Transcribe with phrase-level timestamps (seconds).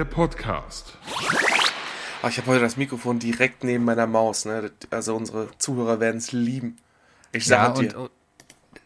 [0.00, 0.96] Der Podcast.
[2.22, 4.46] Oh, ich habe heute das Mikrofon direkt neben meiner Maus.
[4.46, 4.72] Ne?
[4.88, 6.78] Also unsere Zuhörer werden es lieben.
[7.32, 8.10] Ich sage ja, dir.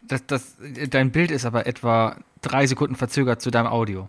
[0.02, 0.56] das, das,
[0.88, 4.08] dein Bild ist aber etwa drei Sekunden verzögert zu deinem Audio.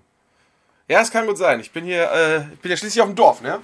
[0.88, 1.60] Ja, es kann gut sein.
[1.60, 3.60] Ich bin hier, äh, ich bin ja schließlich auf dem Dorf, ne?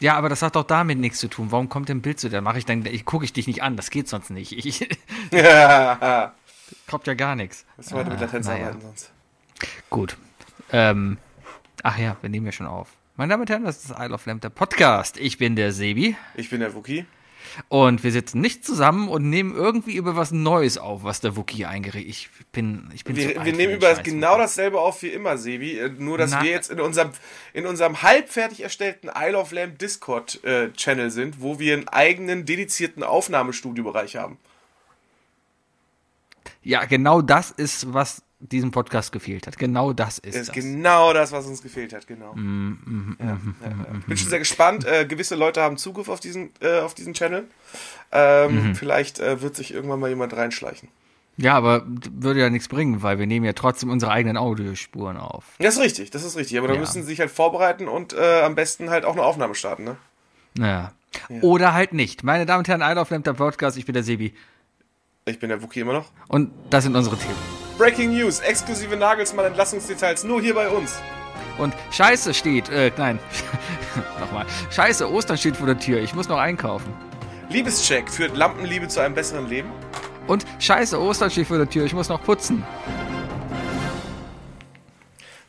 [0.00, 1.48] Ja, aber das hat doch damit nichts zu tun.
[1.52, 2.40] Warum kommt denn Bild zu dir?
[2.40, 3.76] Mache ich dann, ich gucke ich dich nicht an.
[3.76, 4.52] Das geht sonst nicht.
[4.52, 4.88] Ich,
[5.34, 6.32] ja.
[6.88, 7.66] Kommt ja gar nichts.
[7.76, 9.10] Müssen wir heute mit Latenz ah, arbeiten sonst.
[9.90, 10.16] Gut.
[10.72, 11.18] Ähm,
[11.82, 12.88] ach ja, wir nehmen ja schon auf.
[13.16, 15.18] Meine Damen und Herren, das ist Isle of Lamp, der Podcast.
[15.18, 16.16] Ich bin der Sebi.
[16.34, 17.06] Ich bin der Wookie.
[17.68, 21.66] Und wir sitzen nicht zusammen und nehmen irgendwie über was Neues auf, was der Wookie
[21.66, 25.78] eingerichtet Ich bin, ich bin Wir, wir nehmen über genau dasselbe auf wie immer, Sebi.
[25.78, 27.10] Äh, nur, dass Na, wir jetzt in unserem,
[27.52, 33.02] in unserem halbfertig erstellten Isle of Lamp Discord-Channel äh, sind, wo wir einen eigenen dedizierten
[33.02, 34.38] Aufnahmestudiobereich haben.
[36.62, 39.58] Ja, genau das ist, was diesem Podcast gefehlt hat.
[39.58, 40.54] Genau das ist, ist das.
[40.54, 42.34] genau das, was uns gefehlt hat, genau.
[42.34, 44.00] Mm, mm, ja, mm, ja, ja.
[44.06, 44.84] Bin schon sehr gespannt.
[44.86, 47.44] Äh, gewisse Leute haben Zugriff auf diesen, äh, auf diesen Channel.
[48.12, 48.74] Ähm, mhm.
[48.74, 50.88] Vielleicht äh, wird sich irgendwann mal jemand reinschleichen.
[51.36, 55.44] Ja, aber würde ja nichts bringen, weil wir nehmen ja trotzdem unsere eigenen Audiospuren auf.
[55.58, 56.58] Das ist richtig, das ist richtig.
[56.58, 59.54] Aber da müssen sie sich halt vorbereiten und äh, am besten halt auch eine Aufnahme
[59.54, 59.96] starten, ne?
[60.58, 60.92] Ja.
[61.40, 62.22] Oder halt nicht.
[62.22, 64.34] Meine Damen und Herren, I Love der Podcast, ich bin der Sebi.
[65.24, 66.10] Ich bin der Wookie immer noch.
[66.28, 67.63] Und das sind unsere Themen.
[67.76, 70.94] Breaking News, exklusive Nagelsmann-Entlassungsdetails nur hier bei uns.
[71.58, 73.18] Und Scheiße steht, äh, nein,
[74.20, 74.46] nochmal.
[74.70, 76.92] Scheiße, Ostern steht vor der Tür, ich muss noch einkaufen.
[77.48, 79.70] Liebescheck führt Lampenliebe zu einem besseren Leben.
[80.26, 82.64] Und Scheiße, Ostern steht vor der Tür, ich muss noch putzen.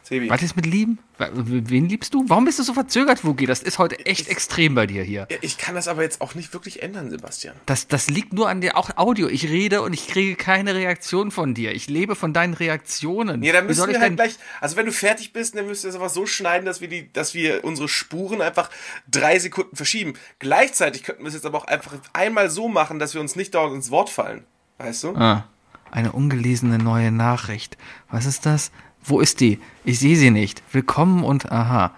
[0.06, 0.30] Sebi.
[0.30, 1.00] Was ist mit Lieben?
[1.18, 2.26] Wen liebst du?
[2.28, 3.48] Warum bist du so verzögert, Wookie?
[3.48, 5.28] Das ist heute echt ich, extrem bei dir hier.
[5.42, 7.56] Ich kann das aber jetzt auch nicht wirklich ändern, Sebastian.
[7.66, 9.28] Das, das liegt nur an dir, auch Audio.
[9.28, 11.74] Ich rede und ich kriege keine Reaktion von dir.
[11.74, 13.42] Ich lebe von deinen Reaktionen.
[13.42, 15.96] Ja, dann müssen wir halt gleich, also wenn du fertig bist, dann müsst ihr das
[15.96, 18.70] einfach so schneiden, dass wir die, dass wir unsere Spuren einfach
[19.10, 20.14] drei Sekunden verschieben.
[20.38, 23.56] Gleichzeitig könnten wir es jetzt aber auch einfach einmal so machen, dass wir uns nicht
[23.56, 24.46] dauernd ins Wort fallen.
[24.78, 25.16] Weißt du?
[25.16, 25.48] Ah.
[25.90, 27.78] Eine ungelesene neue Nachricht.
[28.12, 28.72] Was ist das?
[29.08, 29.60] Wo ist die?
[29.84, 30.64] Ich sehe sie nicht.
[30.72, 31.94] Willkommen und aha.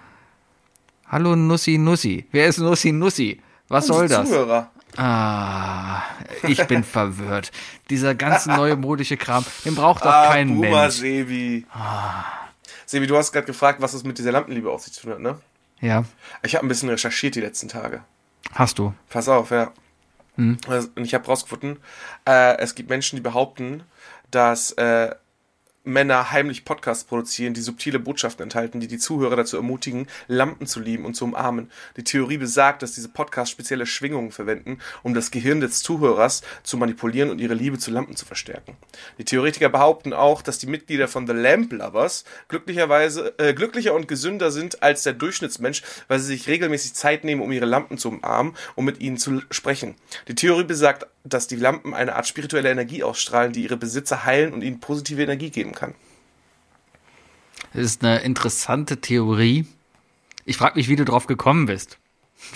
[1.08, 2.28] Hallo Nussi Nussi.
[2.34, 3.42] Wer ist Nussi Nussi?
[3.70, 4.28] Was soll das?
[4.28, 4.70] Zuhörer.
[4.98, 6.02] Ah,
[6.44, 7.54] ich bin verwirrt.
[7.90, 10.96] Dieser ganze neue modische Kram, den braucht doch ah, kein Boomer Mensch.
[10.96, 11.66] Sebi.
[11.72, 12.26] Ah.
[12.86, 15.20] Sebi, du hast gerade gefragt, was es mit dieser Lampenliebe auf sich zu tun hat,
[15.20, 15.40] ne?
[15.80, 16.04] Ja.
[16.44, 18.02] Ich habe ein bisschen recherchiert die letzten Tage.
[18.54, 18.94] Hast du?
[19.10, 19.72] Pass auf, ja.
[20.36, 20.58] Hm.
[20.68, 21.78] Und ich habe rausgefunden,
[22.26, 23.84] äh, es gibt Menschen, die behaupten,
[24.30, 25.16] dass äh,
[25.88, 30.80] Männer heimlich Podcasts produzieren, die subtile Botschaften enthalten, die die Zuhörer dazu ermutigen, Lampen zu
[30.80, 31.72] lieben und zu umarmen.
[31.96, 36.78] Die Theorie besagt, dass diese Podcasts spezielle Schwingungen verwenden, um das Gehirn des Zuhörers zu
[36.78, 38.78] manipulieren und ihre Liebe zu Lampen zu verstärken.
[39.18, 44.08] Die Theoretiker behaupten auch, dass die Mitglieder von The Lamp Lovers glücklicherweise äh, glücklicher und
[44.08, 48.10] gesünder sind als der Durchschnittsmensch, weil sie sich regelmäßig Zeit nehmen, um ihre Lampen zu
[48.10, 49.96] umarmen und mit ihnen zu sprechen.
[50.28, 54.54] Die Theorie besagt dass die Lampen eine Art spirituelle Energie ausstrahlen, die ihre Besitzer heilen
[54.54, 55.96] und ihnen positive Energie geben kann.
[57.74, 59.66] Das ist eine interessante Theorie.
[60.46, 61.98] Ich frage mich, wie du drauf gekommen bist.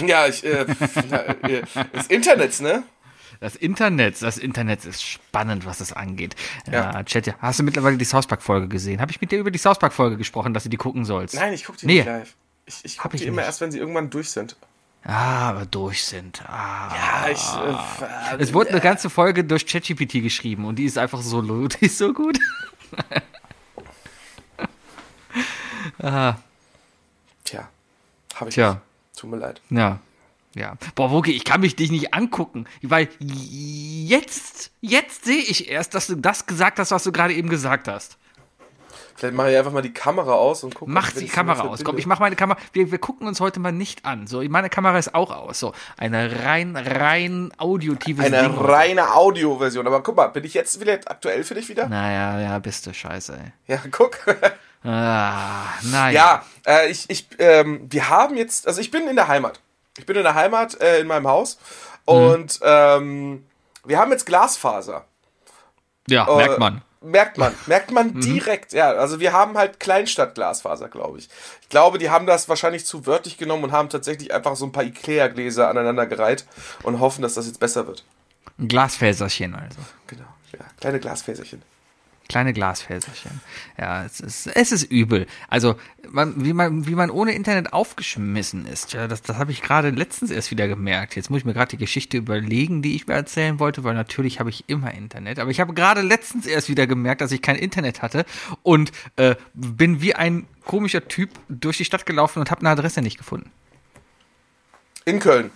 [0.05, 2.83] Ja, ich, äh, äh, das Internet, ne?
[3.39, 6.35] Das Internet, das Internet ist spannend, was das angeht.
[6.71, 6.99] Ja.
[6.99, 9.01] Äh, Chat, hast du mittlerweile die South Park Folge gesehen?
[9.01, 11.33] Habe ich mit dir über die South Park Folge gesprochen, dass du die gucken sollst?
[11.33, 11.93] Nein, ich gucke die nee.
[11.95, 12.35] nicht live.
[12.67, 14.55] Ich, ich gucke die immer erst, wenn sie irgendwann durch sind.
[15.03, 16.43] Ah, aber durch sind.
[16.47, 16.93] Ah.
[16.95, 18.01] Ja, ich.
[18.01, 21.85] Äh, es wurde eine ganze Folge durch ChatGPT geschrieben und die ist einfach so, die
[21.85, 22.37] ist so gut.
[26.03, 26.35] ah.
[27.43, 27.69] Tja,
[28.35, 28.55] habe ich.
[28.55, 28.73] Tja.
[28.73, 28.81] Nicht.
[29.17, 29.61] Tut mir leid.
[29.69, 29.99] Ja.
[30.53, 30.75] Ja.
[30.95, 36.07] Boah, Woki, ich kann mich dich nicht angucken, weil jetzt, jetzt sehe ich erst, dass
[36.07, 38.17] du das gesagt hast, was du gerade eben gesagt hast.
[39.15, 40.91] Vielleicht mache ich einfach mal die Kamera aus und gucke.
[40.91, 41.83] Mach die Kamera aus.
[41.83, 42.59] Komm, ich mache meine Kamera.
[42.73, 44.27] Wir, wir gucken uns heute mal nicht an.
[44.27, 45.59] So, meine Kamera ist auch aus.
[45.59, 49.85] So, eine rein, rein audiotive Eine Ding reine Audioversion.
[49.87, 51.87] Aber guck mal, bin ich jetzt wieder aktuell für dich wieder?
[51.87, 53.51] Naja, ja, bist du scheiße, ey.
[53.67, 54.17] Ja, guck.
[54.83, 56.11] ah, naja.
[56.11, 59.59] Ja, äh, ich, ich, ähm, wir haben jetzt, also ich bin in der Heimat.
[59.97, 61.59] Ich bin in der Heimat, äh, in meinem Haus.
[62.05, 62.61] Und hm.
[62.63, 63.45] ähm,
[63.85, 65.05] wir haben jetzt Glasfaser.
[66.07, 68.21] Ja, äh, merkt man merkt man, merkt man mhm.
[68.21, 68.73] direkt.
[68.73, 71.29] Ja, also wir haben halt Kleinstadt-Glasfaser, glaube ich.
[71.61, 74.71] Ich glaube, die haben das wahrscheinlich zu wörtlich genommen und haben tatsächlich einfach so ein
[74.71, 76.45] paar Ikea-Gläser aneinander gereiht
[76.83, 78.03] und hoffen, dass das jetzt besser wird.
[78.59, 79.79] Ein Glasfäserchen also.
[80.07, 81.61] Genau, ja, kleine Glasfäserchen.
[82.31, 83.41] Kleine Glasfäserchen.
[83.77, 85.27] Ja, es ist, es ist übel.
[85.49, 85.75] Also,
[86.09, 89.89] man, wie, man, wie man ohne Internet aufgeschmissen ist, ja, das, das habe ich gerade
[89.89, 91.17] letztens erst wieder gemerkt.
[91.17, 94.39] Jetzt muss ich mir gerade die Geschichte überlegen, die ich mir erzählen wollte, weil natürlich
[94.39, 95.39] habe ich immer Internet.
[95.39, 98.23] Aber ich habe gerade letztens erst wieder gemerkt, dass ich kein Internet hatte
[98.63, 103.01] und äh, bin wie ein komischer Typ durch die Stadt gelaufen und habe eine Adresse
[103.01, 103.51] nicht gefunden.
[105.03, 105.51] In Köln.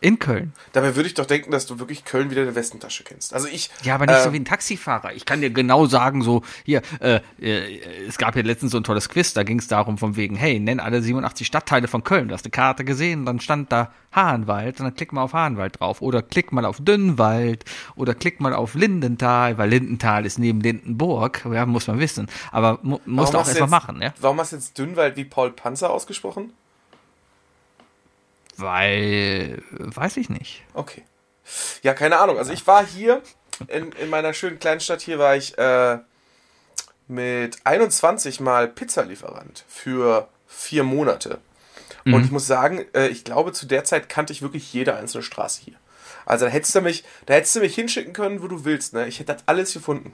[0.00, 0.52] In Köln.
[0.72, 3.34] Dabei würde ich doch denken, dass du wirklich Köln wieder in der Westentasche kennst.
[3.34, 3.70] Also ich.
[3.82, 5.12] Ja, aber nicht äh, so wie ein Taxifahrer.
[5.14, 8.84] Ich kann dir genau sagen, so, hier, äh, äh, es gab ja letztens so ein
[8.84, 12.28] tolles Quiz, da ging es darum, von wegen, hey, nenn alle 87 Stadtteile von Köln.
[12.28, 15.80] Du hast eine Karte gesehen, dann stand da Hahnwald, und dann klick mal auf Hahnwald
[15.80, 16.00] drauf.
[16.00, 17.64] Oder klick mal auf Dünnwald,
[17.96, 22.28] oder klick mal auf Lindenthal, weil Lindenthal ist neben Lindenburg, ja, muss man wissen.
[22.52, 24.14] Aber mu musst du auch erstmal machen, ja.
[24.20, 26.52] Warum hast du jetzt Dünnwald wie Paul Panzer ausgesprochen?
[28.58, 30.64] Weil, weiß ich nicht.
[30.74, 31.04] Okay.
[31.82, 32.38] Ja, keine Ahnung.
[32.38, 33.22] Also ich war hier
[33.68, 35.98] in, in meiner schönen kleinen Stadt hier war ich äh,
[37.06, 41.38] mit 21 Mal Pizzalieferant für vier Monate.
[42.04, 45.22] Und ich muss sagen, äh, ich glaube, zu der Zeit kannte ich wirklich jede einzelne
[45.22, 45.74] Straße hier.
[46.24, 48.94] Also da hättest du mich, da hättest du mich hinschicken können, wo du willst.
[48.94, 49.06] Ne?
[49.08, 50.12] Ich hätte das alles gefunden.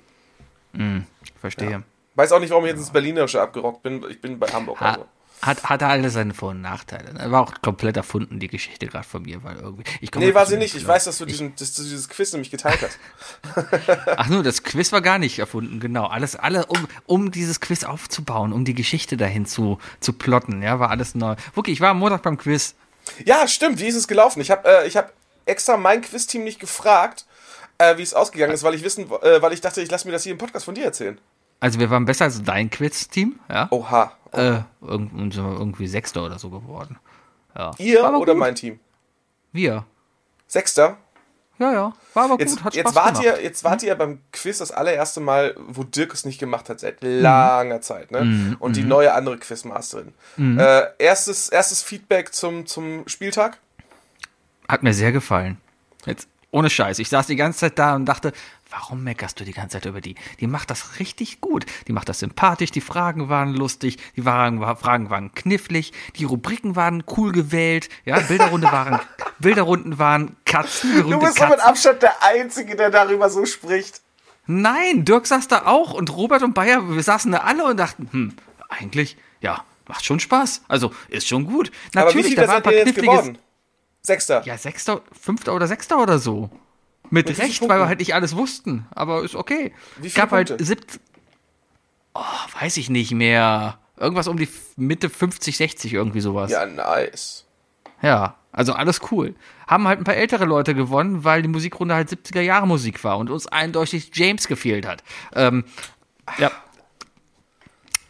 [1.40, 1.82] Verstehe.
[2.16, 4.04] Weiß auch nicht, warum ich jetzt ins Berlinerische abgerockt bin.
[4.08, 4.80] Ich bin bei Hamburg.
[4.80, 5.08] Ha, Also.
[5.46, 7.12] Hat, hatte alles seine Vor- und Nachteile.
[7.14, 7.30] ne?
[7.30, 9.84] War auch komplett erfunden, die Geschichte gerade von mir, weil irgendwie.
[10.00, 10.74] Ich Nee, war aus sie nicht.
[10.74, 12.98] Ich weiß, dass du, diesen, dass du dieses Quiz nämlich geteilt hast.
[14.16, 16.06] Ach nur, das Quiz war gar nicht erfunden, genau.
[16.06, 20.78] Alles, alle, um, um dieses Quiz aufzubauen, um die Geschichte dahin zu, zu plotten, ja,
[20.80, 21.36] war alles neu.
[21.54, 22.74] Wookie, ich war am Montag beim Quiz.
[23.24, 23.80] Ja, stimmt.
[23.80, 24.40] Wie ist es gelaufen?
[24.40, 25.12] Ich habe äh, ich hab
[25.46, 27.26] extra mein Quiz-Team nicht gefragt,
[27.78, 30.12] äh, wie es ausgegangen ist, weil ich wissen, äh, weil ich dachte, ich lasse mir
[30.12, 31.18] das hier im Podcast von dir erzählen.
[31.60, 33.68] Also wir waren besser als dein Quiz-Team, ja.
[33.70, 34.12] Oha.
[34.36, 36.98] Äh, irgendwie Sechster oder so geworden.
[37.56, 37.72] Ja.
[37.78, 38.36] Ihr oder gut.
[38.36, 38.80] mein Team?
[39.52, 39.84] Wir.
[40.46, 40.96] Sechster.
[41.58, 41.92] Ja, ja.
[42.14, 43.38] War aber Jetzt, gut, hat jetzt, Spaß wart gemacht.
[43.38, 46.80] ihr, jetzt wart ihr beim Quiz das allererste Mal, wo Dirk es nicht gemacht hat,
[46.80, 48.10] seit langer Zeit.
[48.10, 48.24] Ne?
[48.24, 48.56] Mhm.
[48.58, 50.12] Und die neue andere Quizmasterin.
[50.36, 53.58] Äh, erstes, erstes Feedback zum, zum Spieltag.
[54.68, 55.58] Hat mir sehr gefallen.
[56.06, 56.98] Jetzt, ohne Scheiß.
[56.98, 58.32] Ich saß die ganze Zeit da und dachte,
[58.74, 60.16] warum meckerst du die ganze Zeit über die?
[60.40, 61.64] Die macht das richtig gut.
[61.86, 66.74] Die macht das sympathisch, die Fragen waren lustig, die Fragen, Fragen waren knifflig, die Rubriken
[66.74, 69.00] waren cool gewählt, ja, Bilderrunde waren,
[69.38, 71.68] Bilderrunden waren Katzen, Du bist doch mit Katzen.
[71.70, 74.00] Abstand der Einzige, der darüber so spricht.
[74.46, 78.08] Nein, Dirk saß da auch und Robert und Bayer, wir saßen da alle und dachten,
[78.10, 78.36] hm,
[78.68, 80.62] eigentlich, ja, macht schon Spaß.
[80.68, 81.70] Also, ist schon gut.
[81.94, 83.34] Aber wie Natürlich, viel da waren ein paar knifflige?
[84.02, 84.42] Sechster.
[84.44, 86.50] Ja, Sechster, Fünfter oder Sechster oder so.
[87.10, 88.86] Mit, wie Recht, weil wir halt nicht alles wussten.
[88.94, 89.72] Aber ist okay.
[89.96, 90.64] Wie Es viele gab halt Punkte?
[90.64, 91.00] 17.
[92.14, 92.20] Oh,
[92.60, 93.78] weiß ich nicht mehr.
[93.98, 96.50] Irgendwas um die Mitte 50, 60, irgendwie sowas.
[96.50, 96.64] Ja.
[96.64, 97.44] Ja, nice.
[98.52, 99.34] also alles cool.
[99.66, 103.18] Haben halt ein paar ältere Leute gewonnen, weil die Musikrunde halt 70er Jahre Musik war
[103.18, 105.02] und uns eindeutig James gefehlt hat.
[105.34, 105.64] Ähm,
[106.38, 106.50] ja.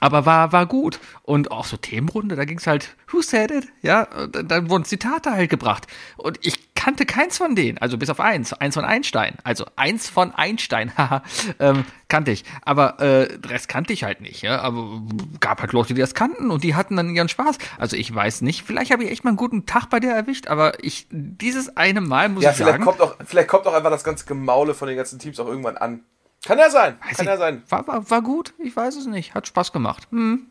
[0.00, 1.00] Aber war, war gut.
[1.22, 3.68] Und auch so Themenrunde, da ging es halt, who said it?
[3.80, 5.86] Ja, und dann wurden Zitate halt gebracht.
[6.18, 9.36] Und ich kannte keins von denen, also bis auf eins, eins von Einstein.
[9.42, 11.22] Also eins von Einstein, haha,
[11.58, 12.44] ähm, kannte ich.
[12.60, 14.42] Aber äh, den Rest kannte ich halt nicht.
[14.42, 14.60] Ja?
[14.60, 15.00] Aber
[15.40, 17.56] gab halt Leute, die das kannten und die hatten dann ihren Spaß.
[17.78, 20.46] Also ich weiß nicht, vielleicht habe ich echt mal einen guten Tag bei dir erwischt,
[20.48, 23.72] aber ich, dieses eine Mal muss Ja, ich vielleicht sagen, kommt, auch, vielleicht kommt auch
[23.72, 26.04] einfach das ganze Gemaule von den ganzen Teams auch irgendwann an.
[26.44, 26.98] Kann ja sein.
[27.00, 27.62] weiß Kann ich, ja sein.
[27.70, 30.06] War, war, war gut, ich weiß es nicht, hat Spaß gemacht.
[30.10, 30.50] Hm.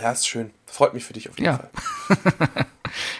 [0.00, 0.52] Ja, ist schön.
[0.74, 1.70] Freut mich für dich auf jeden Ja.
[2.08, 2.66] Fall.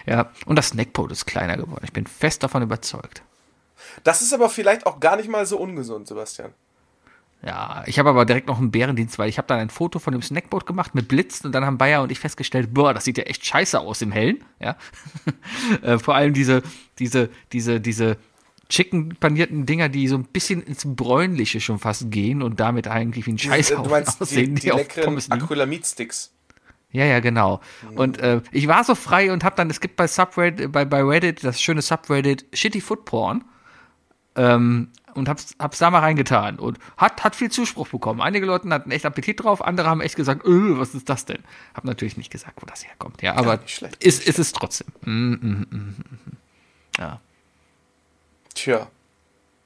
[0.07, 1.83] Ja, und das Snackboat ist kleiner geworden.
[1.85, 3.23] Ich bin fest davon überzeugt.
[4.05, 6.53] Das ist aber vielleicht auch gar nicht mal so ungesund, Sebastian.
[7.45, 10.13] Ja, ich habe aber direkt noch einen Bärendienst, weil ich habe dann ein Foto von
[10.13, 13.19] dem Snackboat gemacht mit Blitz und dann haben Bayer und ich festgestellt, boah, das sieht
[13.19, 14.45] ja echt scheiße aus im Hellen.
[14.61, 14.77] Ja,
[15.83, 16.63] äh, vor allem diese,
[16.99, 18.17] diese, diese, diese
[18.69, 23.27] chicken panierten Dinger, die so ein bisschen ins Bräunliche schon fast gehen und damit eigentlich
[23.27, 25.19] wie ein Scheiß Äh, meinst die, aussehen, die auf leckeren.
[25.31, 26.34] Acrylamid-Sticks.
[26.95, 27.61] Ja, ja, genau.
[27.97, 31.03] Und äh, ich war so frei und habe dann, es gibt bei Subreddit, bei, bei
[31.03, 33.43] Reddit das schöne Subreddit Shitty Foot Porn.
[34.37, 38.21] Ähm, und hab's, hab's da mal reingetan und hat, hat viel Zuspruch bekommen.
[38.21, 41.39] Einige Leute hatten echt Appetit drauf, andere haben echt gesagt, öh, was ist das denn?
[41.75, 43.23] Hab natürlich nicht gesagt, wo das herkommt.
[43.23, 44.87] Ja, aber nicht schlecht, ist, ist es trotzdem.
[45.03, 45.95] Mm, mm, mm.
[46.99, 47.21] Ja.
[48.55, 48.87] Tja,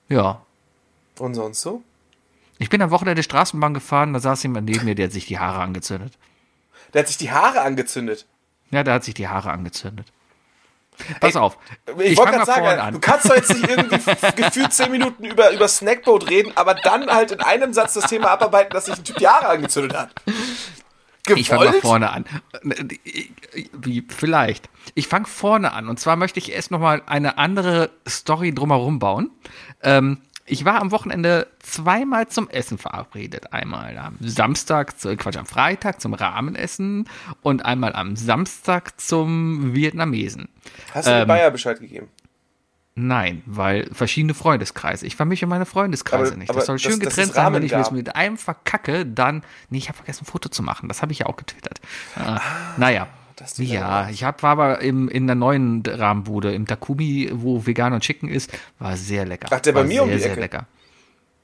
[0.08, 0.40] Ja.
[1.18, 1.82] und sonst so?
[2.58, 5.38] Ich bin am Wochenende Straßenbahn gefahren, da saß jemand neben mir, der hat sich die
[5.38, 6.14] Haare angezündet.
[6.92, 8.26] Der hat sich die Haare angezündet.
[8.70, 10.06] Ja, der hat sich die Haare angezündet.
[11.20, 11.56] Pass auf.
[12.00, 12.94] Ich, fang wollte gerade sagen, an.
[12.94, 13.96] du kannst doch jetzt nicht irgendwie
[14.36, 18.30] gefühlt zehn Minuten über, über Snackboat reden, aber dann halt in einem Satz das Thema
[18.30, 20.10] abarbeiten, dass sich ein Typ die Haare angezündet hat.
[21.24, 21.40] Gewollt?
[21.40, 22.24] Ich fange mal vorne an.
[23.72, 24.68] Wie, vielleicht.
[24.94, 25.88] Ich fange vorne an.
[25.88, 29.30] Und zwar möchte ich erst noch mal eine andere Story drumherum bauen.
[29.82, 33.52] Ähm, ich war am Wochenende zweimal zum Essen verabredet.
[33.52, 37.08] Einmal am Samstag, zu, Quatsch, am Freitag zum Rahmenessen
[37.42, 40.48] und einmal am Samstag zum Vietnamesen.
[40.92, 42.08] Hast du ähm, dem Bayer Bescheid gegeben?
[42.94, 45.06] Nein, weil verschiedene Freundeskreise.
[45.06, 46.54] Ich vermische meine Freundeskreise aber, nicht.
[46.54, 49.42] Das soll schön das, getrennt das sein, wenn ich es mit einem verkacke, dann.
[49.70, 50.88] Nee, ich habe vergessen, ein Foto zu machen.
[50.88, 51.80] Das habe ich ja auch getwittert.
[52.16, 52.40] Äh, ah,
[52.76, 53.06] naja.
[53.56, 58.00] Ja, ich hab, war aber im, in der neuen Rahmenbude, im Takumi, wo vegan und
[58.00, 59.48] Chicken ist, war sehr lecker.
[59.50, 60.40] Ach, der war bei mir sehr, um die sehr Ecke?
[60.40, 60.66] lecker.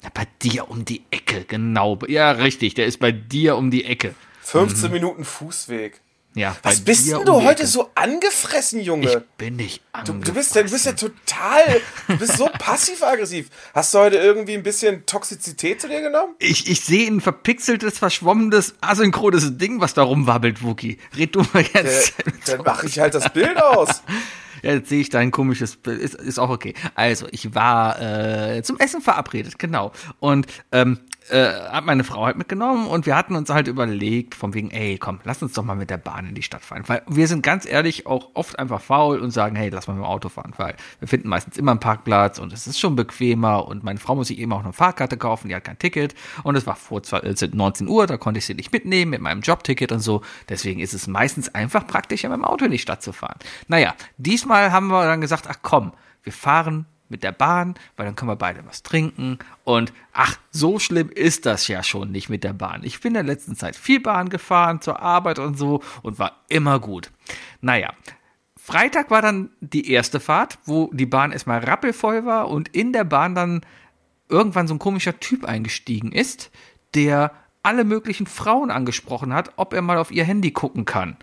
[0.02, 1.98] Ja, bei dir um die Ecke, genau.
[2.08, 4.14] Ja, richtig, der ist bei dir um die Ecke.
[4.42, 4.92] 15 mhm.
[4.92, 6.00] Minuten Fußweg.
[6.36, 9.08] Ja, Was bist denn du heute so angefressen, Junge?
[9.08, 10.20] Ich bin nicht angefressen.
[10.20, 13.50] Du, du, bist, du bist ja total, du bist so passiv-aggressiv.
[13.72, 16.34] Hast du heute irgendwie ein bisschen Toxizität zu dir genommen?
[16.40, 20.98] Ich, ich sehe ein verpixeltes, verschwommenes, asynchrones Ding, was da rumwabbelt, Wookie.
[21.16, 22.14] Red du mal jetzt.
[22.46, 24.02] Dann mache ich halt das Bild aus.
[24.62, 26.00] Ja, jetzt sehe ich dein komisches Bild.
[26.00, 26.72] Ist, ist auch okay.
[26.94, 29.92] Also, ich war äh, zum Essen verabredet, genau.
[30.20, 31.00] Und ähm,
[31.30, 34.98] äh, hat meine Frau halt mitgenommen und wir hatten uns halt überlegt, von wegen, ey,
[34.98, 36.82] komm, lass uns doch mal mit der Bahn in die Stadt fahren.
[36.86, 40.02] Weil wir sind ganz ehrlich auch oft einfach faul und sagen, hey, lass mal mit
[40.02, 43.66] dem Auto fahren, weil wir finden meistens immer einen Parkplatz und es ist schon bequemer
[43.66, 46.56] und meine Frau muss sich eben auch eine Fahrkarte kaufen, die hat kein Ticket und
[46.56, 50.00] es war vor 19 Uhr, da konnte ich sie nicht mitnehmen mit meinem Jobticket und
[50.00, 50.22] so.
[50.48, 53.38] Deswegen ist es meistens einfach praktischer, mit dem Auto in die Stadt zu fahren.
[53.68, 58.16] Naja, diesmal haben wir dann gesagt, ach komm, wir fahren mit der Bahn, weil dann
[58.16, 59.38] können wir beide was trinken.
[59.62, 62.82] Und ach, so schlimm ist das ja schon nicht mit der Bahn.
[62.82, 66.42] Ich bin in der letzten Zeit viel Bahn gefahren zur Arbeit und so und war
[66.48, 67.12] immer gut.
[67.60, 67.92] Naja,
[68.56, 73.04] Freitag war dann die erste Fahrt, wo die Bahn erstmal rappelvoll war und in der
[73.04, 73.60] Bahn dann
[74.28, 76.50] irgendwann so ein komischer Typ eingestiegen ist,
[76.94, 77.30] der
[77.62, 81.16] alle möglichen Frauen angesprochen hat, ob er mal auf ihr Handy gucken kann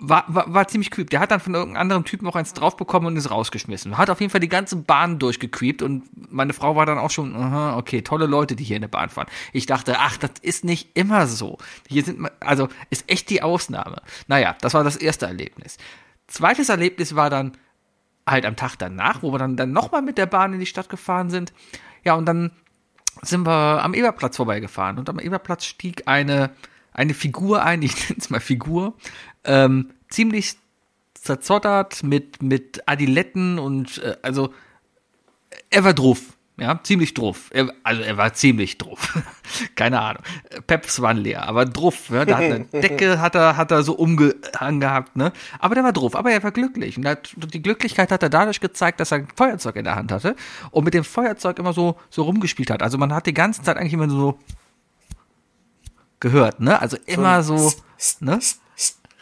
[0.00, 1.10] war, war, war ziemlich creep.
[1.10, 3.98] Der hat dann von irgendeinem anderen Typen auch eins draufbekommen und ist rausgeschmissen.
[3.98, 7.36] Hat auf jeden Fall die ganze Bahn durchgecreept und meine Frau war dann auch schon,
[7.36, 9.28] aha, okay, tolle Leute, die hier in der Bahn fahren.
[9.52, 11.58] Ich dachte, ach, das ist nicht immer so.
[11.88, 14.02] Hier sind, also, ist echt die Ausnahme.
[14.26, 15.76] Naja, das war das erste Erlebnis.
[16.26, 17.52] Zweites Erlebnis war dann
[18.26, 20.88] halt am Tag danach, wo wir dann, dann nochmal mit der Bahn in die Stadt
[20.88, 21.52] gefahren sind.
[22.04, 22.52] Ja, und dann
[23.22, 26.50] sind wir am Eberplatz vorbeigefahren und am Eberplatz stieg eine,
[26.92, 28.94] eine Figur ein, ich nenne es mal Figur,
[29.44, 30.56] ähm, ziemlich
[31.14, 34.52] zerzottert mit, mit Adiletten und äh, also
[35.70, 36.20] er war drauf.
[36.60, 37.48] Ja, ziemlich drauf.
[37.52, 39.18] Er, also er war ziemlich drauf.
[39.76, 40.22] Keine Ahnung.
[40.66, 42.10] Peps waren leer, aber drauf.
[42.10, 45.32] Ja, da hat eine Decke hat er, hat er so umgehangen gehabt, ne?
[45.58, 46.98] Aber der war drauf, aber er war glücklich.
[46.98, 50.12] Und hat, die Glücklichkeit hat er dadurch gezeigt, dass er ein Feuerzeug in der Hand
[50.12, 50.36] hatte
[50.70, 52.82] und mit dem Feuerzeug immer so, so rumgespielt hat.
[52.82, 54.38] Also man hat die ganze Zeit eigentlich immer so
[56.20, 56.78] gehört, ne?
[56.78, 57.72] Also immer so,
[58.20, 58.38] ne?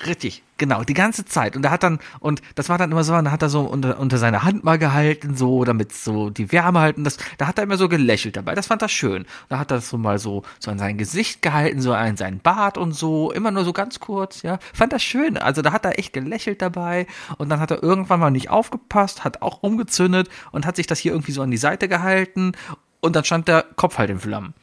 [0.06, 1.56] Richtig, genau, die ganze Zeit.
[1.56, 3.98] Und er hat dann, und das war dann immer so, dann hat er so unter,
[3.98, 7.02] unter seine Hand mal gehalten, so, damit so die Wärme halten.
[7.02, 8.54] Das, da hat er immer so gelächelt dabei.
[8.54, 9.26] Das fand er schön.
[9.48, 12.78] Da hat er so mal so, so an sein Gesicht gehalten, so an seinen Bart
[12.78, 14.60] und so, immer nur so ganz kurz, ja.
[14.72, 15.36] Fand das schön.
[15.36, 17.08] Also da hat er echt gelächelt dabei.
[17.36, 21.00] Und dann hat er irgendwann mal nicht aufgepasst, hat auch umgezündet und hat sich das
[21.00, 22.52] hier irgendwie so an die Seite gehalten.
[23.00, 24.54] Und dann stand der Kopf halt in Flammen.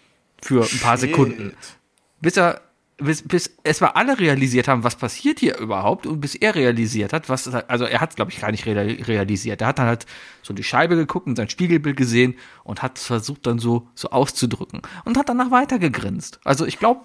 [0.42, 1.10] Für ein paar Shit.
[1.10, 1.54] Sekunden.
[2.22, 2.62] Bis er
[2.98, 7.12] bis, bis es war alle realisiert haben, was passiert hier überhaupt und bis er realisiert
[7.12, 9.62] hat, was, also er hat es glaube ich gar nicht realisiert.
[9.62, 10.06] Er hat dann halt
[10.42, 14.82] so die Scheibe geguckt und sein Spiegelbild gesehen und hat versucht dann so, so auszudrücken
[15.04, 16.40] und hat danach weitergegrinst.
[16.46, 17.02] Also ich glaube,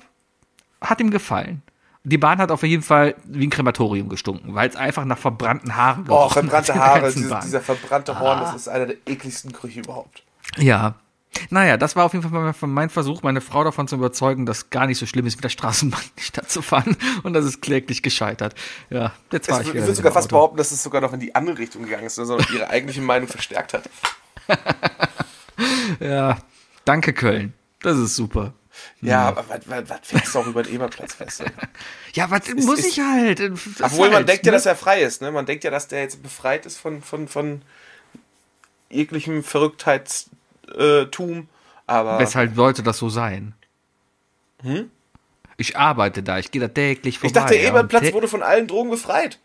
[0.81, 1.63] hat ihm gefallen.
[2.03, 5.77] Die Bahn hat auf jeden Fall wie ein Krematorium gestunken, weil es einfach nach verbrannten
[5.77, 8.43] Haaren Oh, verbrannte Haare, diese, dieser verbrannte Horn, ah.
[8.45, 10.23] das ist einer der ekligsten Gerüche überhaupt.
[10.57, 10.95] Ja,
[11.51, 14.87] naja, das war auf jeden Fall mein Versuch, meine Frau davon zu überzeugen, dass gar
[14.87, 16.97] nicht so schlimm ist, mit der Straßenbahn in die Stadt zu fahren.
[17.23, 18.55] Und das ist kläglich gescheitert.
[18.91, 20.37] Ja, jetzt war es, ich Ich würde sogar fast Auto.
[20.37, 23.29] behaupten, dass es sogar noch in die andere Richtung gegangen ist, sondern ihre eigentliche Meinung
[23.29, 23.89] verstärkt hat.
[26.01, 26.39] ja,
[26.85, 27.55] danke Köln.
[27.81, 28.55] Das ist super.
[29.01, 31.45] Ja, aber was, was, was fährst du auch über den Eberplatz fest?
[32.15, 33.41] ja, was ist, muss ist, ich halt?
[33.41, 34.49] Obwohl halt, man denkt ne?
[34.49, 35.31] ja, dass er frei ist, ne?
[35.31, 37.63] Man denkt ja, dass der jetzt befreit ist von, von, von
[38.89, 40.31] jeglichem Verrücktheits
[40.79, 41.49] äh, Tum,
[41.87, 42.19] aber.
[42.19, 43.55] Weshalb sollte das so sein?
[44.63, 44.91] Hm?
[45.57, 47.29] Ich arbeite da, ich gehe da täglich vorbei.
[47.29, 49.39] Ich dachte, der Ebertplatz wurde von allen Drogen befreit.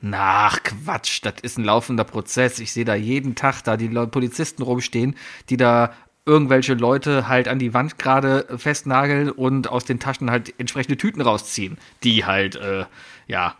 [0.00, 2.58] Nach Quatsch, das ist ein laufender Prozess.
[2.60, 5.16] Ich sehe da jeden Tag da die Polizisten rumstehen,
[5.50, 5.92] die da
[6.24, 11.20] irgendwelche Leute halt an die Wand gerade festnageln und aus den Taschen halt entsprechende Tüten
[11.20, 12.84] rausziehen, die halt, äh,
[13.26, 13.56] ja,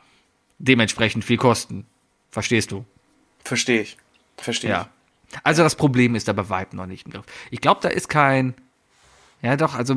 [0.59, 1.87] dementsprechend viel kosten.
[2.31, 2.85] Verstehst du?
[3.43, 3.97] Verstehe ich.
[4.37, 4.89] Verstehe ja.
[5.43, 7.27] Also das Problem ist aber weit noch nicht im Griff.
[7.51, 8.55] Ich glaube, da ist kein.
[9.41, 9.95] Ja, doch, also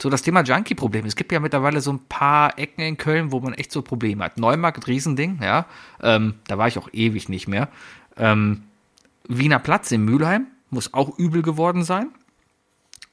[0.00, 1.06] so das Thema Junkie-Problem.
[1.06, 4.22] Es gibt ja mittlerweile so ein paar Ecken in Köln, wo man echt so Probleme
[4.22, 4.36] hat.
[4.36, 5.64] Neumarkt, Riesending, ja.
[6.02, 7.68] Ähm, da war ich auch ewig nicht mehr.
[8.18, 8.64] Ähm,
[9.28, 12.08] Wiener Platz in Mülheim, muss auch übel geworden sein.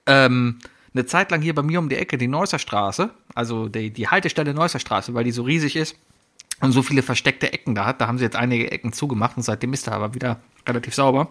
[0.06, 0.60] Ähm,
[0.94, 4.08] eine Zeit lang hier bei mir um die Ecke die Neusser Straße, also die, die
[4.08, 5.96] Haltestelle Neusser Straße, weil die so riesig ist
[6.60, 8.02] und so viele versteckte Ecken da hat.
[8.02, 11.30] Da haben sie jetzt einige Ecken zugemacht und seitdem ist er aber wieder relativ sauber.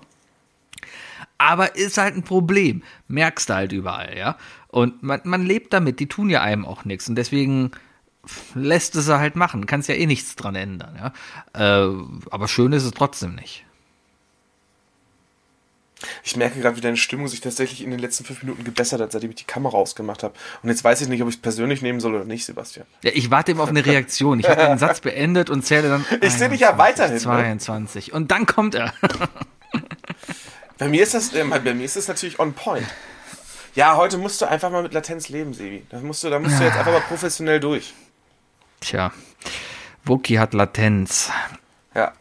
[1.39, 2.83] Aber ist halt ein Problem.
[3.09, 4.37] Merkst du halt überall, ja.
[4.69, 7.09] Und man, man lebt damit, die tun ja einem auch nichts.
[7.09, 7.73] Und deswegen
[8.55, 9.67] lässt es er halt machen.
[9.67, 11.87] Kannst ja eh nichts dran ändern, ja.
[11.87, 11.93] Äh,
[12.31, 13.66] aber schön ist es trotzdem nicht.
[16.23, 19.13] Ich merke gerade, wie deine Stimmung sich tatsächlich in den letzten fünf Minuten gebessert hat,
[19.13, 20.35] seitdem ich die Kamera ausgemacht habe.
[20.63, 22.87] Und jetzt weiß ich nicht, ob ich es persönlich nehmen soll oder nicht, Sebastian.
[23.03, 24.39] Ja, ich warte immer auf eine Reaktion.
[24.41, 26.05] Ich habe den Satz beendet und zähle dann.
[26.21, 27.19] Ich sehe dich ja weiterhin.
[27.19, 28.09] 22.
[28.09, 28.15] Ne?
[28.15, 28.93] Und dann kommt er.
[30.79, 32.87] bei mir ist das, äh, bei mir ist das natürlich on point.
[33.75, 35.87] Ja, heute musst du einfach mal mit Latenz leben, Sebi.
[35.91, 37.95] Da musst du, da musst du jetzt einfach mal professionell durch.
[38.81, 39.13] Tja,
[40.05, 41.31] Wookie hat Latenz.
[41.95, 42.13] Ja,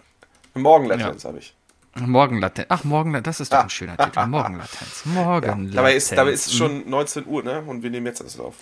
[0.54, 1.30] Morgenlatenz ja.
[1.30, 1.54] habe ich.
[1.96, 2.68] Morgenlatenz.
[2.70, 4.26] Ach, Morgen, das ist doch ein schöner Titel.
[4.26, 5.02] Morgenlatenz.
[5.06, 5.70] Morgenlatenz.
[5.70, 7.62] Ja, dabei, ist, dabei ist es schon 19 Uhr, ne?
[7.62, 8.56] Und wir nehmen jetzt das auf.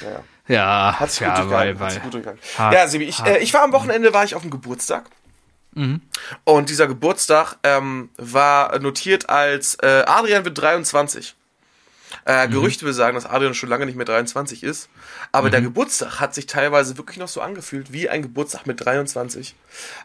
[0.00, 0.20] Ja, ja.
[0.48, 2.24] ja hat sich ja, gut weil, weil, gut
[2.58, 5.04] Ja, Sebi, ich, äh, ich war am Wochenende, war ich auf dem Geburtstag.
[5.74, 6.00] Mhm.
[6.44, 11.36] Und dieser Geburtstag ähm, war notiert als äh, Adrian wird 23.
[12.26, 12.52] Äh, mhm.
[12.52, 14.88] Gerüchte besagen, dass Adrian schon lange nicht mehr 23 ist.
[15.30, 15.52] Aber mhm.
[15.52, 19.54] der Geburtstag hat sich teilweise wirklich noch so angefühlt wie ein Geburtstag mit 23.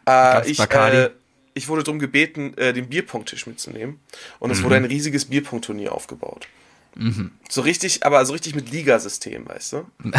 [0.08, 1.10] Äh, ich, äh,
[1.58, 4.00] ich wurde darum gebeten, äh, den Bierpunkttisch mitzunehmen.
[4.40, 4.64] Und es mhm.
[4.66, 6.48] wurde ein riesiges Bierpunktturnier aufgebaut.
[6.96, 7.32] Mhm.
[7.50, 9.86] So richtig, aber so richtig mit Ligasystem, weißt du?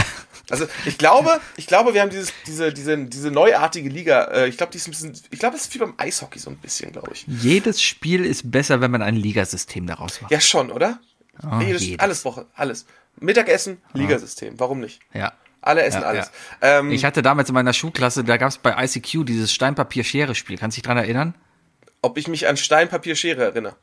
[0.51, 4.25] Also ich glaube, ich glaube, wir haben dieses, diese, diese, diese neuartige Liga.
[4.33, 6.49] Äh, ich glaube, die ist ein bisschen, ich glaube, es ist wie beim Eishockey so
[6.49, 7.27] ein bisschen, glaube ich.
[7.27, 10.33] Jedes Spiel ist besser, wenn man ein Ligasystem daraus macht.
[10.33, 11.01] Ja, schon, oder?
[11.43, 11.99] Oh, jedes, jedes.
[11.99, 12.87] Alles Woche, alles.
[13.21, 13.83] Mittagessen.
[13.93, 14.59] Ligasystem.
[14.59, 15.01] Warum nicht?
[15.13, 15.35] Ja.
[15.69, 16.33] Alle essen ja, alles.
[16.63, 16.79] Ja.
[16.79, 20.57] Ähm, ich hatte damals in meiner Schulklasse, da gab es bei ICQ dieses Stein-Papier-Schere-Spiel.
[20.57, 21.35] Kannst du dich dran erinnern?
[22.01, 23.77] Ob ich mich an Stein-Papier-Schere erinnere?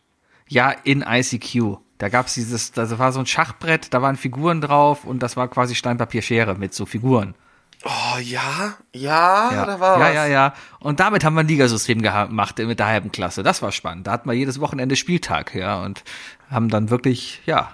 [0.47, 1.77] Ja, in ICQ.
[1.99, 5.37] Da gab es dieses, da war so ein Schachbrett, da waren Figuren drauf und das
[5.37, 7.35] war quasi Stein-Papier-Schere mit so Figuren.
[7.83, 10.13] Oh ja, ja, ja, da war ja, was.
[10.15, 10.53] Ja, ja, ja.
[10.79, 13.43] Und damit haben wir ein Ligasystem gemacht mit der halben Klasse.
[13.43, 14.07] Das war spannend.
[14.07, 16.03] Da hatten wir jedes Wochenende Spieltag, ja, und
[16.49, 17.73] haben dann wirklich, ja,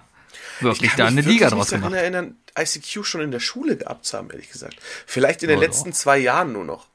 [0.60, 1.74] wirklich da eine Liga draus gemacht.
[1.78, 4.76] Ich kann mich erinnern, ICQ schon in der Schule gehabt zu haben, ehrlich gesagt.
[5.06, 5.98] Vielleicht in den oh, letzten doch.
[5.98, 6.88] zwei Jahren nur noch.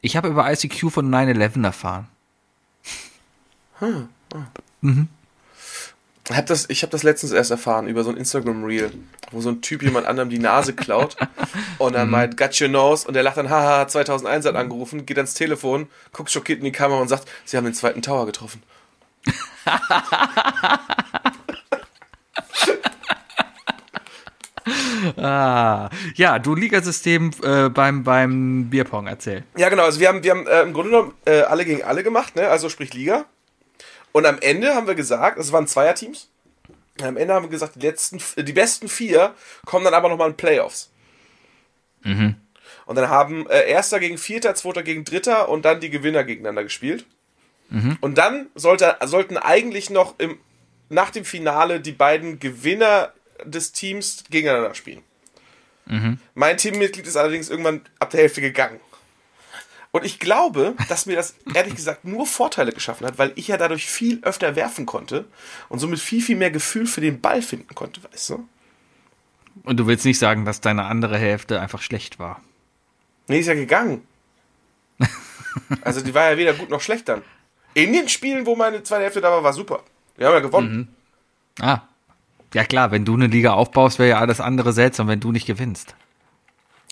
[0.00, 2.08] Ich habe über ICQ von 9-11 erfahren.
[3.78, 4.08] Hm.
[4.34, 4.38] Oh.
[4.80, 5.08] Mhm.
[6.30, 8.92] Ich habe das, hab das letztens erst erfahren über so ein Instagram-Reel,
[9.30, 11.16] wo so ein Typ jemand anderem die Nase klaut
[11.78, 12.12] und dann mhm.
[12.12, 15.88] meint, got your nose und der lacht dann, haha, 2001 hat angerufen, geht ans Telefon,
[16.12, 18.62] guckt schockiert in die Kamera und sagt, sie haben den zweiten Tower getroffen.
[25.16, 29.44] ah, ja, du Ligasystem äh, beim, beim Bierpong, erzähl.
[29.56, 32.02] Ja, genau, also wir haben, wir haben äh, im Grunde genommen äh, alle gegen alle
[32.02, 32.48] gemacht, ne?
[32.48, 33.24] also sprich Liga.
[34.12, 36.28] Und am Ende haben wir gesagt, es waren Zweierteams.
[37.02, 40.36] Am Ende haben wir gesagt, die letzten, die besten vier kommen dann aber nochmal in
[40.36, 40.90] Playoffs.
[42.02, 42.34] Mhm.
[42.86, 46.64] Und dann haben äh, Erster gegen Vierter, Zweiter gegen Dritter und dann die Gewinner gegeneinander
[46.64, 47.06] gespielt.
[47.68, 47.98] Mhm.
[48.00, 50.38] Und dann sollte, sollten eigentlich noch im,
[50.88, 53.12] nach dem Finale die beiden Gewinner
[53.44, 55.02] des Teams gegeneinander spielen.
[55.86, 56.18] Mhm.
[56.34, 58.80] Mein Teammitglied ist allerdings irgendwann ab der Hälfte gegangen.
[59.90, 63.56] Und ich glaube, dass mir das ehrlich gesagt nur Vorteile geschaffen hat, weil ich ja
[63.56, 65.24] dadurch viel öfter werfen konnte
[65.70, 68.48] und somit viel, viel mehr Gefühl für den Ball finden konnte, weißt du?
[69.64, 72.40] Und du willst nicht sagen, dass deine andere Hälfte einfach schlecht war?
[73.28, 74.06] Nee, ist ja gegangen.
[75.82, 77.22] also die war ja weder gut noch schlecht dann.
[77.74, 79.82] In den Spielen, wo meine zweite Hälfte da war, war super.
[80.16, 80.76] Wir haben ja gewonnen.
[81.58, 81.64] Mhm.
[81.64, 81.82] Ah.
[82.54, 85.46] Ja klar, wenn du eine Liga aufbaust, wäre ja alles andere seltsam, wenn du nicht
[85.46, 85.94] gewinnst.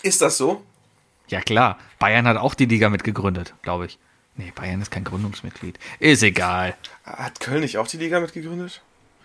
[0.02, 0.62] Ist das so?
[1.28, 3.98] Ja klar, Bayern hat auch die Liga mitgegründet, glaube ich.
[4.36, 5.78] Nee, Bayern ist kein Gründungsmitglied.
[5.98, 6.74] Ist egal.
[7.04, 8.82] Hat Köln nicht auch die Liga mitgegründet?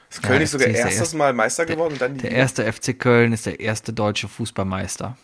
[0.09, 2.71] Ist Köln ja, nicht sogar erstes erste, Mal Meister geworden und dann die Der erste
[2.71, 5.17] FC Köln ist der erste deutsche Fußballmeister.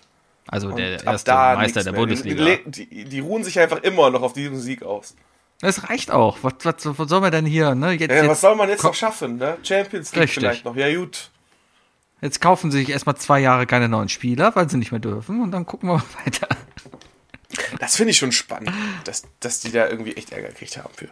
[0.48, 2.58] Also und der erste Meister der Bundesliga.
[2.66, 5.16] Die, die, die, ruhen sich einfach immer noch auf diesem Sieg aus.
[5.60, 6.38] Das reicht auch.
[6.44, 7.74] Was, was, was soll man denn hier?
[7.74, 7.94] Ne?
[7.94, 9.38] Jetzt, ja, was soll man jetzt noch schaffen?
[9.38, 9.58] Ne?
[9.64, 10.44] Champions League Richtig.
[10.44, 10.76] vielleicht noch.
[10.76, 11.32] Ja, gut.
[12.22, 15.42] Jetzt kaufen sie sich erstmal zwei Jahre keine neuen Spieler, weil sie nicht mehr dürfen
[15.42, 16.48] und dann gucken wir weiter.
[17.80, 18.72] Das finde ich schon spannend,
[19.04, 21.10] dass, dass die da irgendwie echt Ärger gekriegt haben für.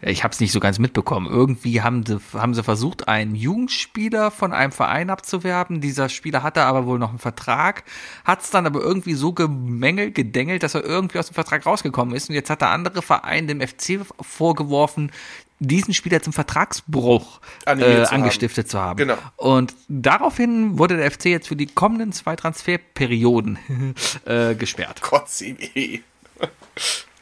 [0.00, 1.26] Ich habe es nicht so ganz mitbekommen.
[1.26, 5.80] Irgendwie haben sie, haben sie versucht, einen Jugendspieler von einem Verein abzuwerben.
[5.80, 7.82] Dieser Spieler hatte aber wohl noch einen Vertrag,
[8.24, 12.14] hat es dann aber irgendwie so gemängelt, gedengelt, dass er irgendwie aus dem Vertrag rausgekommen
[12.14, 12.28] ist.
[12.28, 15.10] Und jetzt hat der andere Verein dem FC vorgeworfen,
[15.58, 18.70] diesen Spieler zum Vertragsbruch äh, zu angestiftet haben.
[18.70, 18.96] zu haben.
[18.98, 19.18] Genau.
[19.36, 23.58] Und daraufhin wurde der FC jetzt für die kommenden zwei Transferperioden
[24.24, 25.00] äh, gesperrt.
[25.02, 26.04] Gott, sie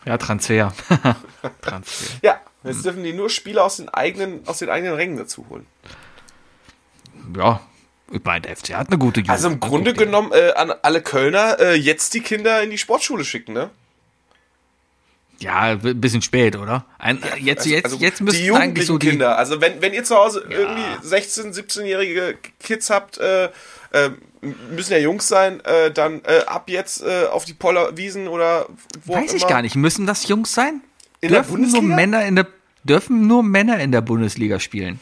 [0.05, 0.75] Ja, Transfer.
[1.63, 2.19] Transfer.
[2.23, 5.67] Ja, Jetzt dürfen die nur Spieler aus den eigenen, aus den eigenen Rängen dazu holen.
[7.37, 7.61] Ja,
[8.13, 9.31] ich meine, der FC hat eine gute Jugend.
[9.31, 10.05] Also im Grunde Okay.
[10.05, 13.71] genommen äh, an alle Kölner äh, jetzt die Kinder in die Sportschule schicken, ne?
[15.39, 16.87] Ja, ein bisschen spät, oder?
[16.99, 19.11] Ein, jetzt, Also- jetzt, also jetzt die müssten eigentlich so die.
[19.11, 19.37] Kinder.
[19.37, 23.51] Also wenn, wenn ihr zu Hause irgendwie 16, 17-jährige Kids habt, äh,
[23.91, 24.11] äh,
[24.71, 28.67] müssen ja Jungs sein, äh, dann äh, ab jetzt auf die Pollerwiesen oder
[29.05, 29.75] wo Weiß ich gar nicht.
[29.77, 30.81] Müssen das Jungs sein?
[31.21, 31.97] In der dürfen nur Bundesliga?
[31.97, 32.47] Männer in der
[32.85, 35.01] dürfen nur Männer in der Bundesliga spielen.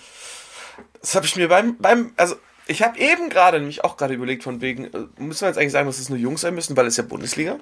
[1.00, 4.42] Das habe ich mir beim, beim also ich habe eben gerade nämlich auch gerade überlegt
[4.42, 6.87] von wegen, äh, müssen wir jetzt eigentlich sagen, dass es nur Jungs sein müssen, weil
[6.87, 7.59] es ja Bundesliga?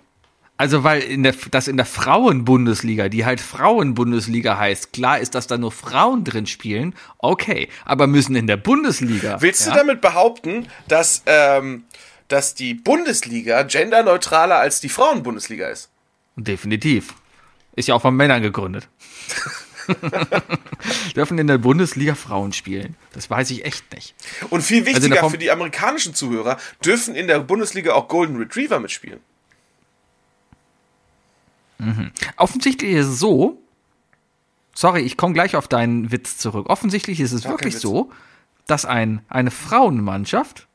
[0.58, 5.48] Also weil in der das in der Frauenbundesliga, die halt Frauenbundesliga heißt, klar ist, dass
[5.48, 6.94] da nur Frauen drin spielen.
[7.18, 9.40] Okay, aber müssen in der Bundesliga.
[9.40, 9.72] Willst ja?
[9.72, 11.84] du damit behaupten, dass, ähm,
[12.28, 15.90] dass die Bundesliga genderneutraler als die Frauenbundesliga ist?
[16.36, 17.14] Definitiv.
[17.74, 18.88] Ist ja auch von Männern gegründet.
[21.16, 22.96] Dürfen in der Bundesliga Frauen spielen?
[23.12, 24.14] Das weiß ich echt nicht.
[24.50, 28.36] Und viel Also wichtiger Form- für die amerikanischen Zuhörer, dürfen in der Bundesliga auch Golden
[28.36, 29.20] Retriever mitspielen.
[32.36, 33.60] Offensichtlich ist es so,
[34.72, 36.70] sorry, ich komme gleich auf deinen Witz zurück.
[36.70, 38.12] Offensichtlich ist es Gar wirklich so,
[38.68, 40.68] dass ein, eine Frauenmannschaft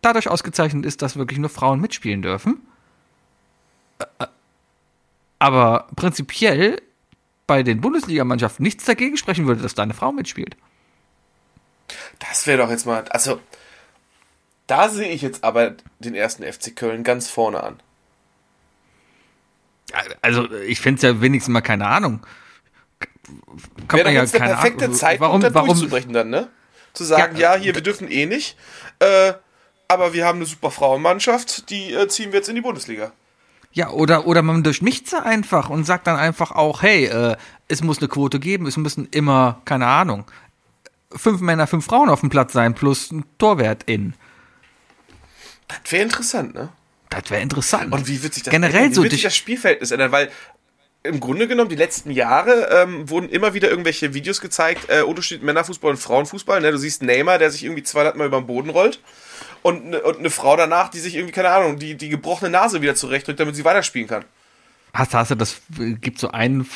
[0.00, 2.60] dadurch ausgezeichnet ist, dass wirklich nur Frauen mitspielen dürfen.
[5.42, 6.80] Aber prinzipiell
[7.48, 10.56] bei den Bundesligamannschaften nichts dagegen sprechen würde, dass da eine Frau mitspielt.
[12.20, 13.40] Das wäre doch jetzt mal, also
[14.68, 17.80] da sehe ich jetzt aber den ersten FC Köln ganz vorne an.
[20.20, 22.24] Also ich finde es ja wenigstens mal keine Ahnung.
[23.88, 26.30] Kann Wäre man ja jetzt der keine perfekte Ahnung, Zeitpunkt, warum, da warum, durchzubrechen dann,
[26.30, 26.50] ne?
[26.92, 28.56] Zu sagen, Ja, ja, hier, wir dürfen eh nicht,
[29.00, 29.32] äh,
[29.88, 33.12] aber wir haben eine super Frauenmannschaft, die äh, ziehen wir jetzt in die Bundesliga.
[33.72, 37.36] Ja, oder, oder man durchmischt sie einfach und sagt dann einfach auch, hey, äh,
[37.68, 40.24] es muss eine Quote geben, es müssen immer, keine Ahnung,
[41.10, 44.14] fünf Männer, fünf Frauen auf dem Platz sein, plus ein Torwert in.
[45.68, 46.68] Das wäre interessant, ne?
[47.08, 47.92] Das wäre interessant.
[47.92, 48.90] Und wie wird sich das Generell ändern?
[48.90, 50.12] Wie so wird sich das Spielverhältnis ändern?
[50.12, 50.30] Weil
[51.02, 55.42] im Grunde genommen die letzten Jahre ähm, wurden immer wieder irgendwelche Videos gezeigt, äh, Unterschied
[55.42, 56.60] Männerfußball und Frauenfußball.
[56.60, 56.70] Ne?
[56.72, 59.00] Du siehst Neymar, der sich irgendwie 200 Mal über den Boden rollt
[59.62, 62.82] und, ne- und eine Frau danach, die sich irgendwie, keine Ahnung, die, die gebrochene Nase
[62.82, 64.24] wieder zurechtdrückt, damit sie weiterspielen kann.
[64.92, 65.62] Hast, hast du das,
[66.00, 66.66] gibt so ein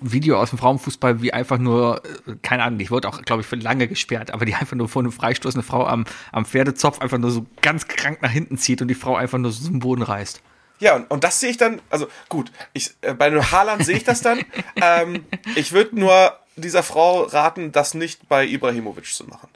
[0.00, 2.02] Video aus dem Frauenfußball, wie einfach nur,
[2.42, 5.00] keine Ahnung, ich wurde auch, glaube ich, für lange gesperrt, aber die einfach nur vor
[5.00, 8.82] einem Freistoß eine Frau am, am Pferdezopf einfach nur so ganz krank nach hinten zieht
[8.82, 10.42] und die Frau einfach nur so zum Boden reißt.
[10.80, 13.96] Ja, und, und das sehe ich dann, also gut, ich, äh, bei einem Haaland sehe
[13.96, 14.40] ich das dann.
[14.76, 19.48] ähm, ich würde nur dieser Frau raten, das nicht bei Ibrahimovic zu machen.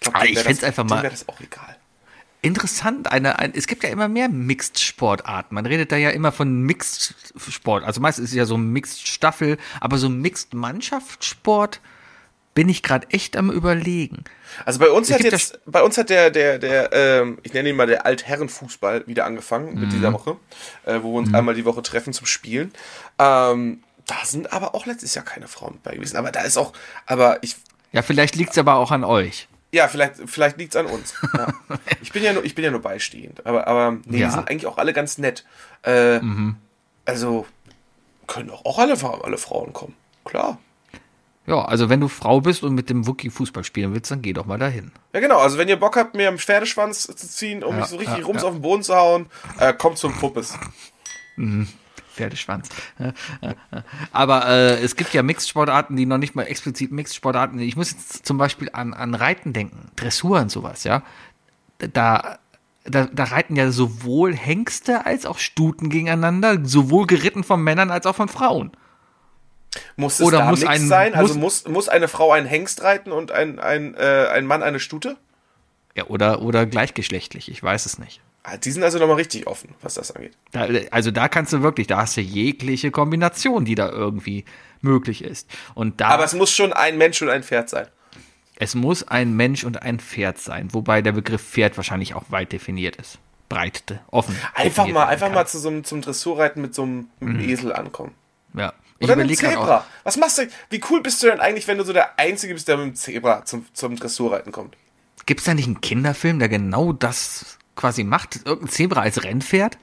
[0.00, 1.76] Glaub, Ah, ich wär find's das- einfach dem mal- wäre das auch egal.
[2.42, 5.54] Interessant, eine, ein, es gibt ja immer mehr Mixed-Sportarten.
[5.54, 7.84] Man redet da ja immer von Mixed-Sport.
[7.84, 11.80] Also meistens ist es ja so Mixed-Staffel, aber so Mixed-Mannschaftssport
[12.54, 14.24] bin ich gerade echt am überlegen.
[14.64, 17.68] Also bei uns Es hat jetzt, bei uns hat der, der, der, ähm, ich nenne
[17.68, 19.90] ihn mal der Altherrenfußball wieder angefangen mit Mhm.
[19.90, 20.36] dieser Woche,
[20.84, 22.72] äh, wo wir uns einmal die Woche treffen zum Spielen.
[23.18, 26.16] Ähm, da sind aber auch letztes Jahr keine Frauen bei gewesen.
[26.16, 26.72] Aber da ist auch,
[27.06, 27.56] aber ich,
[27.92, 29.46] Ja, vielleicht liegt's aber auch an euch.
[29.72, 31.14] Ja, vielleicht, vielleicht liegt's an uns.
[31.36, 31.52] Ja.
[32.02, 33.44] Ich bin ja nur, ich bin ja nur beistehend.
[33.46, 34.26] Aber, aber nee, Ja.
[34.28, 35.44] die sind eigentlich auch alle ganz nett.
[35.84, 36.56] Äh, Mhm.
[37.04, 37.46] Also
[38.26, 39.94] können auch, auch alle, alle Frauen kommen.
[40.24, 40.58] Klar.
[41.46, 44.32] Ja, also wenn du Frau bist und mit dem Wookie Fußball spielen willst, dann geh
[44.32, 44.92] doch mal dahin.
[45.12, 45.38] Ja, genau.
[45.40, 48.24] Also, wenn ihr Bock habt, mir am Pferdeschwanz zu ziehen, um Ja, mich so richtig
[48.26, 49.26] rums auf den Boden zu hauen,
[49.58, 50.56] äh, kommt zum Puppes.
[52.20, 52.68] Pferdeschwanz.
[54.12, 57.58] Aber äh, es gibt ja Mixed-Sportarten, die noch nicht mal explizit Mixed-Sportarten.
[57.60, 61.02] Ich muss jetzt zum Beispiel an, an Reiten denken, Dressur und sowas, ja.
[61.78, 62.38] Da,
[62.84, 68.04] da, da reiten ja sowohl Hengste als auch Stuten gegeneinander, sowohl geritten von Männern als
[68.06, 68.70] auch von Frauen.
[69.96, 71.14] Muss es Oder da muss ein- sein?
[71.14, 74.62] Also muss- muss, muss eine Frau einen Hengst reiten und ein, ein, äh, ein Mann
[74.62, 75.16] eine Stute?
[75.96, 78.20] Ja, oder, oder gleichgeschlechtlich, ich weiß es nicht.
[78.42, 80.32] Ah, Die sind also nochmal richtig offen, was das angeht.
[80.52, 84.44] Da, also da kannst du wirklich, da hast du jegliche Kombination, die da irgendwie
[84.80, 85.48] möglich ist.
[85.74, 87.86] Und da Aber es muss schon ein Mensch und ein Pferd sein.
[88.56, 92.52] Es muss ein Mensch und ein Pferd sein, wobei der Begriff Pferd wahrscheinlich auch weit
[92.52, 93.18] definiert ist.
[93.48, 94.36] Breit, offen.
[94.54, 95.34] Einfach mal, einfach kann.
[95.34, 98.14] mal zu so einem, zum Dressurreiten mit so einem, mit einem Esel ankommen.
[98.54, 98.72] Ja.
[98.98, 99.86] Ich Oder einem überlege gerade Zebra.
[100.04, 100.48] Was machst du?
[100.68, 102.94] Wie cool bist du denn eigentlich, wenn du so der Einzige bist, der mit dem
[102.94, 104.76] Zebra zum, zum Dressurreiten kommt?
[105.26, 108.40] Gibt es da nicht einen Kinderfilm, der genau das quasi macht?
[108.44, 109.78] Irgendein Zebra als Rennpferd?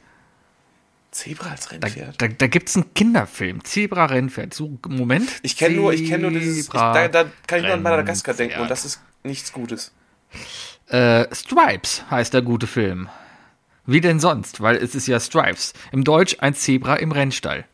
[1.11, 2.21] Zebra als Da, Rennpferd?
[2.21, 3.63] da, da gibt es einen Kinderfilm.
[3.63, 4.53] Zebra-Rennpferd.
[4.53, 5.29] So, Moment.
[5.41, 8.35] Ich kenne nur, ich kenne nur dieses, ich, da, da kann ich nur an Madagaskar
[8.35, 9.91] denken und das ist nichts Gutes.
[10.87, 13.09] Äh, Stripes heißt der gute Film.
[13.85, 14.61] Wie denn sonst?
[14.61, 15.73] Weil es ist ja Stripes.
[15.91, 17.65] Im Deutsch ein Zebra im Rennstall.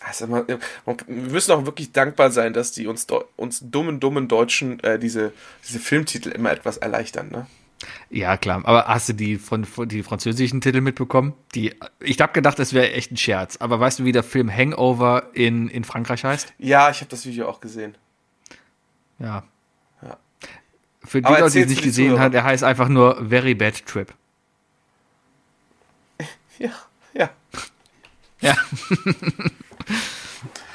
[0.00, 0.58] Also man, wir
[1.06, 5.32] müssen auch wirklich dankbar sein, dass die uns, uns dummen, dummen Deutschen äh, diese,
[5.66, 7.46] diese Filmtitel immer etwas erleichtern, ne?
[8.10, 8.62] Ja, klar.
[8.64, 11.34] Aber hast du die, von, von die französischen Titel mitbekommen?
[11.54, 13.56] Die, ich habe gedacht, das wäre echt ein Scherz.
[13.56, 16.54] Aber weißt du, wie der Film Hangover in, in Frankreich heißt?
[16.58, 17.96] Ja, ich habe das Video auch gesehen.
[19.18, 19.44] Ja.
[20.02, 20.18] Ja.
[21.04, 23.86] Für die Aber Leute, die es nicht gesehen haben, der heißt einfach nur Very Bad
[23.86, 24.12] Trip.
[26.58, 26.70] Ja,
[27.14, 27.30] ja.
[28.40, 28.54] Ja.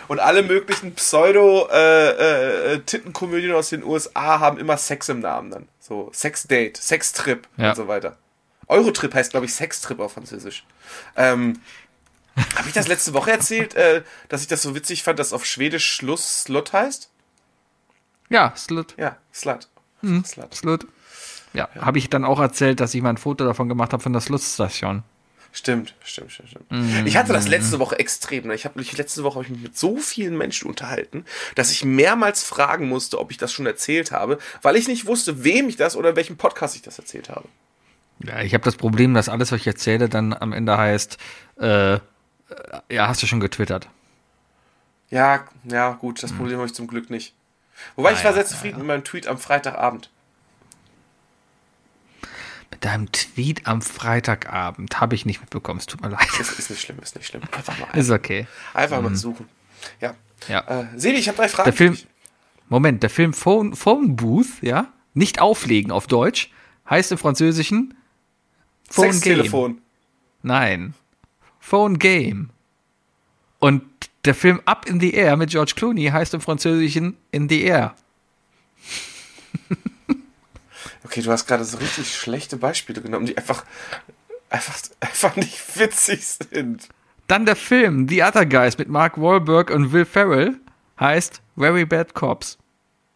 [0.07, 5.67] Und alle möglichen Pseudo-Tittenkomödien aus den USA haben immer Sex im Namen dann.
[5.79, 7.69] So Sex-Date, Sex-Trip Ja.
[7.71, 8.17] und so weiter.
[8.67, 10.65] Eurotrip heißt, glaube ich, Sextrip auf Französisch.
[11.15, 11.59] Ähm,
[12.55, 15.45] Habe ich das letzte Woche erzählt, äh, dass ich das so witzig fand, dass auf
[15.45, 17.09] Schwedisch Schluss Slut heißt?
[18.29, 18.93] Ja, Slut.
[18.97, 19.67] Ja, Slut.
[20.01, 20.23] Hm.
[20.25, 20.53] Slut.
[20.53, 20.85] Slut.
[21.53, 24.11] Ja, habe ich dann auch erzählt, dass ich mal ein Foto davon gemacht habe von
[24.13, 25.03] der Slutstation.
[25.51, 26.71] Stimmt, stimmt, stimmt, stimmt.
[26.71, 27.07] Mhm.
[27.07, 28.47] Ich hatte das letzte Woche extrem.
[28.47, 28.55] Ne?
[28.55, 32.43] Ich habe letzte Woche habe ich mich mit so vielen Menschen unterhalten, dass ich mehrmals
[32.43, 35.95] fragen musste, ob ich das schon erzählt habe, weil ich nicht wusste, wem ich das
[35.95, 37.47] oder in welchem Podcast ich das erzählt habe.
[38.19, 41.17] Ja, ich habe das Problem, dass alles, was ich erzähle, dann am Ende heißt,
[41.59, 41.93] äh,
[42.89, 43.87] ja, hast du schon getwittert.
[45.09, 47.33] Ja, ja, gut, das Problem habe ich zum Glück nicht.
[47.95, 50.09] Wobei ich Ah, war ja, sehr zufrieden mit meinem Tweet am Freitagabend.
[52.79, 55.79] Deinem Tweet am Freitagabend habe ich nicht mitbekommen.
[55.79, 56.27] Es tut mir leid.
[56.39, 57.41] Ist, ist nicht schlimm, ist nicht schlimm.
[57.51, 58.47] Einfach mal, Ist okay.
[58.73, 59.47] einfach mal suchen.
[59.99, 60.15] Ja.
[60.47, 60.61] Ja.
[60.67, 61.65] Äh, Sebi, ich habe drei Fragen.
[61.65, 61.97] Der Film.
[62.69, 66.51] Moment, der Film Phone, Phone Booth, ja, nicht auflegen auf Deutsch,
[66.89, 67.93] heißt im Französischen
[68.89, 69.13] Phone Game.
[69.13, 69.81] Sextelefon.
[70.43, 70.93] Nein,
[71.59, 72.49] Phone Game.
[73.59, 73.83] Und
[74.25, 77.95] der Film Up in the Air mit George Clooney heißt im Französischen In the Air.
[81.07, 83.63] Okay, du hast gerade so richtig schlechte Beispiele genommen, die einfach,
[84.49, 86.89] einfach, einfach nicht witzig sind.
[87.27, 90.59] Dann der Film The Other Guys mit Mark Wahlberg und Will Ferrell
[90.99, 92.57] heißt Very Bad Cops.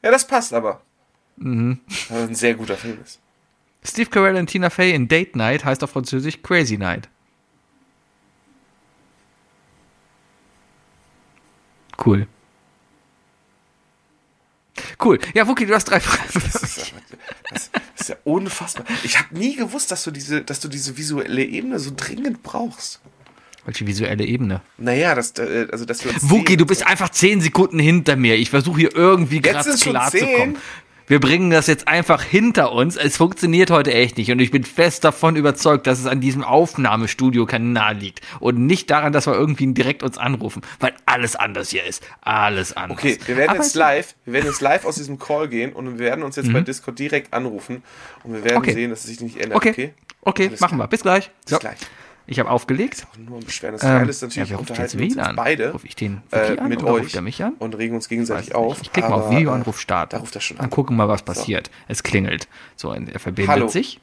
[0.02, 0.80] Ja, das passt aber.
[1.36, 1.82] Mhm.
[2.08, 3.20] Weil ein sehr guter Film ist.
[3.84, 7.10] Steve Carell und Tina Fey in Date Night heißt auf Französisch Crazy Night.
[12.04, 12.26] Cool.
[15.04, 15.20] Cool.
[15.34, 16.30] Ja, Wookie, du hast drei Fragen.
[16.34, 16.84] Das ist, ja-
[17.52, 18.86] das, ist ja unfassbar.
[19.04, 23.00] Ich habe nie gewusst, dass du diese, dass du diese visuelle Ebene so dringend brauchst.
[23.66, 24.62] Welche visuelle Ebene?
[24.78, 26.58] Naja, das, äh, also dass wir uns Wookie, sehen.
[26.58, 28.36] du bist einfach zehn Sekunden hinter mir.
[28.36, 30.58] Ich versuche hier irgendwie gerade klar zu kommen.
[31.12, 32.96] Wir bringen das jetzt einfach hinter uns.
[32.96, 34.32] Es funktioniert heute echt nicht.
[34.32, 38.22] Und ich bin fest davon überzeugt, dass es an diesem Aufnahmestudio-Kanal liegt.
[38.40, 40.62] Und nicht daran, dass wir irgendwie direkt uns anrufen.
[40.80, 42.02] Weil alles anders hier ist.
[42.22, 42.98] Alles anders.
[42.98, 46.00] Okay, wir werden Aber jetzt live, wir werden jetzt live aus diesem Call gehen und
[46.00, 47.84] wir werden uns jetzt bei Discord direkt anrufen
[48.24, 48.62] und wir werden Mhm.
[48.62, 48.74] Okay.
[48.74, 49.58] sehen, dass es sich nicht ändert.
[49.58, 50.80] Okay, Okay, okay, machen klar.
[50.80, 50.88] wir.
[50.88, 51.30] Bis gleich.
[51.44, 51.78] bis So, gleich.
[52.32, 53.06] Ich habe aufgelegt.
[53.18, 53.74] Nur ein Beschweren.
[53.74, 55.36] Das Ähm, ist natürlich, ja, wer wir ruft jetzt wen an?
[55.36, 57.56] beide Ruf ich den äh, an mit euch mich an?
[57.60, 58.82] und regen uns gegenseitig auf.
[58.82, 60.12] Ich klicke mal auf Videoanruf äh, starten.
[60.12, 60.70] Da ruft er schon Dann an.
[60.70, 61.70] gucken wir mal, was passiert.
[61.90, 62.48] Es klingelt.
[62.78, 63.68] So, er verbindet Hallo.
[63.68, 64.00] sich.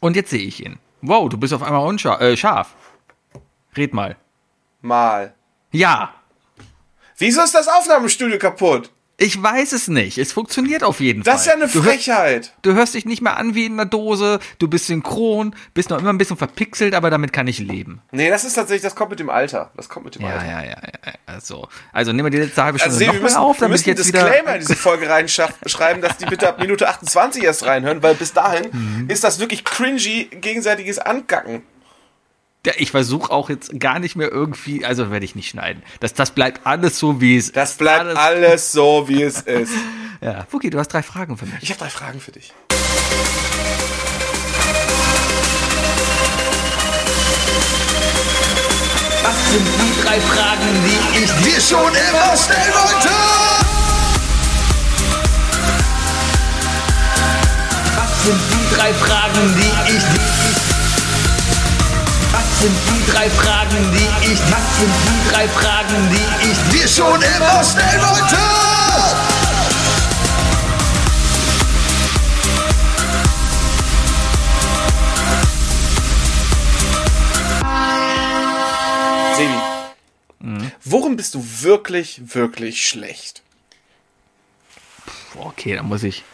[0.00, 0.80] Und jetzt sehe ich ihn.
[1.00, 2.20] Wow, du bist auf einmal unscharf.
[2.20, 2.74] Äh, scharf.
[3.76, 4.16] Red mal.
[4.82, 5.32] Mal.
[5.70, 6.14] Ja.
[7.18, 8.90] Wieso ist das Aufnahmestudio kaputt?
[9.20, 10.16] Ich weiß es nicht.
[10.16, 11.62] Es funktioniert auf jeden Das ist ja Fall.
[11.62, 12.52] eine du, hör, Frechheit.
[12.62, 14.38] du hörst dich nicht mehr an wie in einer Dose.
[14.60, 18.00] Du bist synchron, bist noch immer ein bisschen verpixelt, aber damit kann ich leben.
[18.12, 19.72] Nee, das ist tatsächlich, das kommt mit dem Alter.
[19.76, 20.46] Das kommt mit dem Ja, Alter.
[20.46, 21.12] ja, ja, ja.
[21.26, 23.56] Also, also nehmen wir die letzte halbe Stunde Also, Sebi, noch wir mal müssen, auf,
[23.56, 24.22] wir damit müssen ich jetzt einen wieder.
[24.30, 28.32] Disclaimer in diese Folge reinschreiben, dass die bitte ab Minute 28 erst reinhören, weil bis
[28.32, 29.10] dahin Mhm.
[29.10, 31.62] ist das wirklich cringy gegenseitiges Angacken.
[32.68, 35.82] Ja, ich versuche auch jetzt gar nicht mehr irgendwie, also werde ich nicht schneiden.
[36.00, 37.78] Das, das bleibt alles so, wie es Das ist.
[37.78, 38.18] bleibt alles.
[38.18, 39.72] alles so, wie es ist.
[40.20, 41.62] Ja, Fuki, du hast drei Fragen für mich.
[41.62, 42.52] Ich habe drei Fragen für dich.
[49.22, 53.10] Was sind die drei Fragen, die ich dir schon immer stellen wollte.
[57.96, 60.04] Was sind die drei Fragen, die ich
[62.58, 66.88] Was sind die drei Fragen, die ich Was sind die drei Fragen, die ich dir
[66.88, 68.36] schon immer stellen wollte.
[79.36, 79.54] Sebi,
[80.40, 80.72] Mhm.
[80.84, 83.42] worum bist du wirklich, wirklich schlecht?
[85.36, 86.24] Okay, dann muss ich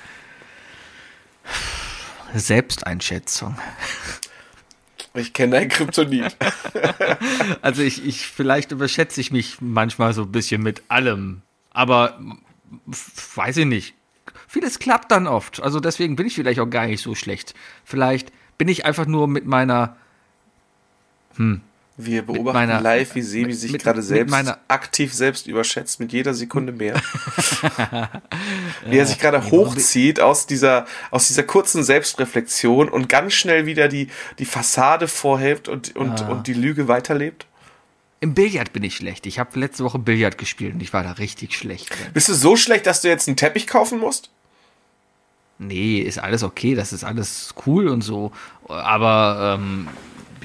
[2.34, 3.58] Selbsteinschätzung.
[5.16, 6.36] Ich kenne dein Kryptonit.
[7.62, 12.18] Also ich, ich vielleicht überschätze ich mich manchmal so ein bisschen mit allem, aber
[13.34, 13.94] weiß ich nicht.
[14.48, 17.54] Vieles klappt dann oft, also deswegen bin ich vielleicht auch gar nicht so schlecht.
[17.84, 19.96] Vielleicht bin ich einfach nur mit meiner
[21.36, 21.60] hm,
[21.96, 26.34] Wir beobachten meiner- live, wie Sebi sich gerade selbst meiner- aktiv selbst überschätzt, mit jeder
[26.34, 27.00] Sekunde mehr.
[28.86, 33.88] wie er sich gerade hochzieht aus dieser, aus dieser kurzen Selbstreflexion und ganz schnell wieder
[33.88, 34.08] die,
[34.38, 36.28] die Fassade vorhebt und, und, Ah.
[36.28, 37.46] und die Lüge weiterlebt.
[38.20, 39.26] Im Billard bin ich schlecht.
[39.26, 41.90] Ich habe letzte Woche Billard gespielt und ich war da richtig schlecht.
[41.90, 42.12] drin.
[42.14, 44.30] Bist du so schlecht, dass du jetzt einen Teppich kaufen musst?
[45.58, 48.32] Nee, ist alles okay, das ist alles cool und so.
[48.66, 49.88] Aber ähm,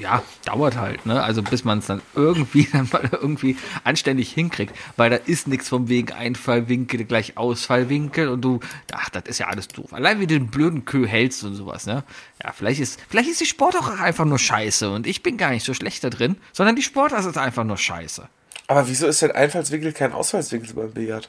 [0.00, 1.22] ja, dauert halt, ne?
[1.22, 5.68] Also bis man es dann irgendwie dann mal irgendwie anständig hinkriegt, weil da ist nichts
[5.68, 8.60] vom wegen Einfallwinkel gleich Ausfallwinkel und du,
[8.92, 9.92] ach, das ist ja alles doof.
[9.92, 12.04] Allein wie du den blöden Kö hältst und sowas, ne?
[12.42, 15.50] Ja, vielleicht ist, vielleicht ist die Sport auch einfach nur scheiße und ich bin gar
[15.50, 18.28] nicht so schlecht da drin, sondern die Sportart ist einfach nur scheiße.
[18.66, 21.28] Aber wieso ist denn Einfallswinkel kein Ausfallswinkel beim Billard?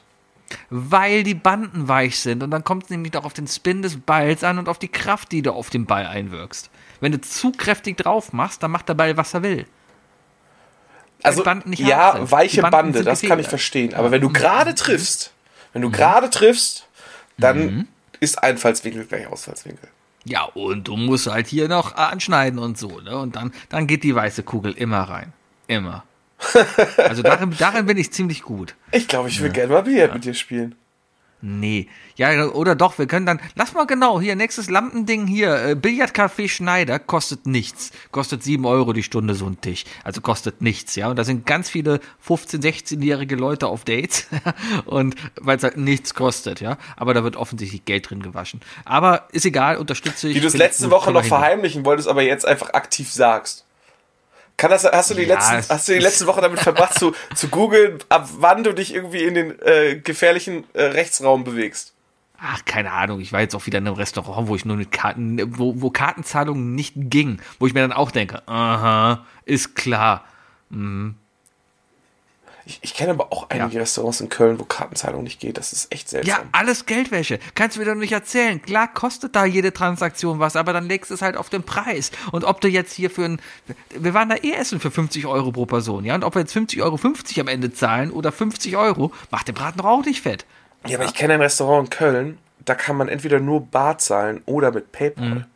[0.70, 3.98] Weil die Banden weich sind und dann kommt es nämlich auch auf den Spin des
[3.98, 6.70] Balls an und auf die Kraft, die du auf den Ball einwirkst.
[7.02, 9.66] Wenn du zu kräftig drauf machst, dann macht der Ball, was er will.
[11.24, 13.94] Also, ja, weiche Bande, das kann ich verstehen.
[13.94, 15.32] Aber wenn du gerade triffst,
[15.72, 16.86] wenn du gerade triffst,
[17.38, 17.88] dann
[18.20, 19.88] ist Einfallswinkel gleich Ausfallswinkel.
[20.24, 23.18] Ja, und du musst halt hier noch anschneiden und so, ne?
[23.18, 25.32] Und dann, dann geht die weiße Kugel immer rein.
[25.66, 26.04] Immer.
[26.96, 28.76] Also darin, darin bin ich ziemlich gut.
[28.92, 30.76] Ich glaube, ich will gerne mal Billard mit dir spielen.
[31.44, 31.88] Nee.
[32.14, 36.48] Ja, oder doch, wir können dann, lass mal genau, hier, nächstes Lampending hier, äh, Billardcafé
[36.48, 37.90] Schneider, kostet nichts.
[38.12, 39.84] Kostet 7 Euro die Stunde so ein Tisch.
[40.04, 41.08] Also kostet nichts, ja.
[41.10, 44.28] Und da sind ganz viele 15-, 16-jährige Leute auf Dates.
[44.84, 46.78] und weil es halt nichts kostet, ja.
[46.96, 48.60] Aber da wird offensichtlich Geld drin gewaschen.
[48.84, 50.34] Aber ist egal, unterstütze ich.
[50.34, 53.64] Die du es letzte Woche noch verheimlichen wolltest, aber jetzt einfach aktiv sagst.
[54.62, 57.16] Kann das, hast du die, Ja, letzten, hast du die letzte Woche damit verbracht, zu,
[57.34, 61.94] zu googeln, ab wann du dich irgendwie in den äh, gefährlichen äh, Rechtsraum bewegst?
[62.38, 63.18] Ach, keine Ahnung.
[63.18, 65.90] Ich war jetzt auch wieder in einem Restaurant, wo ich nur mit Karten, wo, wo
[65.90, 67.40] Kartenzahlung nicht ging.
[67.58, 70.26] Wo ich mir dann auch denke, aha, ist klar.
[72.64, 75.58] Ich, ich kenne aber auch einige Restaurants in Köln, wo Kartenzahlung nicht geht.
[75.58, 76.48] Das ist echt Ja, seltsam.
[76.52, 77.40] alles Geldwäsche.
[77.54, 78.62] Kannst du mir doch nicht erzählen.
[78.62, 82.12] Klar kostet da jede Transaktion was, aber dann legst du es halt auf den Preis.
[82.30, 83.40] Und ob du jetzt hier für ein,
[83.90, 86.14] wir waren da eh essen für 50 Euro pro Person, ja?
[86.14, 89.54] Und ob wir jetzt 50 Euro 50 am Ende zahlen oder 50 Euro, macht den
[89.56, 90.46] Braten doch auch nicht fett.
[90.86, 94.42] Ja, aber ich kenne ein Restaurant in Köln, da kann man entweder nur bar zahlen
[94.46, 95.46] oder mit PayPal.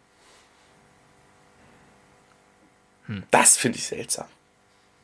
[3.07, 3.23] Hm.
[3.31, 4.27] Das finde ich seltsam.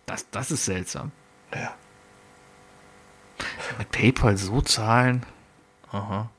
[0.06, 1.12] Das, das ist seltsam.
[1.54, 1.74] Ja.
[3.78, 5.24] Mit PayPal so zahlen.
[5.90, 6.30] Aha.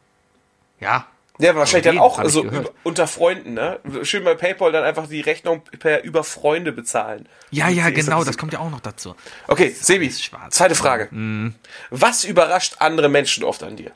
[0.79, 1.07] Ja.
[1.39, 2.67] Ja, wahrscheinlich dann auch hab ich so gehört.
[2.67, 3.79] über, unter Freunden, ne?
[4.03, 7.27] Schön bei PayPal dann einfach die Rechnung per über Freunde bezahlen.
[7.49, 9.15] Ja, ja, genau, das kommt ja auch noch dazu.
[9.47, 10.11] Okay, Sebi,
[10.49, 11.07] zweite Frage.
[11.09, 11.55] Mhm.
[11.89, 13.91] Was überrascht andere Menschen oft an dir?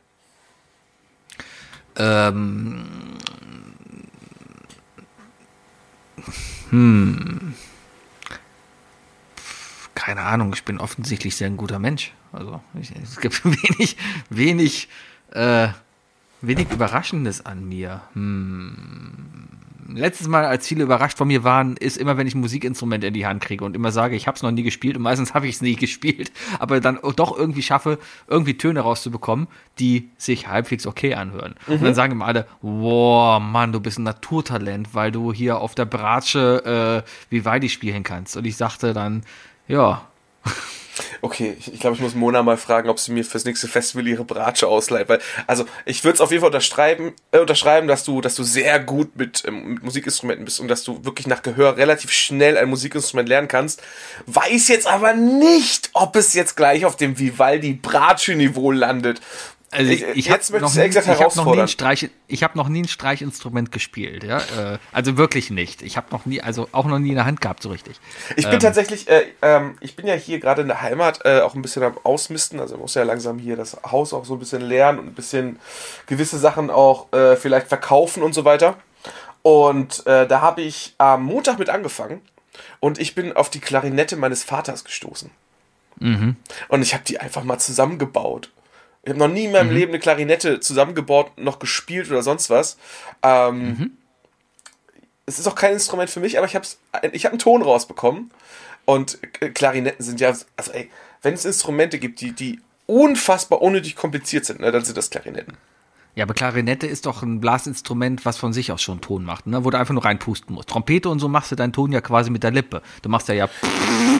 [1.95, 2.85] Ähm,
[6.69, 7.55] hm.
[9.95, 12.13] Keine Ahnung, ich bin offensichtlich sehr ein guter Mensch.
[12.37, 13.97] Also ich, es gibt wenig,
[14.29, 14.89] wenig,
[15.31, 15.69] äh,
[16.41, 18.01] wenig Überraschendes an mir.
[18.13, 19.47] Hm.
[19.89, 23.13] Letztes Mal, als viele überrascht von mir waren, ist immer, wenn ich ein Musikinstrument in
[23.13, 25.47] die Hand kriege und immer sage, ich habe es noch nie gespielt und meistens habe
[25.47, 27.97] ich es nie gespielt, aber dann doch irgendwie schaffe,
[28.27, 29.47] irgendwie Töne rauszubekommen,
[29.79, 31.55] die sich halbwegs okay anhören.
[31.67, 35.73] Und dann sagen immer alle, wow, Mann, du bist ein Naturtalent, weil du hier auf
[35.73, 38.35] der Bratsche äh, Vivaldi spielen kannst.
[38.35, 39.23] Und ich sagte dann,
[39.69, 40.05] ja,
[41.21, 44.23] Okay, ich, glaube, ich muss Mona mal fragen, ob sie mir fürs nächste Festival ihre
[44.23, 45.09] Bratsche ausleiht.
[45.09, 48.43] Weil, also ich würde es auf jeden Fall unterschreiben, äh, unterschreiben, dass du, dass du
[48.43, 52.57] sehr gut mit, ähm, mit Musikinstrumenten bist und dass du wirklich nach Gehör relativ schnell
[52.57, 53.81] ein Musikinstrument lernen kannst.
[54.25, 59.21] Weiß jetzt aber nicht, ob es jetzt gleich auf dem Vivaldi Bratsche-Niveau landet.
[59.69, 62.69] Also ich, Ich- jetzt noch, nie- ich hab noch nie ein Streich, ich habe noch
[62.69, 65.81] nie ein Streichinstrument gespielt, ja, äh, also wirklich nicht.
[65.81, 67.99] Ich habe noch nie, also auch noch nie in der Hand gehabt so richtig.
[68.37, 71.53] Ich bin tatsächlich, äh, ähm, ich bin ja hier gerade in der Heimat äh, auch
[71.53, 72.61] ein bisschen am Ausmisten.
[72.61, 75.59] Also muss ja langsam hier das Haus auch so ein bisschen lernen und ein bisschen
[76.05, 78.77] gewisse Sachen auch äh, vielleicht verkaufen und so weiter.
[79.41, 82.21] Und äh, da habe ich am Montag mit angefangen
[82.79, 85.29] und ich bin auf die Klarinette meines Vaters gestoßen.
[85.99, 88.49] Und ich habe die einfach mal zusammengebaut.
[89.07, 92.77] Ich habe noch nie in meinem Leben eine Klarinette zusammengebaut, noch gespielt oder sonst was.
[93.23, 93.93] Ähm,
[95.25, 96.67] Es ist auch kein Instrument für mich, aber ich habe
[97.13, 98.31] ich hab einen Ton rausbekommen.
[98.83, 100.91] Und äh, Klarinetten sind ja, also ey,
[101.21, 105.55] wenn es Instrumente gibt, die, die unfassbar unnötig kompliziert sind, ne, dann sind das Klarinetten.
[106.17, 109.63] Ja, aber Klarinette ist doch ein Blasinstrument, was von sich aus schon Ton macht, ne?
[109.63, 110.67] wo du einfach nur reinpusten musst.
[110.67, 112.81] Trompete und so machst du deinen Ton ja quasi mit der Lippe.
[113.03, 113.47] Du machst ja ja,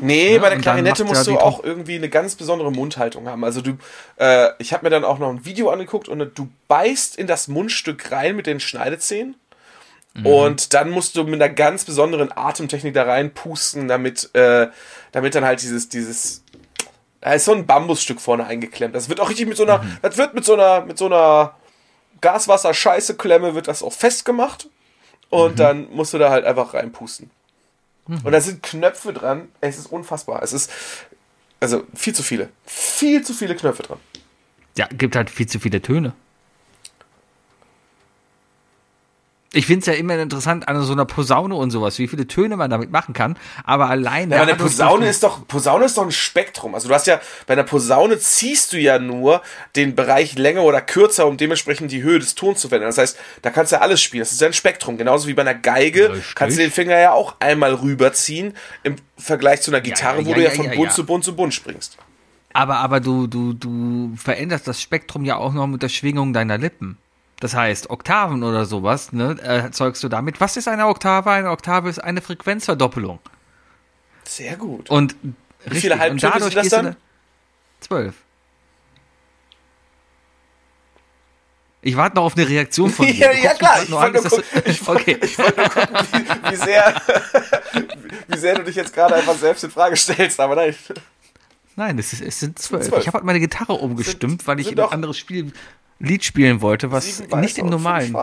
[0.02, 3.43] Nee, Ja, bei der Klarinette musst du auch irgendwie eine ganz besondere Mundhaltung haben.
[3.43, 3.80] Also du,
[4.18, 7.48] äh, ich habe mir dann auch noch ein Video angeguckt und du beißt in das
[7.48, 9.36] Mundstück rein mit den Schneidezähnen
[10.24, 14.68] Und dann musst du mit einer ganz besonderen Atemtechnik da reinpusten, damit, äh,
[15.12, 16.43] damit dann halt dieses, dieses,
[17.22, 18.93] da ist so ein Bambusstück vorne eingeklemmt.
[18.93, 21.56] Das wird auch richtig mit so einer, das wird mit so einer, mit so einer
[22.22, 24.70] Gaswasser-Scheiße-Klemme wird das auch festgemacht.
[25.30, 27.30] Und dann musst du da halt einfach reinpusten.
[28.07, 29.49] Und da sind Knöpfe dran.
[29.59, 30.41] Es ist unfassbar.
[30.41, 30.72] Es ist,
[31.59, 32.49] also viel zu viele.
[32.65, 33.99] Viel zu viele Knöpfe dran.
[34.78, 36.13] Ja, gibt halt viel zu viele Töne.
[39.58, 42.58] Ich finde es ja immer interessant an so einer Posaune und sowas, wie viele Töne
[42.58, 43.39] man damit machen kann.
[43.64, 46.76] Aber allein Ja, aber eine Posaune ist doch, Posaune ist doch ein Spektrum.
[46.76, 49.41] Also du hast ja, bei einer Posaune ziehst du ja nur
[49.76, 52.89] den Bereich länger oder kürzer, um dementsprechend die Höhe des Tons zu verändern.
[52.89, 54.22] Das heißt, da kannst du ja alles spielen.
[54.22, 54.95] Das ist ja ein Spektrum.
[54.95, 56.36] Genauso wie bei einer Geige Richtig.
[56.36, 58.53] kannst du den Finger ja auch einmal rüberziehen
[58.84, 60.93] im Vergleich zu einer Gitarre, ja, wo ja, du ja ja, von ja, Bund ja.
[60.93, 61.97] zu Bund zu Bund springst.
[62.53, 66.60] Aber, aber du, du, du veränderst das Spektrum ja auch noch mit der Schwingung deiner
[66.60, 66.99] Lippen.
[67.39, 70.41] Das heißt, Oktaven oder sowas, ne, erzeugst du damit.
[70.41, 71.29] Was ist eine Oktave?
[71.31, 73.19] Eine Oktave ist eine Frequenzverdoppelung.
[74.23, 74.89] Sehr gut.
[74.89, 75.15] Und
[75.65, 76.85] Wie viele richtig, und Halbtöne dadurch sind das dann?
[76.85, 76.95] da-
[77.79, 78.15] Zwölf.
[81.81, 83.13] Ich warte noch auf eine Reaktion von dir.
[83.13, 84.43] Ja, ja klar, ich wollte nur gucken,
[84.88, 85.17] Okay.
[85.21, 85.47] nur
[86.11, 87.01] wie, wie, sehr,
[88.27, 90.75] wie sehr du dich jetzt gerade einfach selbst in Frage stellst, aber nein.
[91.75, 92.88] Nein, es, ist, es sind zwölf.
[92.97, 95.53] Ich habe halt meine Gitarre umgestimmt, weil ich sind ein anderes Spiel,
[96.00, 98.16] Lied spielen wollte, was nicht im normalen.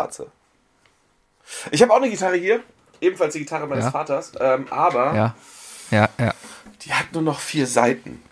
[1.71, 2.61] Ich habe auch eine Gitarre hier,
[3.01, 3.91] ebenfalls die Gitarre meines Ja.
[3.91, 5.35] Vaters, ähm, aber Ja,
[5.91, 6.35] ja, ja.
[6.83, 8.23] die hat nur noch vier Seiten.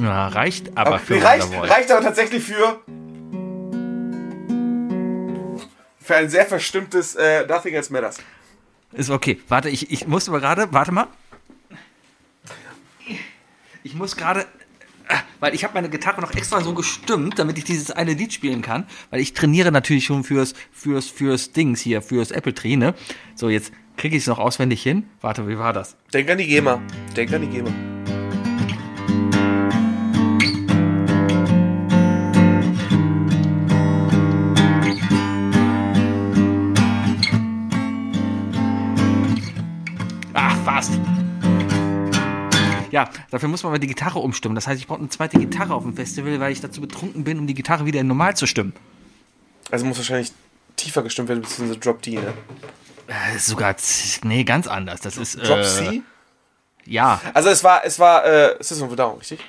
[0.00, 2.80] ja reicht aber Aber für reicht, reicht aber tatsächlich für
[6.00, 8.18] für ein sehr verstimmtes äh, Nothing Else Matters.
[8.92, 9.40] Ist okay.
[9.48, 11.06] Warte, ich, ich muss aber gerade, warte mal.
[13.84, 14.44] Ich muss gerade,
[15.40, 18.62] weil ich habe meine Gitarre noch extra so gestimmt, damit ich dieses eine Lied spielen
[18.62, 22.94] kann, weil ich trainiere natürlich schon fürs, fürs, fürs Dings hier, fürs Apple Tree, ne?
[23.34, 25.08] So, jetzt kriege ich es noch auswendig hin.
[25.20, 25.96] Warte, wie war das?
[26.12, 26.80] Denk an die GEMA.
[27.16, 27.91] Denk an die GEMA.
[42.92, 44.54] Ja, dafür muss man aber die Gitarre umstimmen.
[44.54, 47.38] Das heißt, ich brauche eine zweite Gitarre auf dem Festival, weil ich dazu betrunken bin,
[47.38, 48.74] um die Gitarre wieder in normal zu stimmen.
[49.70, 50.32] Also muss wahrscheinlich
[50.76, 52.34] tiefer gestimmt werden, beziehungsweise Drop D, ne?
[53.08, 53.74] Äh, sogar,
[54.24, 55.00] nee, ganz anders.
[55.00, 56.02] Das ist, Drop äh, C?
[56.84, 59.40] Ja, Also es war, es war, äh, System of a Down, richtig?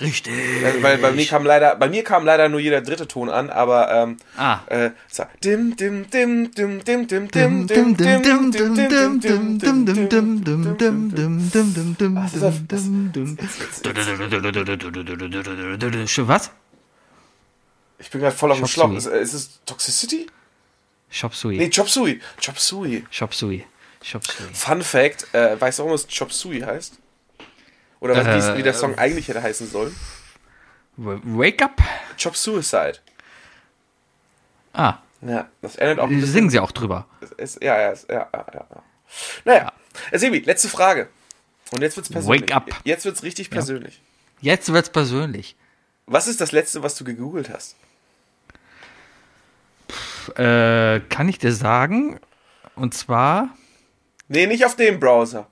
[0.00, 0.32] Richtig.
[0.62, 3.50] Weil, weil bei mir kam leider, bei mir kam leider nur jeder dritte Ton an,
[3.50, 4.60] aber ähm, Ah.
[4.66, 9.20] äh, es war dim dim dim dim dim dim dim dim dim dim dim dim
[9.20, 9.54] dim
[10.04, 10.44] dim
[11.50, 12.16] dim dim
[16.28, 16.50] Was?
[17.98, 19.00] Ich bin gerade voll auf dem Chop Schlauch.
[19.00, 19.20] Suey.
[19.20, 20.26] Ist, äh, es Toxicity?
[21.10, 21.56] Shop Sui.
[21.56, 22.20] Nee, Chop Suey.
[22.40, 23.04] Chop Suey.
[23.10, 23.64] Shop Sui.
[24.02, 24.46] Shop Sui.
[24.52, 26.98] Fun Fact, äh, weißt du, warum es Chop Suey heißt?
[28.04, 29.96] Oder was, Äh, wie, der Song eigentlich hätte heißen sollen?
[30.96, 31.80] Wake up?
[32.22, 32.98] Chop Suicide.
[34.74, 37.06] Ah, Ja, das ändert auch singen sie auch drüber.
[37.38, 38.44] Ist, ja, ja, ja, ja, ja.
[38.52, 38.82] ja.
[39.46, 39.72] Naja,
[40.10, 41.08] Herr Sebi, letzte Frage.
[41.72, 42.42] Und jetzt wird's persönlich.
[42.42, 42.68] Wake up.
[42.84, 44.02] Jetzt wird's richtig persönlich.
[44.42, 45.56] Jetzt wird's persönlich.
[46.04, 47.74] Was ist das letzte, was du gegoogelt hast?
[50.36, 52.20] Äh, kann ich dir sagen?
[52.76, 53.48] Und zwar
[54.28, 55.46] Nee, nicht auf dem Browser.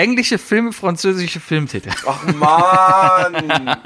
[0.00, 1.90] Englische Filme, französische Filmtitel.
[2.06, 3.76] Ach Mann!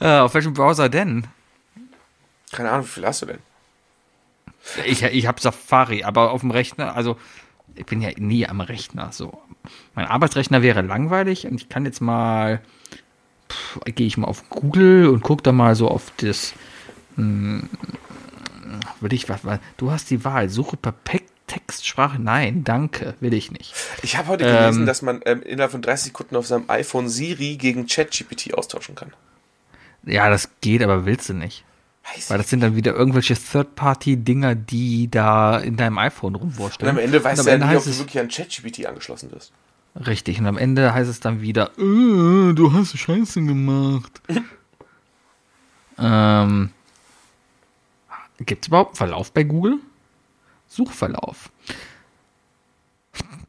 [0.00, 1.26] Äh, auf welchem Browser denn?
[2.52, 3.38] Keine Ahnung, wie viel hast du denn?
[4.84, 7.16] Ich, ich habe Safari, aber auf dem Rechner, also
[7.74, 9.12] ich bin ja nie am Rechner.
[9.12, 9.40] So,
[9.94, 12.60] mein Arbeitsrechner wäre langweilig und ich kann jetzt mal,
[13.84, 16.54] gehe ich mal auf Google und gucke da mal so auf das.
[17.16, 17.68] Hm,
[19.00, 19.40] will ich was?
[19.76, 20.48] Du hast die Wahl.
[20.48, 22.20] Suche per Pe- Textsprache.
[22.20, 23.74] Nein, danke, will ich nicht.
[24.02, 24.86] Ich habe heute gelesen, Ähm.
[24.86, 29.12] dass man ähm, innerhalb von 30 Sekunden auf seinem iPhone Siri gegen ChatGPT austauschen kann.
[30.04, 31.64] Ja, das geht, aber willst du nicht.
[32.14, 36.88] Weiß Weil das sind dann wieder irgendwelche Third-Party-Dinger, die da in deinem iPhone Und rumwursteln.
[36.88, 39.52] am Ende weißt Und du ja Ende nicht, ob du wirklich an ChatGPT angeschlossen wirst.
[40.06, 44.22] Richtig, und am Ende heißt es dann wieder, äh, du hast Scheiße gemacht.
[45.98, 46.70] ähm,
[48.38, 49.78] Gibt es überhaupt einen Verlauf bei Google?
[50.70, 51.50] Suchverlauf.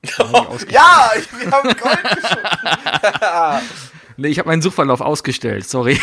[0.69, 2.39] Ja, ich, wir haben Gold geschossen.
[4.17, 5.99] Nee, ich habe meinen Suchverlauf ausgestellt, sorry.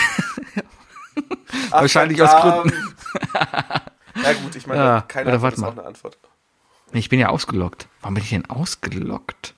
[1.70, 2.72] Ach, Wahrscheinlich aus verdammt.
[4.24, 5.68] Ja gut, ich meine, Ja, keine Antwort ist mal.
[5.68, 6.16] auch eine Antwort.
[6.92, 7.86] Ich bin ja ausgeloggt.
[8.00, 9.54] Warum bin ich denn ausgeloggt?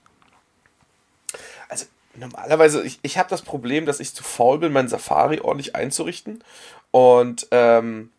[1.68, 1.86] Also
[2.16, 6.42] normalerweise, ich, ich habe das Problem, dass ich zu faul bin, mein Safari ordentlich einzurichten.
[6.90, 8.11] Und ähm,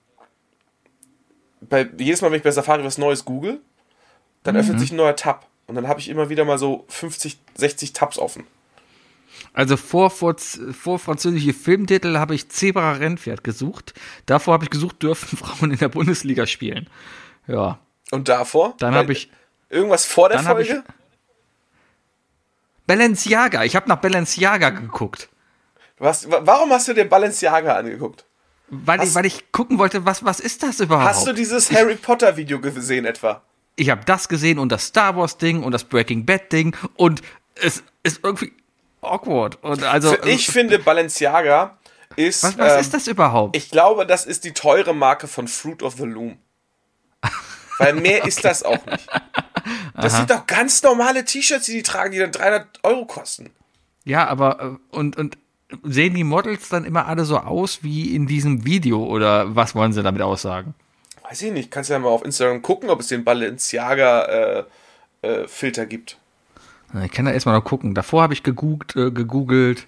[1.61, 3.59] bei, jedes Mal, wenn ich bei Safari was Neues google,
[4.43, 5.47] dann öffnet sich ein neuer Tab.
[5.67, 8.45] Und dann habe ich immer wieder mal so 50, 60 Tabs offen.
[9.53, 13.93] Also vor, vor, vor französische Filmtitel habe ich Zebra Rennpferd gesucht.
[14.25, 16.89] Davor habe ich gesucht, dürfen Frauen in der Bundesliga spielen.
[17.47, 17.79] Ja.
[18.11, 18.75] Und davor?
[18.79, 19.31] Dann habe ich
[19.69, 20.83] Irgendwas vor der hab ich- Folge?
[22.87, 23.63] Balenciaga.
[23.63, 25.29] Ich habe nach Balenciaga geguckt.
[25.97, 28.25] Was, wa- warum hast du dir Balenciaga angeguckt?
[28.71, 31.09] Weil ich, weil ich gucken wollte, was, was ist das überhaupt?
[31.09, 33.43] Hast du dieses Harry Potter Video gesehen etwa?
[33.75, 37.21] ich habe das gesehen und das Star Wars Ding und das Breaking Bad Ding und
[37.55, 38.53] es ist irgendwie
[39.01, 39.61] awkward.
[39.63, 41.77] Und also, ich finde, Balenciaga
[42.15, 42.43] ist.
[42.43, 43.55] was, was ähm, ist das überhaupt?
[43.55, 46.37] Ich glaube, das ist die teure Marke von Fruit of the Loom.
[47.77, 49.07] Weil mehr ist das auch nicht.
[49.95, 53.51] Das sind doch ganz normale T-Shirts, die die tragen, die dann 300 Euro kosten.
[54.05, 55.37] ja, aber äh, und, und
[55.83, 59.93] sehen die Models dann immer alle so aus wie in diesem Video oder was wollen
[59.93, 60.73] sie damit aussagen?
[61.23, 61.71] Weiß ich nicht.
[61.71, 64.65] Kannst ja mal auf Instagram gucken, ob es den Balenciaga
[65.21, 66.17] äh, äh, gibt.
[67.05, 67.93] Ich kann da erstmal noch gucken.
[67.93, 69.87] Davor habe ich gegoogelt, äh, gegoogelt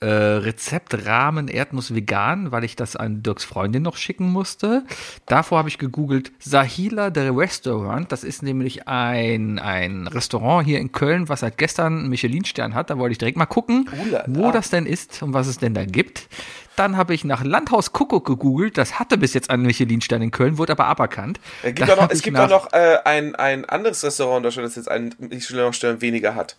[0.00, 4.84] äh, Rezept Rahmen Erdnuss vegan, weil ich das an Dirks Freundin noch schicken musste.
[5.24, 8.12] Davor habe ich gegoogelt Sahila the Restaurant.
[8.12, 12.90] Das ist nämlich ein, ein Restaurant hier in Köln, was seit gestern einen Michelin-Stern hat.
[12.90, 14.24] Da wollte ich direkt mal gucken, Ulala.
[14.28, 16.28] wo das denn ist und was es denn da gibt.
[16.76, 18.76] Dann habe ich nach Landhaus Kuckuck gegoogelt.
[18.76, 21.40] Das hatte bis jetzt einen Michelin-Stern in Köln, wurde aber aberkannt.
[21.62, 24.76] Es gibt, noch, es gibt auch noch äh, ein, ein anderes Restaurant in Deutschland, das
[24.76, 26.56] jetzt einen Michelin-Stern weniger hat.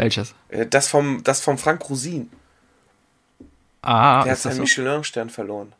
[0.00, 0.34] Welches?
[0.48, 2.30] Äh, Das vom, das vom Frank Rosin.
[3.82, 4.62] Ah, Der hat seinen so?
[4.62, 5.74] Michelin-Stern verloren.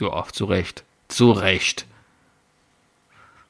[0.00, 0.82] Ja, zu Recht.
[1.06, 1.86] Zu Recht.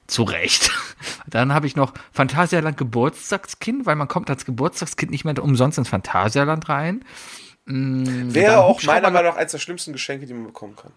[0.06, 0.70] Zu Recht.
[1.26, 5.88] Dann habe ich noch Phantasialand Geburtstagskind, weil man kommt als Geburtstagskind nicht mehr umsonst ins
[5.88, 7.02] Phantasialand rein.
[7.64, 10.92] Wäre dann auch meiner Meinung nach eines der schlimmsten Geschenke, die man bekommen kann.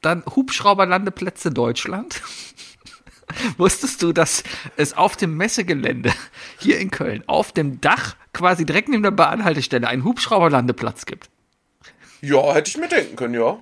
[0.00, 2.22] Dann Hubschrauberlandeplätze Deutschland.
[3.56, 4.42] Wusstest du, dass
[4.76, 6.12] es auf dem Messegelände
[6.58, 11.28] hier in Köln auf dem Dach quasi direkt neben der Bahnhaltestelle einen Hubschrauberlandeplatz gibt?
[12.20, 13.58] Ja, hätte ich mir denken können, ja.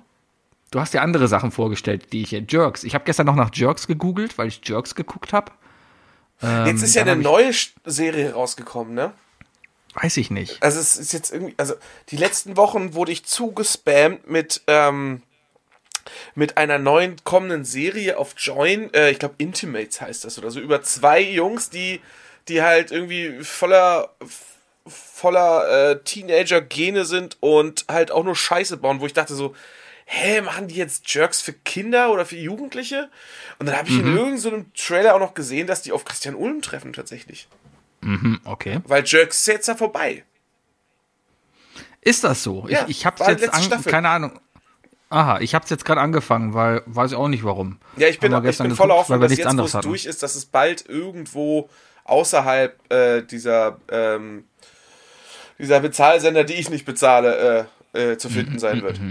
[0.71, 2.43] Du hast ja andere Sachen vorgestellt, die ich hier.
[2.47, 2.83] Jerks.
[2.83, 5.51] Ich habe gestern noch nach Jerks gegoogelt, weil ich Jerks geguckt habe.
[6.41, 7.51] Jetzt ist ja eine neue
[7.85, 9.13] Serie rausgekommen, ne?
[9.93, 10.61] Weiß ich nicht.
[10.61, 11.75] Also es ist jetzt irgendwie, also
[12.09, 15.21] die letzten Wochen wurde ich zugespammt mit, ähm,
[16.35, 20.59] mit einer neuen kommenden Serie auf Join, äh, ich glaube Intimates heißt das oder so,
[20.59, 22.01] über zwei Jungs, die,
[22.47, 24.15] die halt irgendwie voller,
[24.87, 29.55] voller äh, Teenager-Gene sind und halt auch nur Scheiße bauen, wo ich dachte so,
[30.05, 33.09] hä, machen die jetzt Jerks für Kinder oder für Jugendliche?
[33.57, 36.35] Und dann habe ich in irgendeinem so Trailer auch noch gesehen, dass die auf Christian
[36.35, 37.47] Ulm treffen tatsächlich.
[38.01, 38.81] Hm, Okay.
[38.85, 40.23] Weil Jerks ist jetzt ja vorbei.
[42.01, 42.67] Ist das so?
[42.69, 44.39] Ja, ich ich habe jetzt an, keine Ahnung.
[45.15, 47.77] Aha, ich habe es jetzt gerade angefangen, weil weiß ich auch nicht warum.
[47.95, 49.79] Ja, ich bin, ich gestern bin Hoffnung, weil wir dass nichts jetzt, wo anderes es
[49.79, 51.69] durch ist, dass es bald irgendwo
[52.03, 54.43] außerhalb äh, dieser, ähm,
[55.57, 58.99] dieser Bezahlsender, die ich nicht bezahle, äh, äh, zu finden sein wird.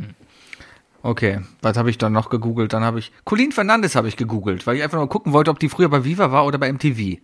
[1.06, 2.72] Okay, was habe ich dann noch gegoogelt?
[2.72, 5.58] Dann habe ich Colleen Fernandes habe ich gegoogelt, weil ich einfach nur gucken wollte, ob
[5.58, 7.18] die früher bei Viva war oder bei MTV.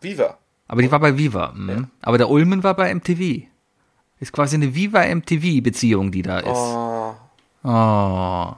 [0.00, 0.38] Viva.
[0.66, 1.52] Aber die war bei Viva.
[1.52, 1.86] mhm.
[2.02, 3.46] Aber der Ulmen war bei MTV.
[4.18, 6.48] Ist quasi eine Viva-MTV-Beziehung, die da ist.
[6.48, 6.89] Oh.
[7.62, 8.54] Oh.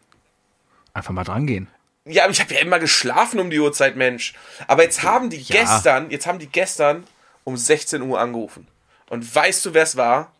[0.95, 1.69] Einfach mal dran gehen.
[2.05, 4.35] Ja, aber ich habe ja immer geschlafen um die Uhrzeit, Mensch.
[4.67, 5.63] Aber jetzt haben die Ja.
[5.63, 7.05] gestern, jetzt haben die gestern
[7.45, 8.67] um 16 Uhr angerufen.
[9.09, 10.33] Und weißt du, wer es war?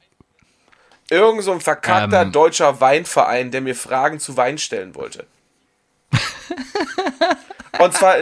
[1.11, 2.33] Irgend so ein verkackter Ähm.
[2.33, 5.27] deutscher Weinverein, der mir Fragen zu Wein stellen wollte.
[7.79, 8.17] Und zwar,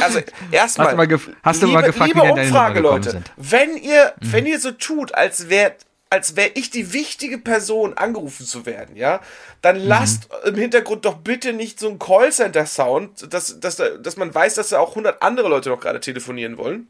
[0.00, 0.88] also erstmal.
[0.88, 3.32] Hast du mal hast du mal gefragt, liebe Umfrage, Leute, sind?
[3.36, 5.74] wenn ihr, wenn ihr so tut, als wäre
[6.10, 9.20] als wäre ich die wichtige Person, angerufen zu werden, ja,
[9.62, 14.56] dann lasst im Hintergrund doch bitte nicht so ein Callcenter-Sound, dass, dass, dass man weiß,
[14.56, 16.88] dass da auch 100 andere Leute noch gerade telefonieren wollen.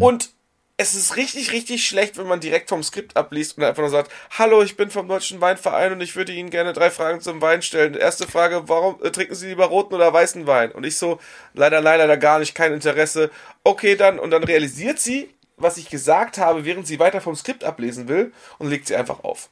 [0.00, 0.30] Und
[0.76, 4.10] es ist richtig, richtig schlecht, wenn man direkt vom Skript abliest und einfach nur sagt,
[4.38, 7.60] hallo, ich bin vom Deutschen Weinverein und ich würde Ihnen gerne drei Fragen zum Wein
[7.60, 7.94] stellen.
[7.94, 10.72] Erste Frage, warum äh, trinken Sie lieber roten oder weißen Wein?
[10.72, 11.20] Und ich so,
[11.52, 13.30] leider, leider, leider gar nicht, kein Interesse.
[13.62, 15.28] Okay, dann, und dann realisiert sie,
[15.60, 19.22] was ich gesagt habe, während sie weiter vom Skript ablesen will und legt sie einfach
[19.24, 19.48] auf.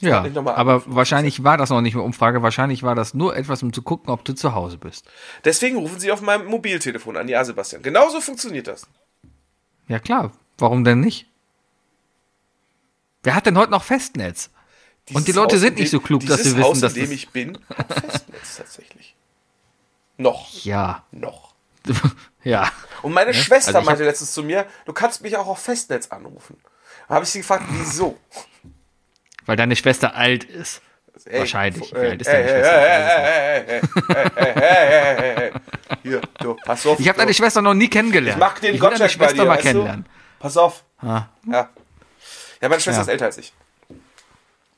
[0.00, 2.42] Ja, aber wahrscheinlich war das noch nicht mehr Umfrage.
[2.42, 5.06] Wahrscheinlich war das nur etwas, um zu gucken, ob du zu Hause bist.
[5.46, 7.28] Deswegen rufen Sie auf meinem Mobiltelefon an.
[7.28, 7.82] Ja, Sebastian.
[7.82, 8.86] Genauso funktioniert das.
[9.88, 11.26] Ja klar, warum denn nicht?
[13.22, 14.50] Wer hat denn heute noch Festnetz?
[15.08, 16.68] Und die Dieses Leute Haus, sind in nicht dem- so klug, dass dieses sie wissen,
[16.68, 19.14] Haus, dass in dem das- ich bin, hat Festnetz tatsächlich.
[20.18, 20.62] Noch.
[20.64, 21.54] Ja, Noch.
[22.44, 22.70] ja.
[23.02, 23.40] Und meine ja?
[23.40, 26.58] Schwester also meinte letztens zu mir, du kannst mich auch auf Festnetz anrufen.
[27.08, 28.18] Da habe ich sie gefragt, wieso?
[29.46, 30.82] Weil deine Schwester alt ist.
[31.24, 31.92] Ey, Wahrscheinlich.
[31.92, 32.48] Äh, Wie alt ist äh, deine
[33.66, 35.60] äh, Schwester?
[36.02, 37.00] Hier, du, pass auf.
[37.00, 38.36] Ich habe deine Schwester noch nie kennengelernt.
[38.36, 40.06] Ich mag den ich Gottschalk deine Schwester bei dir, mal kennenlernen.
[40.38, 40.84] Pass auf.
[40.98, 41.24] Ah.
[41.46, 41.70] Ja.
[42.60, 43.02] ja, meine Schwester ja.
[43.02, 43.52] ist älter als ich.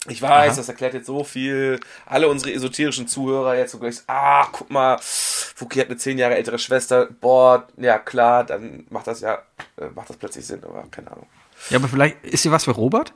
[0.09, 1.79] Ich weiß, das erklärt jetzt so viel.
[2.07, 6.37] Alle unsere esoterischen Zuhörer jetzt so gleich, ah, guck mal, Fuki hat eine zehn Jahre
[6.37, 7.09] ältere Schwester.
[7.21, 9.43] Boah, ja klar, dann macht das ja,
[9.77, 11.27] äh, macht das plötzlich Sinn, aber keine Ahnung.
[11.71, 13.13] Ja, aber vielleicht ist sie was für Robert?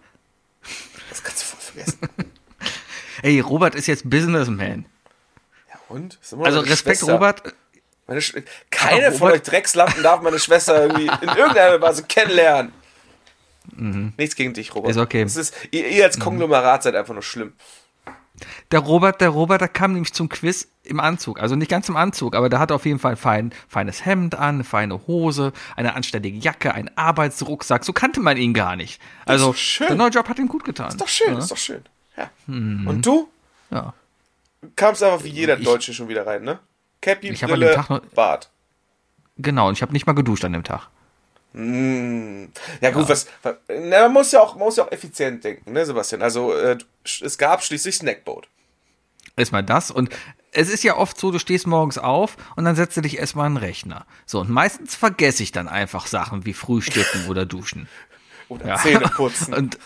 [1.11, 1.99] Das kannst du voll vergessen.
[3.23, 4.87] Ey, Robert ist jetzt Businessman.
[5.69, 6.19] ja, und?
[6.41, 7.13] Also Respekt, Schwester.
[7.15, 7.55] Robert.
[8.09, 8.35] Meine Sch
[8.71, 12.73] Keine Aber von Robert- euch Dreckslampen darf meine Schwester irgendwie in irgendeiner Weise kennenlernen.
[14.17, 14.89] Nichts gegen dich, Robert.
[14.95, 14.99] Mhm.
[14.99, 15.23] Ist okay.
[15.23, 17.53] Es ist, ihr, ihr als Konglomerat seid einfach nur schlimm.
[18.73, 21.39] Der Robert, der Robert, der kam nämlich zum Quiz im Anzug.
[21.39, 24.35] Also nicht ganz im Anzug, aber der hatte auf jeden Fall ein fein, feines Hemd
[24.35, 27.85] an, eine feine Hose, eine anständige Jacke, einen Arbeitsrucksack.
[27.85, 29.01] So kannte man ihn gar nicht.
[29.27, 30.89] Also der neue Job hat ihm gut getan.
[30.89, 31.39] Ist doch schön, Ja.
[31.39, 31.83] ist doch schön.
[32.17, 32.31] Ja.
[32.47, 32.87] Mhm.
[32.89, 33.29] Und du
[33.71, 33.95] ja.
[34.77, 36.59] kamst einfach wie jeder Ich- Deutsche schon wieder rein, ne?
[37.01, 38.51] Cappy, Ich hab an Brille, dem Tag noch- Bart.
[39.37, 40.89] Genau, und ich habe nicht mal geduscht an dem Tag.
[41.53, 42.47] Mm.
[42.81, 45.73] Ja gut, was, was na, man muss ja auch man muss ja auch effizient denken,
[45.73, 46.23] ne, Sebastian?
[46.23, 48.49] Also äh, es gab schließlich Snackboat.
[49.37, 50.11] Erstmal das und
[50.53, 53.47] es ist ja oft so, du stehst morgens auf und dann setzt du dich erstmal
[53.47, 54.05] an den Rechner.
[54.27, 57.89] So, und meistens vergesse ich dann einfach Sachen wie Frühstücken oder Duschen.
[58.49, 58.77] Oder Ja.
[58.77, 59.55] Zähne putzen.
[59.55, 59.79] Und,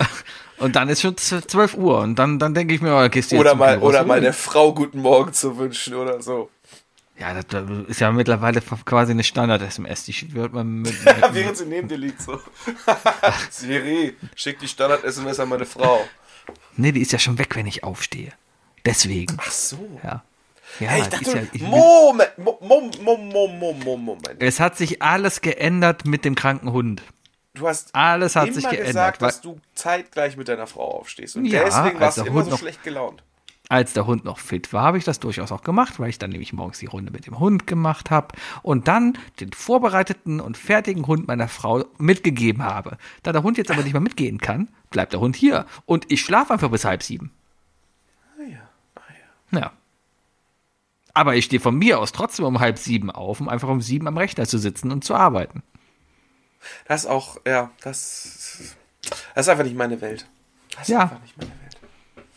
[0.58, 3.30] und dann ist schon z- 12 Uhr und dann, dann denke ich mir, oh, gehst
[3.30, 6.50] du jetzt oder mal, oder mal der Frau guten Morgen zu wünschen oder so.
[7.18, 10.04] Ja, das, ist ja mittlerweile quasi eine Standard-SMS.
[10.04, 12.40] Die wird man mit, mit Während sie neben dir liegt so.
[13.50, 16.06] Siri, schick die Standard-SMS an meine Frau.
[16.76, 18.32] Nee, die ist ja schon weg, wenn ich aufstehe.
[18.84, 19.36] Deswegen.
[19.40, 19.78] Ach so.
[20.04, 20.22] Ja.
[20.80, 24.42] Ja, Hey, ich dachte, ja, ich, Moment, Mo- Mo- Mo- Mo- Mo- Mo- Moment.
[24.42, 27.02] es hat sich alles geändert mit dem kranken Hund.
[27.54, 31.36] Du hast Alles hat sich geändert, gesagt, dass du zeitgleich mit deiner Frau aufstehst.
[31.36, 33.22] Und Ja, deswegen warst du der immer Hund so schlecht gelaunt.
[33.68, 36.30] Als der Hund noch fit war, habe ich das durchaus auch gemacht, weil ich dann
[36.30, 38.28] nämlich morgens die Runde mit dem Hund gemacht habe
[38.62, 42.96] und dann den vorbereiteten und fertigen Hund meiner Frau mitgegeben habe.
[43.24, 46.20] Da der Hund jetzt aber nicht mehr mitgehen kann, bleibt der Hund hier und ich
[46.20, 47.32] schlafe einfach bis halb sieben.
[48.38, 49.00] Ah ja, ah
[49.52, 49.58] ja.
[49.60, 49.72] Ja.
[51.12, 54.06] Aber ich stehe von mir aus trotzdem um halb sieben auf, um einfach um sieben
[54.06, 55.64] am Rechner zu sitzen und zu arbeiten.
[56.86, 58.74] Das ist auch, ja, das,
[59.34, 60.28] das ist einfach nicht meine Welt.
[60.70, 61.00] Das ist Ja.
[61.02, 61.65] einfach nicht meine Welt.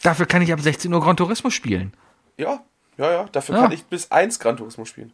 [0.01, 1.93] Dafür kann ich ab 16 Uhr Gran Turismo spielen.
[2.37, 2.61] Ja,
[2.97, 3.61] ja, ja, dafür Ja.
[3.63, 5.11] kann ich bis 1 Gran Turismo spielen.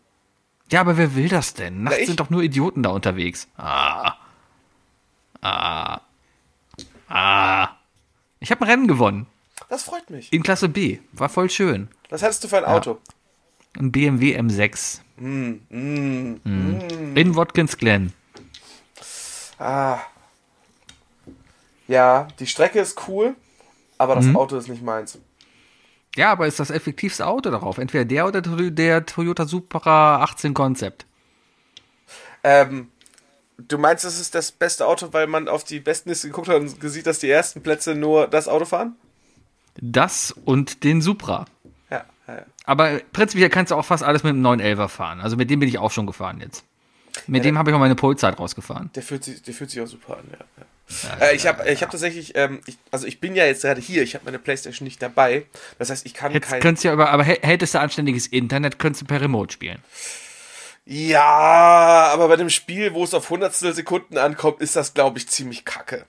[0.72, 1.84] Ja, aber wer will das denn?
[1.84, 2.08] Nachts ich.
[2.08, 3.48] sind doch nur Idioten da unterwegs.
[3.58, 4.14] Ah.
[5.42, 6.02] Ah.
[7.08, 7.70] Ah.
[8.40, 9.28] Ich habe ein Rennen gewonnen.
[9.70, 10.32] Das freut mich.
[10.34, 11.00] In Klasse B.
[11.14, 11.88] War voll schön.
[12.10, 13.00] Was hattest du für ein Auto?
[13.78, 15.02] Ein BMW M6.
[15.18, 17.16] Mm, mm, Mhm.
[17.16, 18.14] In Watkins Glen.
[19.60, 20.00] Ah.
[21.88, 23.36] Ja, die Strecke ist cool,
[23.98, 24.28] aber Mhm.
[24.28, 25.18] das Auto ist nicht meins.
[26.16, 27.78] Ja, aber ist das effektivste Auto darauf?
[27.78, 31.06] Entweder der oder der Toyota Supra 18 Concept.
[32.44, 32.90] Ähm,
[33.58, 36.70] du meinst, es ist das beste Auto, weil man auf die Bestenliste geguckt hat und
[36.82, 38.96] sieht, dass die ersten Plätze nur das Auto fahren?
[39.82, 41.46] Das und den Supra.
[41.90, 42.46] Ja, ja, ja.
[42.66, 45.20] Aber prinzipiell kannst du auch fast alles mit dem 911er fahren.
[45.20, 46.64] Also mit dem bin ich auch schon gefahren jetzt.
[47.28, 48.90] Mit dem habe ich auch meine Polezeit rausgefahren.
[48.96, 50.66] Der fühlt sich, der fühlt sich auch super an, ja.
[51.20, 54.04] Äh, ich habe ich hab tatsächlich, ähm, ich, also ich bin ja jetzt gerade hier,
[54.04, 55.46] ich habe meine Playstation nicht dabei.
[55.80, 56.62] Das heißt, ich kann Jetzt kein.
[56.62, 59.80] könntest ja über, aber hä- hättest du anständiges Internet, könntest du per Remote spielen.
[60.86, 65.28] Ja, aber bei dem Spiel, wo es auf hundertstel Sekunden ankommt, ist das, glaube ich,
[65.28, 66.06] ziemlich kacke.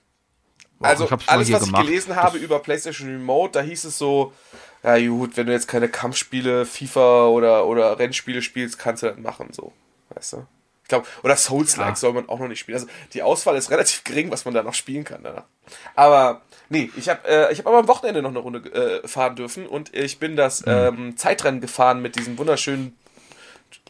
[0.79, 1.83] Boah, also alles, was gemacht.
[1.83, 4.33] ich gelesen habe über PlayStation Remote, da hieß es so,
[4.83, 9.17] ja gut, wenn du jetzt keine Kampfspiele, FIFA oder, oder Rennspiele spielst, kannst du das
[9.17, 9.73] machen, so.
[10.09, 10.45] Weißt du?
[10.87, 11.95] Ich glaube, oder Souls-like Ja.
[11.97, 12.75] soll man auch noch nicht spielen.
[12.77, 15.43] Also die Auswahl ist relativ gering, was man da noch spielen kann danach.
[15.95, 18.59] Aber nee, ich habe äh, ich hab aber am Wochenende noch eine Runde
[19.03, 20.71] äh, fahren dürfen und ich bin das Mhm.
[20.71, 22.95] ähm, Zeitrennen gefahren mit diesem wunderschönen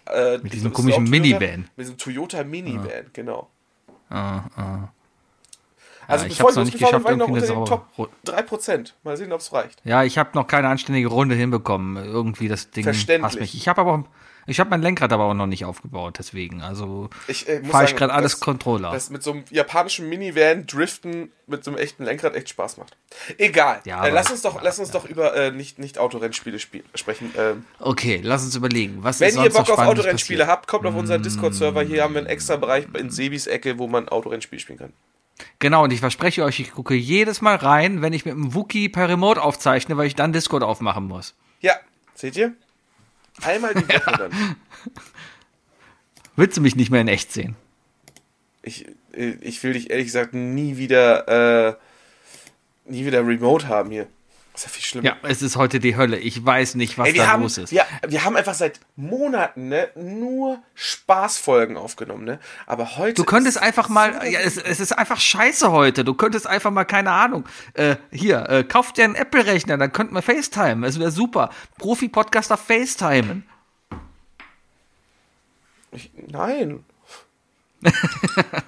[0.08, 1.60] äh, Mit diesem komischen Toyota- Minivan.
[1.76, 3.48] Mit diesem Toyota Minivan, genau.
[4.10, 4.88] Ah, ah.
[6.08, 8.10] Also ich bevor hab's noch ich nicht geschafft, war ich noch irgendwie unter Top saubere
[8.26, 8.94] Ru- 3%.
[9.04, 9.82] Mal sehen, ob es reicht.
[9.84, 12.04] Ja, ich habe noch keine anständige Runde hinbekommen.
[12.04, 13.24] Irgendwie das Ding Verständlich.
[13.24, 13.54] hasst mich.
[13.56, 14.04] Ich habe aber auch,
[14.48, 16.62] ich habe mein Lenkrad aber auch noch nicht aufgebaut, deswegen.
[16.62, 18.92] Also Ich äh, fahre ich gerade alles Controller.
[18.92, 22.98] dass mit so einem japanischen Minivan driften mit so einem echten Lenkrad echt Spaß macht.
[23.38, 23.82] Egal.
[23.86, 27.34] Ja, äh, lass uns doch, lass uns doch über äh, nicht, nicht Autorennspiele spiel sprechen.
[27.38, 28.98] Ähm, Okay, lass uns überlegen.
[29.02, 30.58] Was wenn ihr Bock auf Autorennspiele passiert?
[30.58, 31.84] habt, kommt auf unseren Discord-Server.
[31.84, 34.94] Hier haben wir einen extra Bereich in Sebis Ecke, wo man Autorennspiel spielen kann.
[35.60, 38.90] Genau, und ich verspreche euch, ich gucke jedes Mal rein, wenn ich mit dem Wookie
[38.90, 41.36] per Remote aufzeichne, weil ich dann Discord aufmachen muss.
[41.62, 41.74] Ja,
[42.16, 42.54] seht ihr?
[43.42, 44.56] Einmal die Woche dann.
[46.36, 47.56] Willst du mich nicht mehr in echt sehen?
[48.62, 51.76] Ich, äh, ich will dich ehrlich gesagt nie wieder, äh,
[52.86, 54.08] nie wieder Remote haben hier.
[54.58, 55.06] Ist ja viel schlimmer.
[55.06, 56.18] Ja, es ist heute die Hölle.
[56.18, 57.72] Ich weiß nicht, was Ey, da haben, los ist.
[57.72, 62.40] Ja, wir haben einfach seit Monaten ne, nur Spaßfolgen aufgenommen, ne?
[62.66, 63.14] Aber heute.
[63.14, 66.04] Du könntest einfach mal, ja, es, es ist einfach scheiße heute.
[66.04, 67.46] Du könntest einfach mal, keine Ahnung,
[67.76, 70.88] äh, hier, äh, kauf dir einen Apple-Rechner, dann könnten wir FaceTime.
[70.88, 71.52] Es wäre super.
[71.78, 73.48] Profi-Podcaster FaceTimen.
[75.92, 76.84] Ich, nein.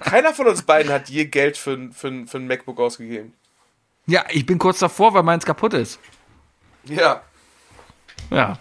[0.04, 3.34] Keiner von uns beiden hat je Geld für, für, für ein MacBook ausgegeben.
[4.06, 5.98] Ja, ich bin kurz davor, weil meins kaputt ist.
[6.84, 7.22] Ja.
[8.30, 8.58] Ja.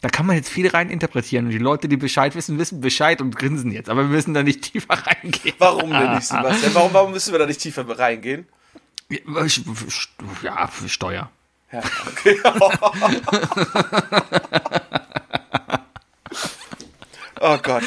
[0.00, 3.20] Da kann man jetzt viel rein interpretieren und die Leute, die Bescheid wissen, wissen Bescheid
[3.20, 3.88] und grinsen jetzt.
[3.88, 5.56] Aber wir müssen da nicht tiefer reingehen.
[5.58, 6.74] Warum denn nicht, Sebastian?
[6.74, 8.46] Warum, warum müssen wir da nicht tiefer reingehen?
[9.08, 11.30] Ja, für Steuer.
[11.72, 12.40] Ja, okay.
[17.40, 17.82] oh Gott.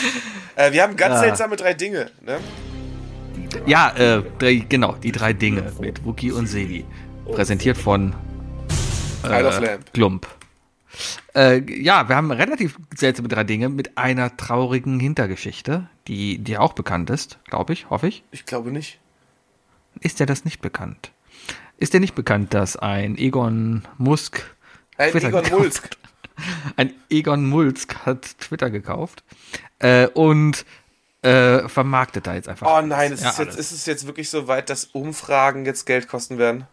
[0.55, 2.39] Äh, wir haben ganz seltsame drei Dinge, ne?
[3.65, 6.85] Ja, äh, drei, genau, die drei Dinge mit Wookie und Sebi.
[7.25, 8.13] Präsentiert von
[9.23, 9.93] Lamp.
[9.93, 10.27] Glump.
[11.35, 16.73] Äh, ja, wir haben relativ seltsame drei Dinge mit einer traurigen Hintergeschichte, die dir auch
[16.73, 18.23] bekannt ist, glaube ich, hoffe ich.
[18.31, 18.99] Ich glaube nicht.
[19.99, 21.11] Ist dir das nicht bekannt?
[21.77, 24.43] Ist dir nicht bekannt, dass ein Egon Musk
[24.97, 25.89] Ein Twitter Egon gekauft Mulsk.
[26.77, 29.23] Ein Egon Mulsk hat Twitter gekauft
[29.79, 30.65] äh, und
[31.21, 32.67] äh, vermarktet da jetzt einfach.
[32.67, 35.85] Oh nein, ist, Ja, es jetzt, ist es jetzt wirklich so weit, dass Umfragen jetzt
[35.85, 36.65] Geld kosten werden?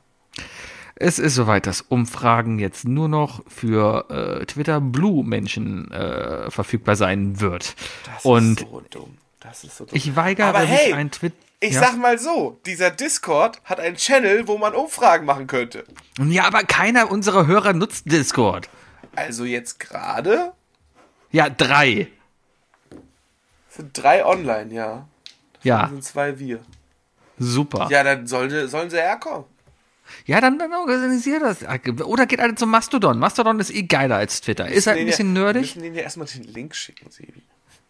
[0.95, 4.09] Es ist soweit, dass Umfragen jetzt nur noch für
[4.41, 7.75] äh, Twitter Blue Menschen äh, verfügbar sein wird.
[8.15, 9.19] Das und ist so dumm.
[9.41, 9.95] Das ist so dumm.
[9.95, 11.35] ich weigere Aber mich hey, ein Tweet.
[11.61, 11.81] Ich ja.
[11.81, 15.85] sag mal so, dieser Discord hat einen Channel, wo man Umfragen machen könnte.
[16.19, 18.69] ja, aber keiner unserer Hörer nutzt Discord.
[19.15, 20.53] Also jetzt gerade
[21.31, 22.09] Ja, drei.
[23.77, 25.07] Sind drei online, ja.
[25.63, 26.61] Ja, sind zwei wir.
[27.39, 27.89] super.
[27.91, 29.45] Ja, dann sollen, sollen sie herkommen.
[30.25, 31.65] Ja, dann, dann organisiert das.
[32.05, 33.19] Oder geht alle zum Mastodon.
[33.19, 34.69] Mastodon ist eh geiler als Twitter.
[34.69, 35.63] Ist halt ein bisschen Wir nerdig.
[35.63, 37.43] müssen denen ja erstmal den Link schicken, Sebi.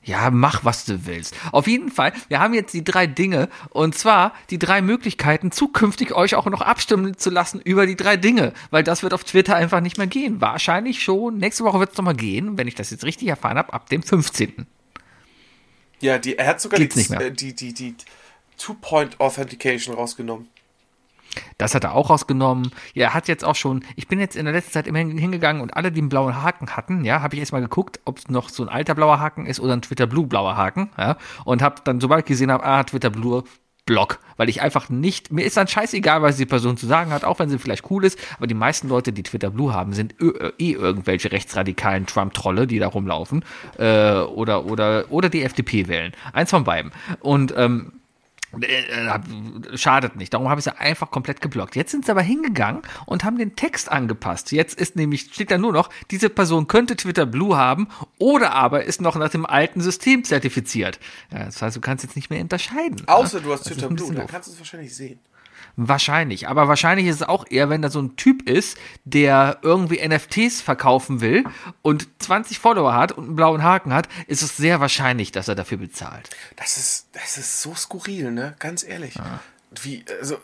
[0.02, 1.34] Ja, mach, was du willst.
[1.52, 6.14] Auf jeden Fall, wir haben jetzt die drei Dinge und zwar die drei Möglichkeiten, zukünftig
[6.14, 9.56] euch auch noch abstimmen zu lassen über die drei Dinge, weil das wird auf Twitter
[9.56, 10.40] einfach nicht mehr gehen.
[10.40, 11.38] Wahrscheinlich schon.
[11.38, 14.02] Nächste Woche wird es nochmal gehen, wenn ich das jetzt richtig erfahren habe, ab dem
[14.02, 14.66] 15.
[16.00, 17.20] Ja, die, er hat sogar Geht's die, nicht mehr.
[17.20, 17.94] äh, die, die, die
[18.58, 20.48] Two-Point-Authentication rausgenommen.
[21.58, 22.70] Das hat er auch rausgenommen.
[22.94, 25.60] Ja, er hat jetzt auch schon, ich bin jetzt in der letzten Zeit immer hingegangen
[25.60, 28.48] und alle, die einen blauen Haken hatten, ja, habe ich erstmal geguckt, ob es noch
[28.48, 31.82] so ein alter blauer Haken ist oder ein Twitter Blue blauer Haken, ja, und habe
[31.84, 33.44] dann, sobald ich gesehen habe, ah, Twitter Blue,
[33.86, 37.24] Block, weil ich einfach nicht, mir ist dann scheißegal, was die Person zu sagen hat,
[37.24, 40.14] auch wenn sie vielleicht cool ist, aber die meisten Leute, die Twitter Blue haben, sind
[40.20, 43.44] eh irgendwelche rechtsradikalen Trump-Trolle, die da rumlaufen,
[43.78, 46.12] äh, oder, oder, oder die FDP wählen.
[46.32, 46.90] Eins von beiden.
[47.20, 48.05] Und, ähm, äh,
[49.74, 50.34] schadet nicht.
[50.34, 51.76] Darum habe ich sie einfach komplett geblockt.
[51.76, 54.52] Jetzt sind sie aber hingegangen und haben den Text angepasst.
[54.52, 57.88] Jetzt ist nämlich, steht da nur noch, diese Person könnte Twitter Blue haben
[58.18, 60.98] oder aber ist noch nach dem alten System zertifiziert.
[61.32, 63.02] Ja, das heißt, du kannst jetzt nicht mehr unterscheiden.
[63.06, 63.44] Außer ja?
[63.44, 65.18] du hast Das ist Twitter Blue, dann kannst du es wahrscheinlich sehen.
[65.76, 66.48] Wahrscheinlich.
[66.48, 70.62] Aber wahrscheinlich ist es auch eher, wenn da so ein Typ ist, der irgendwie NFTs
[70.62, 71.44] verkaufen will
[71.82, 75.54] und 20 Follower hat und einen blauen Haken hat, ist es sehr wahrscheinlich, dass er
[75.54, 76.30] dafür bezahlt.
[76.56, 78.54] Das ist, das ist so skurril, ne?
[78.58, 79.14] Ganz ehrlich.
[79.82, 80.38] Wie, also,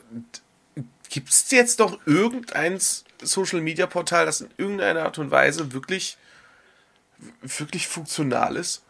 [1.09, 2.79] gibt es jetzt doch irgendein
[3.23, 6.19] Social Media Portal, das in irgendeiner Art und Weise wirklich,
[7.43, 8.83] wirklich funktional ist?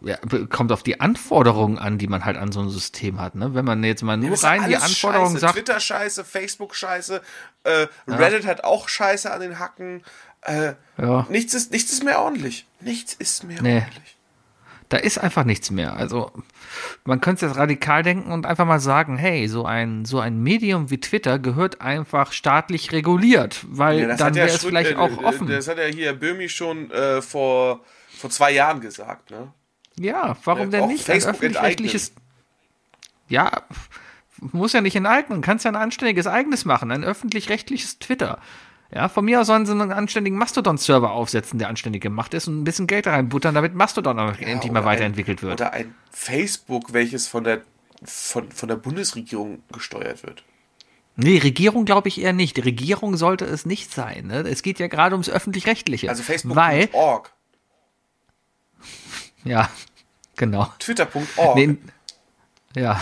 [0.00, 0.16] Ja,
[0.50, 3.34] kommt auf die Anforderungen an, die man halt an so ein System hat.
[3.34, 3.54] Ne?
[3.54, 5.40] Wenn man jetzt mal nur rein die Anforderungen scheiße.
[5.40, 7.20] sagt, Twitter scheiße, Facebook scheiße,
[7.64, 10.02] äh, Reddit hat auch scheiße an den Hacken.
[10.42, 11.26] Äh, Ja.
[11.30, 12.66] nichts, ist, nichts ist mehr ordentlich.
[12.80, 13.76] Nichts ist mehr Nee.
[13.80, 14.16] ordentlich.
[14.88, 15.96] da ist einfach nichts mehr.
[15.96, 16.30] Also
[17.04, 20.90] man könnte jetzt radikal denken und einfach mal sagen, hey, so ein so ein Medium
[20.90, 25.20] wie Twitter gehört einfach staatlich reguliert, weil Ja, dann ja wäre es vielleicht äh, auch
[25.20, 25.48] äh, offen.
[25.48, 27.80] Das hat ja hier Böhmi schon äh, vor,
[28.16, 29.52] vor zwei Jahren gesagt, ne?
[29.98, 31.08] Ja, warum Ja, denn nicht?
[31.08, 32.12] Ein öffentlich-rechtliches
[33.28, 33.62] Ja,
[34.38, 38.38] muss ja nicht enteignen, kannst ja ein anständiges eigenes machen, ein öffentlich-rechtliches Twitter.
[38.94, 42.60] Ja, von mir aus sollen sie einen anständigen Mastodon-Server aufsetzen, der anständig gemacht ist und
[42.60, 45.60] ein bisschen Geld reinbuttern, damit Mastodon auch endlich mal weiterentwickelt ein, wird.
[45.60, 47.62] Oder ein Facebook, welches von der,
[48.04, 50.44] von, von der Bundesregierung gesteuert wird.
[51.16, 52.58] Nee, Regierung glaube ich eher nicht.
[52.58, 54.26] Die Regierung sollte es nicht sein.
[54.26, 54.40] Ne?
[54.40, 56.08] Es geht ja gerade ums Öffentlich-Rechtliche.
[56.08, 57.32] Also Facebook.org,
[59.46, 59.70] ja,
[60.36, 60.72] genau.
[60.78, 61.56] Twitter.org.
[61.56, 61.76] Nee,
[62.74, 63.00] ja,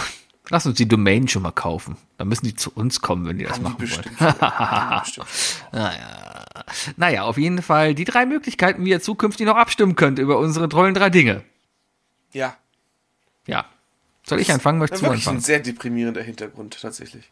[0.51, 1.97] lass uns die Domain schon mal kaufen.
[2.17, 4.05] Dann müssen die zu uns kommen, wenn die das Haben die machen wollen.
[4.19, 4.21] bestimmt.
[4.41, 6.97] die bestimmt.
[6.97, 10.69] Naja, auf jeden Fall die drei Möglichkeiten, wie ihr zukünftig noch abstimmen könnt über unsere
[10.69, 11.43] tollen drei Dinge.
[12.33, 12.57] Ja,
[13.47, 13.65] Ja.
[14.27, 14.79] Soll ich anfangen?
[14.79, 15.41] Möchtest du wirklich ein anfangen?
[15.41, 17.31] sehr deprimierender Hintergrund, tatsächlich.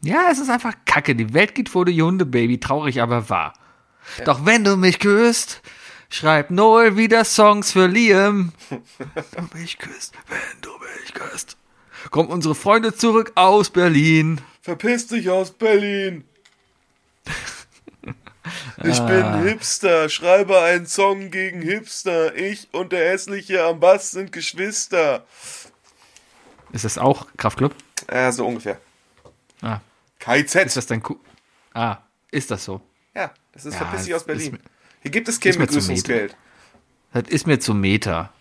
[0.00, 1.14] Ja, es ist einfach kacke.
[1.14, 2.58] Die Welt geht vor die Hunde, Baby.
[2.58, 3.52] Traurig, aber wahr.
[4.24, 5.60] Doch wenn du mich küsst,
[6.10, 8.52] schreibt Noel wieder Songs für Liam.
[8.68, 11.56] wenn du mich küsst, wenn du mich küsst.
[12.10, 14.40] Kommen unsere Freunde zurück aus Berlin.
[14.60, 16.24] Verpiss dich aus Berlin!
[18.82, 22.34] Ich bin Hipster, schreibe einen Song gegen Hipster.
[22.34, 25.24] Ich und der Hässliche am Bass sind Geschwister.
[26.72, 27.74] Ist das auch Kraftclub?
[28.10, 28.80] Ja, so ungefähr.
[29.60, 29.80] Ah,
[30.18, 30.66] KZ.
[30.66, 31.16] ist das dein Ku
[31.74, 31.98] Ah,
[32.30, 32.80] ist das so?
[33.14, 34.58] Ja, das ist Ja, Verpiss dich aus Berlin.
[35.02, 36.36] Hier gibt es kein Begrüßungsgeld.
[37.12, 38.32] Das ist mir zu Meta.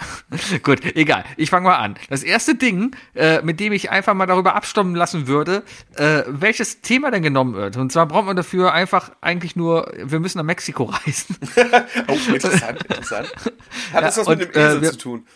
[0.62, 1.24] Gut, egal.
[1.36, 1.94] Ich fange mal an.
[2.08, 5.62] Das erste Ding, äh, mit dem ich einfach mal darüber abstimmen lassen würde,
[5.96, 7.76] äh, welches Thema denn genommen wird.
[7.76, 11.36] Und zwar braucht man dafür einfach eigentlich nur, wir müssen nach Mexiko reisen.
[12.08, 13.30] Oh, interessant, interessant.
[13.92, 15.26] Hat das was und, mit dem Esel äh, wir- zu tun?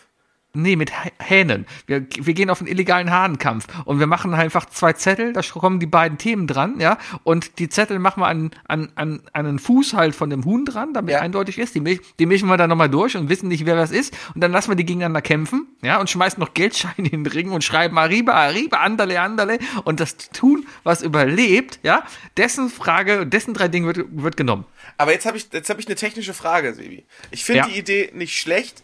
[0.55, 1.65] Nee, mit Hä- Hähnen.
[1.87, 5.79] Wir, wir gehen auf einen illegalen Hahnenkampf und wir machen einfach zwei Zettel, da kommen
[5.79, 6.97] die beiden Themen dran, ja.
[7.23, 10.65] Und die Zettel machen wir an, an, an, an einen Fuß halt von dem Huhn
[10.65, 11.19] dran, damit Ja.
[11.21, 11.75] eindeutig ist.
[11.75, 14.15] Die, mich- die mischen wir dann nochmal durch und wissen nicht, wer was ist.
[14.33, 17.51] Und dann lassen wir die gegeneinander kämpfen, ja, und schmeißen noch Geldscheine in den Ring
[17.51, 19.59] und schreiben Arriba, Arriba, Andale, Andale.
[19.83, 22.03] Und das Tun, was überlebt, ja,
[22.37, 24.65] dessen Frage, dessen drei Dinge wird, wird genommen.
[24.97, 27.03] Aber jetzt habe ich, jetzt hab ich eine technische Frage, Sebi.
[27.31, 27.67] Ich finde Ja.
[27.67, 28.83] die Idee nicht schlecht,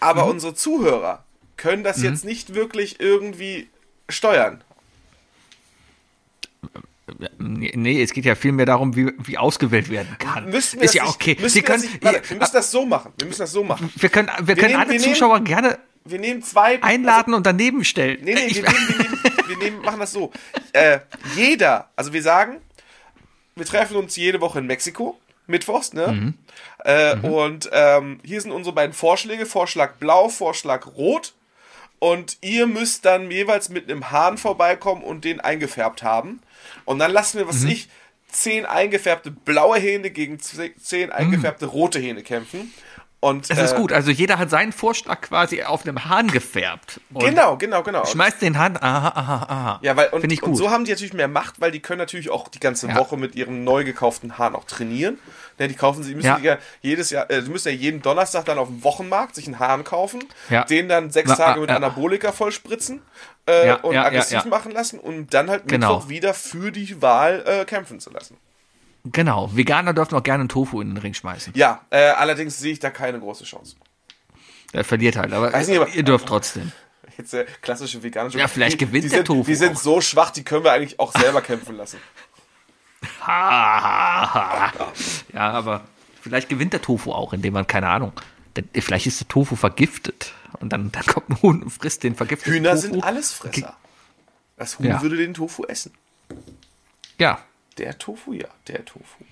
[0.00, 1.24] aber unsere Zuhörer
[1.56, 3.68] können das jetzt nicht wirklich irgendwie
[4.08, 4.62] steuern.
[7.38, 10.50] Nee, nee, es geht ja viel mehr darum, wie, wie ausgewählt werden kann.
[10.50, 11.36] Müssen wir ist das ja nicht- okay.
[11.40, 13.12] Müssen wir, können, das nicht, warte, wir müssen das so machen.
[13.18, 13.90] Wir müssen das so machen.
[13.94, 16.82] Wir können, wir können nehmen- alle wir nehmen- Zuschauer gerne Wir nehmen zwei.
[16.82, 18.18] einladen und daneben stellen.
[18.22, 20.32] Nee, nee, Ich- wir, nehmen, wir, nehmen, wir nehmen, machen das so.
[20.72, 20.98] Äh,
[21.36, 22.56] jeder, also wir sagen,
[23.54, 26.08] wir treffen uns jede Woche in Mexiko, mittwochs, ne?
[26.08, 26.34] Mhm.
[26.84, 31.34] Äh, Und ähm, hier sind unsere beiden Vorschläge: Vorschlag blau, Vorschlag rot.
[31.98, 36.40] Und ihr müsst dann jeweils mit einem Hahn vorbeikommen und den eingefärbt haben.
[36.84, 37.68] Und dann lassen wir, was Mhm.
[37.70, 37.88] ich,
[38.28, 42.72] zehn eingefärbte blaue Hähne gegen ze- zehn eingefärbte rote Hähne kämpfen.
[43.18, 43.92] Und, Das ist äh, gut.
[43.92, 47.00] Also jeder hat seinen Vorschlag quasi auf einem Hahn gefärbt.
[47.12, 48.00] Und Genau, genau, genau.
[48.00, 48.76] Und- Schmeißt den Hahn.
[48.76, 49.78] Aha, aha, aha.
[49.82, 50.58] Ja, weil und, ich und gut.
[50.58, 52.94] so haben die natürlich mehr Macht, weil die können natürlich auch die ganze Ja.
[52.96, 55.18] Woche mit ihrem neu gekauften Hahn auch trainieren.
[55.58, 56.38] Ja, die kaufen sie, die müssen Ja.
[56.38, 59.58] ja jedes Jahr, äh, die müssen ja jeden Donnerstag dann auf dem Wochenmarkt sich einen
[59.58, 60.64] Hahn kaufen, Ja.
[60.64, 61.70] den dann sechs Na, Tage ah, mit.
[61.70, 63.00] Anabolika vollspritzen
[63.46, 65.94] äh, und aggressiv machen lassen und dann halt Genau.
[65.94, 68.36] Mittwoch wieder für die Wahl äh, kämpfen zu lassen.
[69.12, 69.50] Genau.
[69.54, 71.52] Veganer dürfen auch gerne einen Tofu in den Ring schmeißen.
[71.56, 73.76] Ja, äh, allerdings sehe ich da keine große Chance.
[74.72, 75.32] Der verliert halt.
[75.32, 76.72] Aber, nicht, aber- ihr dürft trotzdem.
[77.16, 78.38] Jetzt der klassische veganische.
[78.38, 79.80] Ja, vielleicht die, gewinnt die der sind, Tofu Die sind auch.
[79.80, 81.98] so schwach, die können wir eigentlich auch selber kämpfen lassen.
[83.20, 83.82] Ha,
[84.34, 84.92] ha, ha.
[85.32, 85.82] ja, aber
[86.20, 88.12] vielleicht gewinnt der Tofu auch, indem man, keine Ahnung,
[88.74, 90.32] vielleicht ist der Tofu vergiftet.
[90.60, 92.80] Und dann, dann kommt ein Huhn und frisst den vergifteten Hühner Tofu.
[92.82, 93.76] sind Allesfresser.
[94.56, 95.02] Das Huhn Ja.
[95.02, 95.92] würde den Tofu essen.
[97.18, 97.38] Ja,
[97.78, 99.24] Der Tofu, ja, der Tofu.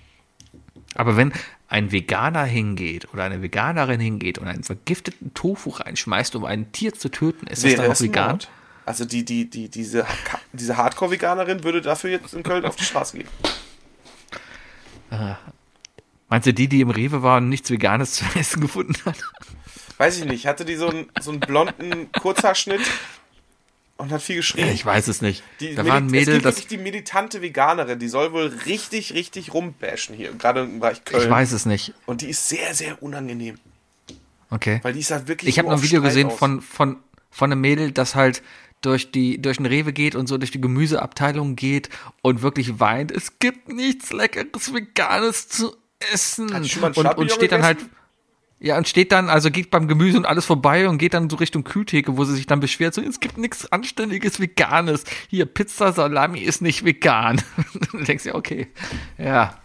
[0.93, 1.33] Aber wenn
[1.67, 6.93] ein Veganer hingeht oder eine Veganerin hingeht und einen vergifteten Tofu reinschmeißt, um ein Tier
[6.93, 8.29] zu töten, ist das Wäre dann noch es vegan?
[8.31, 8.49] Mord.
[8.85, 10.05] Also die, die, die, diese,
[10.53, 13.27] diese Hardcore-Veganerin würde dafür jetzt in Köln auf die Straße gehen.
[16.29, 19.17] Meinst du, die, die im Rewe war und nichts Veganes zu essen gefunden hat?
[19.97, 20.45] Weiß ich nicht.
[20.45, 22.81] Hatte die so einen, so einen blonden Kurzhaarschnitt
[23.97, 24.69] und hat viel geschrien.
[24.69, 25.43] Ich weiß es nicht.
[25.59, 26.55] Die da war ein Mädel, gibt das.
[26.55, 30.33] wirklich die militante Veganerin, die soll wohl richtig, richtig rumbashen hier.
[30.33, 31.23] Gerade im Bereich Köln.
[31.23, 31.93] Ich weiß es nicht.
[32.05, 33.57] Und die ist sehr, sehr unangenehm.
[34.49, 34.79] Okay.
[34.83, 35.49] Weil die ist halt wirklich.
[35.49, 36.37] Ich habe noch ein Video Streit gesehen aus.
[36.37, 36.97] von, von,
[37.31, 38.43] von einem Mädel, das halt
[38.81, 41.89] durch die durch den Rewe geht und so durch die Gemüseabteilung geht
[42.21, 43.11] und wirklich weint.
[43.11, 45.75] Es gibt nichts leckeres Veganes zu
[46.11, 46.53] essen.
[46.53, 47.79] Und, und steht dann halt?
[48.59, 51.37] Ja und steht dann also geht beim Gemüse und alles vorbei und geht dann so
[51.37, 55.03] Richtung Kühltheke, wo sie sich dann beschwert so es gibt nichts anständiges Veganes.
[55.29, 57.41] Hier Pizza Salami ist nicht vegan.
[57.91, 58.67] du denkst ja okay.
[59.17, 59.55] Ja.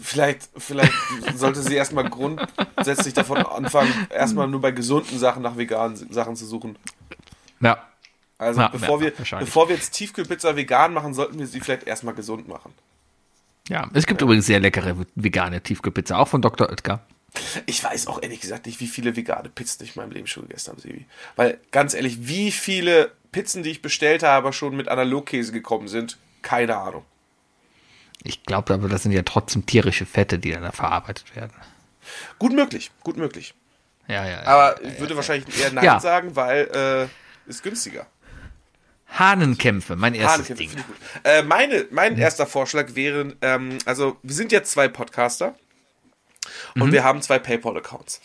[0.00, 0.92] Vielleicht, vielleicht
[1.34, 6.46] sollte sie erstmal grundsätzlich davon anfangen, erstmal nur bei gesunden Sachen nach veganen Sachen zu
[6.46, 6.78] suchen.
[7.60, 7.78] Ja.
[8.38, 11.84] Also Ja, bevor, ja, wir, bevor wir jetzt Tiefkühlpizza vegan machen, sollten wir sie vielleicht
[11.86, 12.72] erstmal gesund machen.
[13.68, 16.68] Ja, es gibt übrigens sehr leckere vegane Tiefkühlpizza, auch von Dr.
[16.68, 17.00] Oetker.
[17.66, 20.44] Ich weiß auch ehrlich gesagt nicht, wie viele vegane Pizzen ich in meinem Leben schon
[20.48, 21.06] gegessen habe, Sebi.
[21.36, 26.16] Weil, ganz ehrlich, wie viele Pizzen, die ich bestellt habe, schon mit Analogkäse gekommen sind,
[26.42, 27.04] keine Ahnung.
[28.22, 31.52] Ich glaube aber, das sind ja trotzdem tierische Fette, die dann da verarbeitet werden.
[32.38, 33.54] Gut möglich, gut möglich.
[34.08, 34.46] Ja, ja, ja.
[34.46, 36.00] Aber ich würde wahrscheinlich eher Nein Ja.
[36.00, 37.08] sagen, weil
[37.46, 38.06] äh, ist günstiger.
[39.08, 40.84] Hahnenkämpfe, mein erstes Hahnenkämpfe Ding.
[41.24, 45.54] Äh, meine, mein erster Vorschlag wäre, ähm, also wir sind jetzt zwei Podcaster
[46.74, 48.20] und wir haben zwei PayPal-Accounts.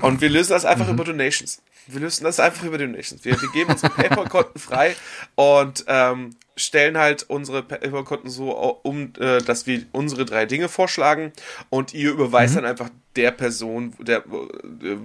[0.00, 1.60] Und wir lösen das einfach über Donations.
[1.86, 3.24] Wir lösen das einfach über Donations.
[3.24, 4.96] Wir, wir geben unsere PayPal-Konten frei
[5.34, 11.32] und ähm, stellen halt unsere PayPal-Konten so um, äh, dass wir unsere drei Dinge vorschlagen
[11.70, 14.96] und ihr überweist dann einfach der Person, der, äh,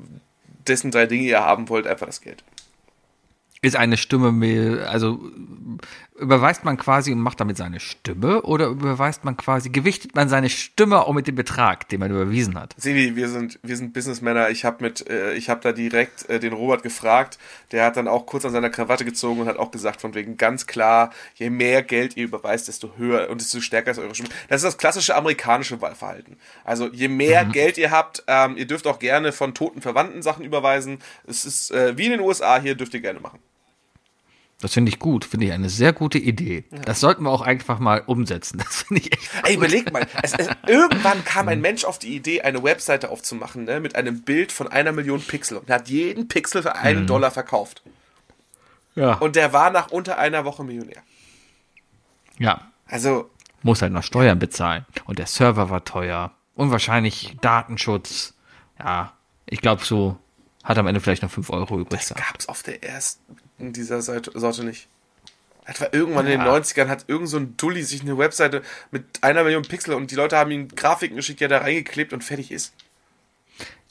[0.68, 2.44] dessen drei Dinge ihr haben wollt, einfach das Geld.
[3.62, 5.20] Ist eine Stimme, mehr- also
[6.18, 10.50] überweist man quasi und macht damit seine Stimme oder überweist man quasi, gewichtet man seine
[10.50, 12.74] Stimme auch mit dem Betrag, den man überwiesen hat?
[12.78, 14.50] Sevi, wir sind, wir sind Businessmänner.
[14.50, 17.38] Ich habe mit, äh, ich habe da direkt äh, den Robert gefragt.
[17.72, 20.38] Der hat dann auch kurz an seiner Krawatte gezogen und hat auch gesagt, von wegen
[20.38, 24.30] ganz klar, je mehr Geld ihr überweist, desto höher und desto stärker ist eure Stimme.
[24.48, 26.38] Das ist das klassische amerikanische Wahlverhalten.
[26.64, 30.44] Also je mehr Geld ihr habt, ähm, ihr dürft auch gerne von toten Verwandten Sachen
[30.46, 31.00] überweisen.
[31.28, 33.40] Es ist äh, wie in den USA hier, dürft ihr gerne machen.
[34.62, 36.66] Das finde ich gut, finde ich eine sehr gute Idee.
[36.86, 38.58] Das sollten wir auch einfach mal umsetzen.
[38.58, 42.14] Das finde ich echt Ey, überleg mal, es, es, irgendwann kam ein Mensch auf die
[42.16, 46.28] Idee, eine Webseite aufzumachen, ne, mit einem Bild von einer Million Pixel und hat jeden
[46.28, 47.84] Pixel für einen Dollar verkauft.
[48.96, 49.14] Ja.
[49.14, 51.02] Und der war nach unter einer Woche Millionär.
[52.38, 53.30] ja, Also,
[53.64, 54.86] muss halt noch Steuern bezahlen.
[55.06, 56.34] Und der Server war teuer.
[56.56, 58.34] Und wahrscheinlich Datenschutz.
[58.78, 59.14] Ja,
[59.46, 60.18] ich glaube, so
[60.64, 62.00] hat am Ende vielleicht noch 5 Euro übrig.
[62.02, 62.28] das gehabt.
[62.34, 63.38] gab's auf der ersten
[63.74, 64.88] dieser Seite, Sorte nicht.
[65.66, 66.54] Etwa irgendwann in den Ja.
[66.56, 70.16] 90ern hat irgend so ein Dulli sich eine Webseite mit einer Million Pixel und die
[70.16, 72.74] Leute haben ihm Grafiken geschickt, die er da reingeklebt und fertig ist.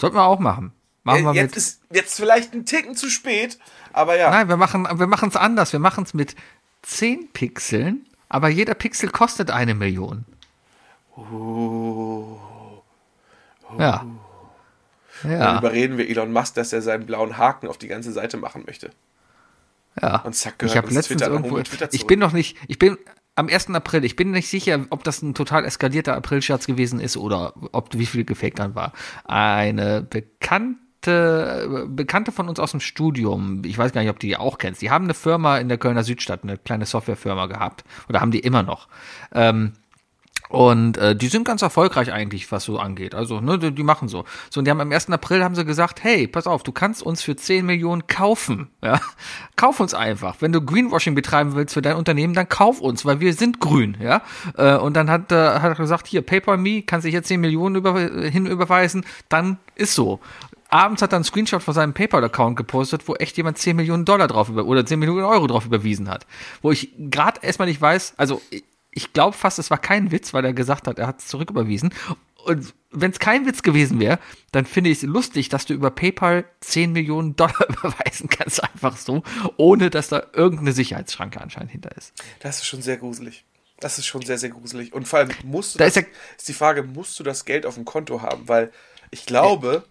[0.01, 0.73] Sollten wir auch machen.
[1.05, 1.57] Machen wir Jetzt mit.
[1.57, 3.59] ist jetzt vielleicht ein Ticken zu spät,
[3.93, 4.31] aber ja.
[4.31, 5.73] Nein, wir machen wir machen es anders.
[5.73, 6.35] Wir machen es mit
[6.83, 10.25] 10 Pixeln, aber jeder Pixel kostet eine Million.
[13.79, 14.05] Ja.
[15.23, 18.37] Dann Ja, überreden wir Elon Musk, dass er seinen blauen Haken auf die ganze Seite
[18.37, 18.91] machen möchte.
[20.01, 20.23] Ja.
[20.23, 21.59] Und zack, Ich gehört habe uns letztens Twitter, irgendwo.
[21.93, 22.57] Ich bin noch nicht.
[22.67, 22.99] Ich bin
[23.35, 23.71] am 1.
[23.71, 24.05] April.
[24.05, 28.07] Ich bin nicht sicher, ob das ein total eskalierter Aprilscherz gewesen ist oder ob wie
[28.07, 28.93] viel gefaked dann war.
[29.25, 33.63] Eine bekannte Bekannte von uns aus dem Studium.
[33.65, 34.83] Ich weiß gar nicht, ob du die auch kennst.
[34.83, 38.41] Die haben eine Firma in der Kölner Südstadt, eine kleine Softwarefirma gehabt oder haben die
[38.41, 38.89] immer noch.
[39.33, 39.75] Ähm,
[40.49, 43.15] und äh, die sind ganz erfolgreich eigentlich, was so angeht.
[43.15, 44.25] Also, ne, die, die machen so.
[44.51, 45.11] So, und die haben am 1.
[45.11, 48.69] April haben sie gesagt, hey, pass auf, du kannst uns für 10 Millionen kaufen.
[48.89, 49.01] Ja?
[49.57, 50.37] Kauf uns einfach.
[50.41, 53.99] Wenn du Greenwashing betreiben willst für dein Unternehmen, dann kauf uns, weil wir sind grün,
[54.01, 54.23] ja.
[54.57, 57.41] Äh, und dann hat, äh, hat er gesagt, hier, PayPal Me, kannst dich jetzt 10
[57.41, 60.21] Millionen über, hin überweisen, dann ist so.
[60.71, 64.29] Abends hat er einen Screenshot von seinem PayPal-Account gepostet, wo echt jemand 10 Millionen Dollar
[64.29, 66.27] drauf über oder 10 Millionen Euro drauf überwiesen hat.
[66.61, 68.43] Wo ich gerade erstmal nicht weiß, also
[68.91, 71.93] ich, glaube fast, es war kein Witz, weil er gesagt hat, er hat es zurücküberwiesen.
[72.45, 74.19] Und wenn es kein Witz gewesen wäre,
[74.53, 78.97] dann finde ich es lustig, dass du über PayPal 10 Millionen Dollar überweisen kannst, einfach
[78.97, 79.23] so,
[79.57, 82.13] ohne dass da irgendeine Sicherheitsschranke anscheinend hinter ist.
[82.41, 83.45] Das ist schon sehr gruselig.
[83.81, 84.93] Das ist schon sehr, sehr gruselig.
[84.93, 87.45] Und vor allem musst du Da das, ist ja- ist die Frage, musst du das
[87.45, 88.49] Geld auf dem Konto haben?
[88.49, 88.73] Weil
[89.11, 89.85] ich glaube,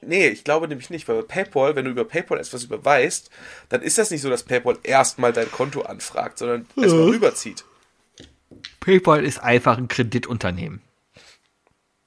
[0.00, 3.30] nee, ich glaube nämlich nicht, weil bei PayPal, wenn du über PayPal etwas überweist,
[3.68, 7.64] dann ist das nicht so, dass PayPal erstmal dein Konto anfragt, sondern erstmal rüberzieht.
[8.80, 10.82] PayPal ist einfach ein Kreditunternehmen.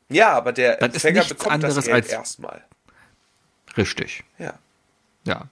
[0.10, 2.64] Ja, aber der Das Empfänger bekommt das anderes Geld als- erstmal.
[3.78, 4.24] Richtig.
[4.38, 4.56] Ja.
[5.26, 5.48] Ja.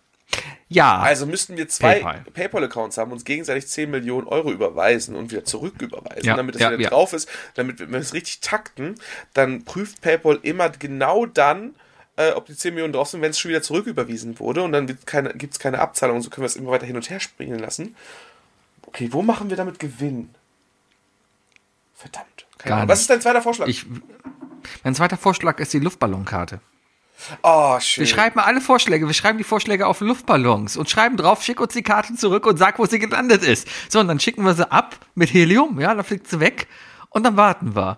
[0.67, 0.99] Ja.
[0.99, 2.25] Also müssten wir zwei PayPal.
[2.33, 6.71] PayPal-Accounts haben, uns gegenseitig 10 Millionen Euro überweisen und wieder zurücküberweisen, Ja, damit es ja,
[6.71, 6.89] wieder ja.
[6.89, 8.95] drauf ist, damit wir es richtig takten,
[9.33, 11.75] dann prüft PayPal immer genau dann,
[12.17, 14.85] äh, ob die 10 Millionen drauf sind, wenn es schon wieder zurücküberwiesen wurde und dann
[14.85, 17.09] gibt es keine, gibt's keine Abzahlung und so können wir es immer weiter hin und
[17.09, 17.95] her springen lassen.
[18.85, 20.29] Okay, wo machen wir damit Gewinn?
[21.99, 22.47] Verdammt.
[22.57, 22.87] Keine Ahnung.
[22.87, 23.67] Was ist dein zweiter Vorschlag?
[23.67, 23.85] ich,
[24.85, 26.61] mein zweiter Vorschlag ist die Luftballonkarte.
[27.43, 28.03] oh, schön.
[28.03, 29.05] Wir schreiben mal alle Vorschläge.
[29.05, 32.55] Wir schreiben die Vorschläge auf Luftballons und schreiben drauf, schick uns die Karte zurück und
[32.55, 33.67] sag, wo sie gelandet ist.
[33.89, 36.67] So, und dann schicken wir sie ab mit Helium, ja, dann fliegt sie weg
[37.09, 37.97] und dann warten wir.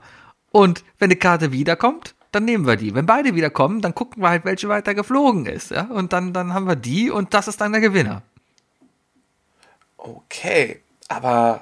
[0.52, 2.96] Und wenn die Karte wiederkommt, dann nehmen wir die.
[2.96, 6.56] Wenn beide wiederkommen, dann gucken wir halt, welche weiter geflogen ist, ja, und dann, dann
[6.56, 8.24] haben wir die und das ist dann der Gewinner.
[9.98, 11.62] Okay, aber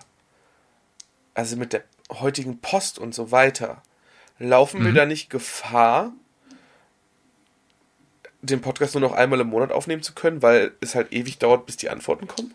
[1.34, 3.82] also mit der heutigen Post und so weiter,
[4.40, 4.86] laufen Mhm.
[4.86, 6.12] wir da nicht Gefahr,
[8.42, 11.66] den Podcast nur noch einmal im Monat aufnehmen zu können, weil es halt ewig dauert,
[11.66, 12.54] bis die Antworten kommen?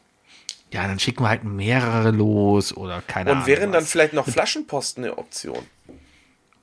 [0.73, 3.43] Ja, dann schicken wir halt mehrere los oder keine Ahnung.
[3.43, 3.91] Und wären dann was.
[3.93, 5.59] vielleicht noch Flaschenposten eine Option?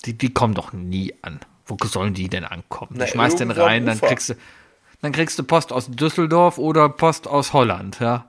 [0.06, 1.40] Die, die kommen doch nie an.
[1.68, 2.92] Wo sollen die denn ankommen?
[2.96, 4.34] Na, du schmeißt den rein, dann kriegst du,
[5.02, 8.26] dann kriegst du Post aus Düsseldorf oder Post aus Holland, ja.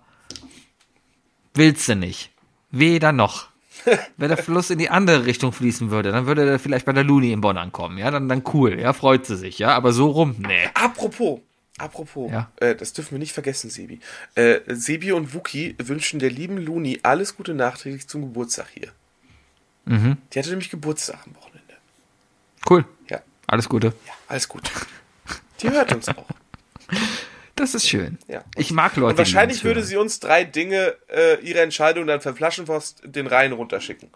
[1.55, 2.31] Willst du nicht.
[2.71, 3.49] Weder noch.
[4.17, 7.05] Wenn der Fluss in die andere Richtung fließen würde, dann würde der vielleicht bei der
[7.05, 10.11] Luni in Bonn ankommen, ja, dann, dann cool, ja, freut sie sich, ja, aber so
[10.11, 10.69] rum, nee.
[10.75, 11.41] Apropos,
[11.79, 12.51] apropos, Ja.
[12.57, 14.01] äh, das dürfen wir nicht vergessen, Sebi.
[14.35, 18.89] Äh, Sebi und Wookie wünschen der lieben Luni alles Gute nachträglich zum Geburtstag hier.
[19.85, 20.17] Mhm.
[20.33, 21.75] Die hatte nämlich Geburtstag am Wochenende.
[22.69, 22.85] Cool.
[23.09, 23.89] Ja, Alles Gute.
[24.07, 24.71] ja, alles gut.
[25.61, 26.27] Die hört uns auch.
[27.63, 28.19] Das ist schön.
[28.27, 28.43] Ja.
[28.57, 29.11] Ich mag Leute.
[29.13, 33.53] Und wahrscheinlich würde sie uns drei Dinge, äh, ihre Entscheidung dann per Flaschenpost den Rhein
[33.53, 34.11] runterschicken.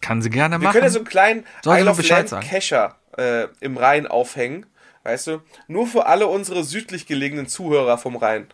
[0.00, 0.74] Kann sie gerne Wir machen.
[0.74, 2.46] können ja so einen kleinen Soll Isle of sagen?
[2.46, 4.66] Kescher äh, im Rhein aufhängen.
[5.02, 5.42] Weißt du?
[5.66, 8.46] Nur für alle unsere südlich gelegenen Zuhörer vom Rhein.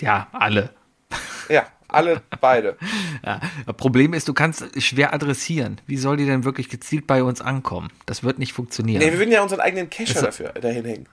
[0.00, 0.70] ja, alle.
[1.48, 2.76] Ja, alle beide.
[3.24, 3.40] Ja.
[3.66, 5.80] Das Problem ist, du kannst schwer adressieren.
[5.86, 7.90] Wie soll die denn wirklich gezielt bei uns ankommen?
[8.06, 8.98] Das wird nicht funktionieren.
[9.00, 11.06] Nee, wir würden ja unseren eigenen Kescher Also- dafür dahin hängen.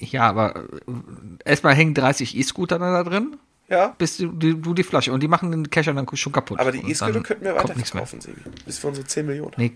[0.00, 0.62] ja, aber äh,
[1.44, 3.36] erstmal hängen 30 E-Scooter da drin,
[3.68, 6.58] Ja, bis du die, du die Flasche und die machen den Kescher dann schon kaputt.
[6.60, 8.40] aber die E-Scooter könnten wir weiterverkaufen, Sebi.
[8.64, 9.52] Bis für unsere 10 Millionen.
[9.56, 9.72] Nee,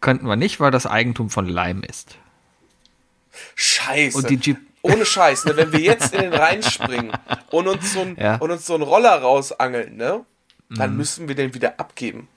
[0.00, 2.16] könnten wir nicht, weil das Eigentum von Lime ist.
[3.56, 4.16] Scheiße.
[4.16, 5.56] Und die Jeep- Ohne Scheiß, ne?
[5.56, 7.12] wenn wir jetzt in den Rhein springen
[7.50, 8.36] und uns so, ein, Ja.
[8.36, 8.42] Mhm.
[8.42, 10.24] und uns so einen Roller rausangeln, ne?
[10.70, 12.28] dann müssen wir den wieder abgeben.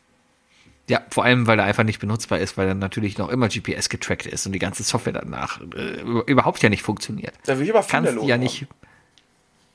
[0.89, 3.87] Ja, vor allem, weil er einfach nicht benutzbar ist, weil er natürlich noch immer GPS
[3.89, 7.33] getrackt ist und die ganze Software danach äh, überhaupt ja nicht funktioniert.
[7.45, 8.39] Da will ich aber Kannst ja haben.
[8.41, 8.65] nicht.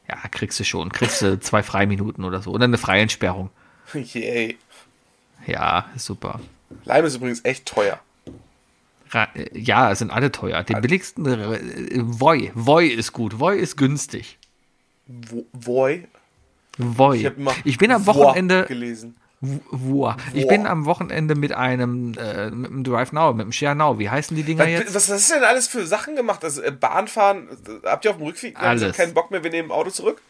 [0.09, 0.91] Ja, kriegst du schon.
[0.93, 2.51] Kriegst du zwei Freiminuten oder so.
[2.51, 3.51] Oder eine Freientsperrung.
[3.95, 4.59] Yay.
[5.47, 6.41] Ja, super.
[6.85, 7.99] Leim ist übrigens echt teuer.
[9.13, 10.63] Äh, ja, sind alle teuer.
[10.63, 12.51] Den billigsten äh, Voi.
[12.55, 13.39] Voi ist gut.
[13.39, 14.39] Voi ist günstig.
[15.53, 16.07] Voi?
[16.79, 17.17] Voi.
[17.19, 18.65] Ich Ich bin am Voi Wochenende.
[18.67, 19.17] gelesen.
[19.41, 20.17] Voa.
[20.33, 23.99] Ich bin am Wochenende mit einem, äh, mit einem Drive Now, mit einem Share Now.
[23.99, 24.95] Wie heißen die Dinger Was, jetzt?
[24.95, 26.43] was hast du denn alles für Sachen gemacht?
[26.43, 28.97] Also äh, Bahnfahren, äh, habt ihr auf dem Rückweg Alles.
[28.97, 30.21] keinen Bock mehr, wir nehmen Auto zurück?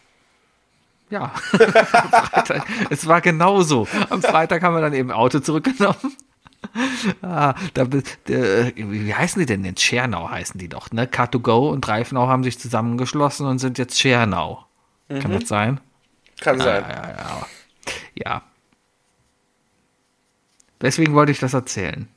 [1.08, 1.32] Ja.
[2.90, 3.86] Es war genauso.
[4.10, 6.16] Am Freitag haben wir dann eben Auto zurückgenommen.
[7.22, 9.82] Ah, da, der, wie heißen die denn jetzt?
[9.82, 11.06] Schernau heißen die doch, ne?
[11.06, 14.66] Car2Go und Dreifnau haben sich zusammengeschlossen und sind jetzt Schernau.
[15.08, 15.80] Kann das sein?
[16.40, 16.82] Kann sein.
[16.82, 17.46] Ja, ja, ja.
[18.14, 18.42] Ja.
[20.80, 22.08] Deswegen wollte ich das erzählen.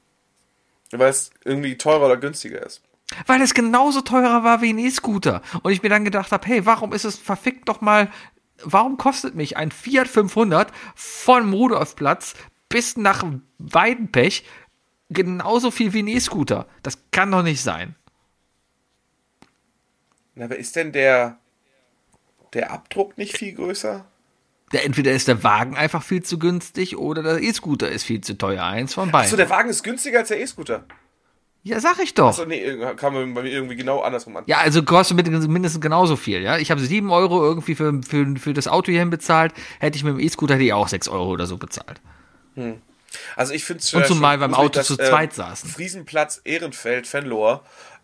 [0.92, 2.82] Weil es irgendwie teurer oder günstiger ist.
[3.26, 5.42] Weil es genauso teurer war wie ein E-Scooter.
[5.64, 8.10] Und ich mir dann gedacht habe, hey, warum ist es verfickt doch mal,
[8.64, 12.36] warum kostet mich ein Fiat 500 von Rudolfplatz
[12.70, 13.24] bis nach
[13.57, 14.45] Weidenpech
[15.09, 16.67] genauso viel wie ein E-Scooter?
[16.84, 17.95] Das kann doch nicht sein.
[20.36, 21.38] Na, aber ist denn der,
[22.53, 24.05] der Abdruck nicht viel größer?
[24.72, 28.38] Der, entweder ist der Wagen einfach viel zu günstig oder der E-Scooter ist viel zu
[28.38, 28.63] teuer.
[28.63, 29.26] Eins von beiden.
[29.26, 30.86] Achso, der Wagen ist günstiger als der E-Scooter.
[31.63, 32.30] ja, sag ich doch.
[32.30, 34.43] Achso, nee, kam bei mir irgendwie genau andersrum an.
[34.45, 36.59] Ja, also kostet mit- mindestens genauso viel, ja.
[36.59, 39.53] Ich habe sieben Euro irgendwie für, für, für das Auto hierhin bezahlt.
[39.80, 41.99] Hätte ich mit dem E-Scooter hätte ich auch sechs Euro oder so bezahlt.
[43.36, 45.70] Also ich finde es Und zumal beim Auto zu zweit saßen.
[45.70, 47.62] Friesenplatz, Ehrenfeld, Fenloher,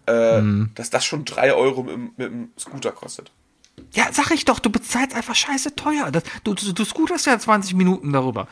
[0.08, 0.72] äh, Mhm.
[0.76, 3.32] dass das schon drei Euro mit, dem- mit dem Scooter kostet.
[3.94, 6.10] Ja, sag ich doch, du bezahlst einfach scheiße teuer.
[6.12, 8.48] Das, du, du, du scooterst ja 20 Minuten darüber.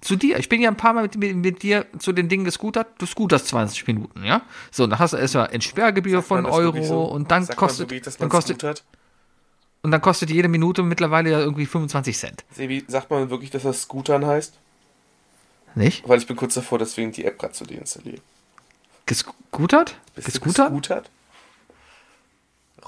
[0.00, 0.38] Zu dir.
[0.38, 2.88] Ich bin ja ein paar Mal mit, mit, mit dir zu den Dingen gescootert.
[2.98, 4.42] Du scooterst 20 Minuten, ja?
[4.70, 8.58] So, dann hast du erstmal Entsperrgebühr von Euro so- und dann kostet, dass dann kostet,
[8.60, 8.84] scootert?
[9.82, 12.44] und dann kostet jede Minute mittlerweile ja irgendwie 25 Cent.
[12.52, 14.54] Sebi, sagt man wirklich, dass das Scootern heißt?
[15.74, 16.08] Nicht?
[16.08, 18.20] Weil ich bin kurz davor, deswegen die App gerade zu deinstallieren.
[19.06, 19.96] Gescootert?
[20.14, 20.68] Bist du Gescootert?
[20.70, 21.10] gescootert?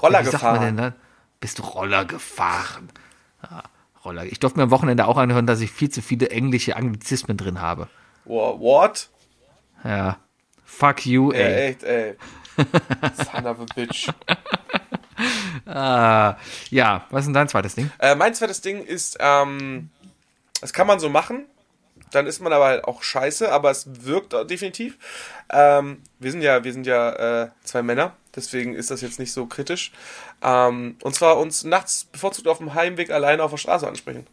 [0.01, 0.61] Roller man gefahren.
[0.61, 0.93] denn da?
[1.39, 2.89] Bist du Roller gefahren?
[3.43, 3.63] Ja,
[4.05, 4.25] Roller.
[4.25, 7.61] Ich durfte mir am Wochenende auch anhören, dass ich viel zu viele englische Anglizismen drin
[7.61, 7.87] habe.
[8.25, 9.09] Wha- What?
[9.83, 10.17] Ja.
[10.65, 11.69] Fuck you, Ey, ey.
[11.69, 12.15] echt, ey.
[13.31, 14.09] Son of a bitch.
[15.65, 16.37] Ah,
[16.69, 17.91] ja, was ist denn dein zweites Ding?
[17.99, 19.89] Äh, mein zweites Ding ist, ähm,
[20.61, 21.45] das kann man so machen.
[22.11, 24.97] Dann ist man aber halt auch scheiße, aber es wirkt definitiv.
[25.49, 29.33] Ähm, wir sind ja, wir sind ja äh, zwei Männer, deswegen ist das jetzt nicht
[29.33, 29.91] so kritisch.
[30.41, 34.25] Ähm, und zwar uns nachts bevorzugt auf dem Heimweg alleine auf der Straße ansprechen.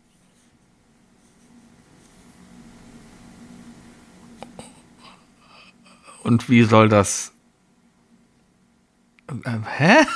[6.23, 7.33] Und wie soll das.
[9.29, 10.07] Ähm, hä?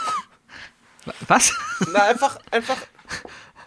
[1.28, 1.52] Was?
[1.93, 2.78] Na, einfach, einfach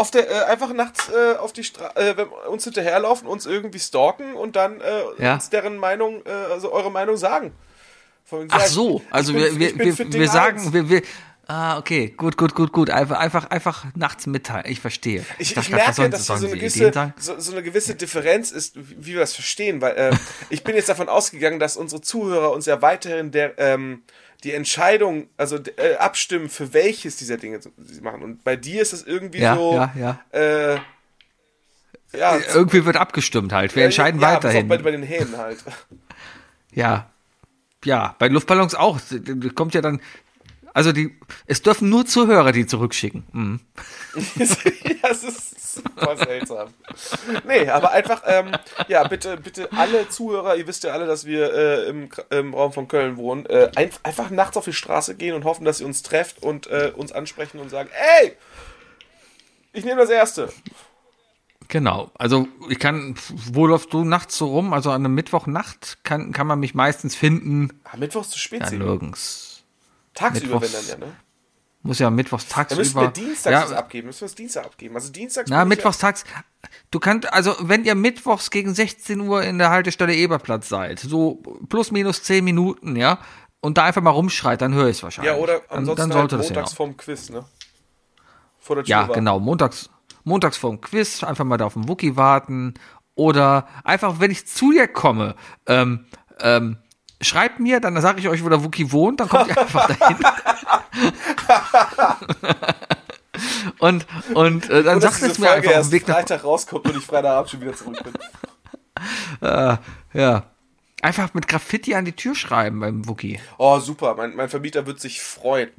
[0.02, 4.34] auf der, äh, einfach nachts äh, auf die Straße, äh, uns hinterherlaufen, uns irgendwie stalken
[4.36, 5.36] und dann äh, Ja.
[5.36, 7.54] uns deren Meinung, äh, also eure Meinung sagen.
[8.26, 11.02] Von Ach so, ich also bin- wir, wir, ich wir, wir sagen, wir, wir,
[11.48, 15.26] ah, okay, gut, gut, gut, gut, einfach, einfach, einfach nachts mitteilen, ich verstehe.
[15.38, 18.76] Ich, ich was merke, sollen dass so eine, gewisse, so, so eine gewisse Differenz ist,
[18.76, 20.12] wie wir das verstehen, weil äh,
[20.50, 24.04] ich bin jetzt davon ausgegangen, dass unsere Zuhörer uns ja weiterhin der, ähm,
[24.44, 28.24] die Entscheidung, also äh, abstimmen, für welches dieser Dinge sie machen.
[28.24, 30.20] Und bei dir ist es irgendwie Ja, so, ja, ja.
[30.32, 30.80] Äh,
[32.18, 34.68] ja, Irgendwie wird abgestimmt halt, wir entscheiden ja, bis auf weiterhin.
[34.68, 35.60] Bei, bei den Hähnen halt.
[36.74, 37.10] Ja.
[37.84, 39.02] Ja, bei Luftballons auch.
[39.56, 40.00] Kommt ja dann.
[40.74, 41.18] Also die.
[41.48, 43.24] Es dürfen nur Zuhörer die zurückschicken.
[43.34, 43.60] Mhm.
[44.36, 46.70] ja, es ist super seltsam.
[47.46, 48.52] Nee, aber einfach, ähm,
[48.88, 52.74] ja, bitte, bitte alle Zuhörer, ihr wisst ja alle, dass wir äh, im, im Raum
[52.74, 55.86] von Köln wohnen, äh, ein, einfach nachts auf die Straße gehen und hoffen, dass ihr
[55.86, 57.90] uns trefft und äh, uns ansprechen und sagen,
[58.22, 58.34] ey,
[59.74, 60.52] ich nehme das Erste.
[61.68, 62.12] Genau.
[62.18, 63.16] Also ich kann.
[63.30, 64.74] Wo läufst du nachts so rum?
[64.74, 67.80] Also an einem Mittwochnacht kann, kann man mich meistens finden.
[67.86, 69.64] Ah, Mittwochs zu spät Ja, nirgends.
[70.14, 71.14] Tagsüber, wenn Mittwochs- dann ja, ne?
[71.84, 73.02] Muss ja mittwochs Dann müssen tagsüber.
[73.02, 74.08] wir dienstags ja, das abgeben.
[74.08, 74.96] Müssen wir es Dienstag abgeben.
[74.96, 75.50] Also dienstags.
[75.50, 76.26] Na, mittwochs tags.
[76.92, 81.42] Du kannst, also wenn ihr mittwochs gegen 16 Uhr in der Haltestelle Eberplatz seid, so
[81.70, 83.18] plus minus 10 Minuten, ja,
[83.62, 85.34] und da einfach mal rumschreit, dann höre ich es wahrscheinlich.
[85.34, 86.76] ja oder dann, ansonsten dann halt sollte das montags ja.
[86.76, 87.46] vorm Quiz, ne?
[88.60, 89.14] Vor der Tür Ja, warten.
[89.14, 89.40] genau.
[89.40, 89.90] Montags,
[90.24, 92.76] montags vorm Quiz, einfach mal da auf den Wookie warten.
[93.16, 95.36] Oder einfach, wenn ich zu dir komme,
[95.68, 96.06] ähm,
[96.40, 96.78] ähm,
[97.22, 100.18] schreibt mir, dann sage ich euch, wo der Wookie wohnt, dann kommt ihr einfach dahin.
[103.80, 106.86] und und äh, dann Und sagt es mir Folge einfach dem Weg nach Freitag rauskommt
[106.86, 108.14] und ich Freitagabend schon wieder zurück bin.
[109.48, 109.78] Äh,
[110.14, 110.44] ja.
[111.02, 113.40] Einfach mit Graffiti an die Tür schreiben beim Wookie.
[113.58, 114.14] Oh, super.
[114.16, 115.70] Mein, mein Vermieter wird sich freuen.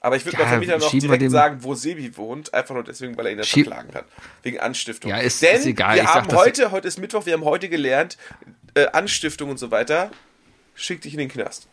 [0.00, 2.54] Aber ich würde Ja, meinem Vermieter noch direkt sagen, wo Sebi wohnt.
[2.54, 4.04] Einfach nur deswegen, weil er ihn das verklagen kann.
[4.42, 5.10] Wegen Anstiftung.
[5.10, 5.96] Ja, ist- Denn ist egal.
[5.96, 8.16] wir Ich sag haben das- heute, heute ist Mittwoch, wir haben heute gelernt,
[8.74, 10.10] äh, Anstiftung und so weiter,
[10.74, 11.66] schickt dich in den Knast.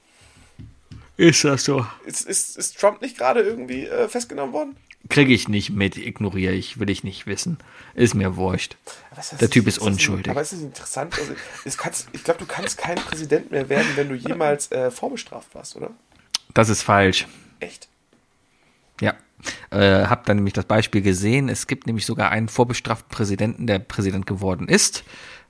[1.17, 1.85] Ist das so?
[2.05, 4.77] Ist, ist, ist Trump nicht gerade irgendwie äh, festgenommen worden?
[5.09, 7.57] Kriege ich nicht mit, ignoriere ich, will ich nicht wissen.
[7.95, 8.77] Ist mir wurscht.
[9.17, 10.29] Ist Der Typ ist nicht- unschuldig.
[10.29, 11.17] Aber ist das nicht interessant?
[11.17, 11.33] Also,
[11.65, 15.53] es kannst, ich glaube, du kannst kein Präsident mehr werden, wenn du jemals äh, vorbestraft
[15.55, 15.91] warst, oder?
[16.53, 17.27] Das ist falsch.
[17.59, 17.87] Echt?
[19.01, 19.15] Ja.
[19.71, 21.47] Äh, hab dann nämlich das Beispiel gesehen.
[21.47, 25.03] Es gibt nämlich sogar einen vorbestraften Präsidenten, der Präsident geworden ist.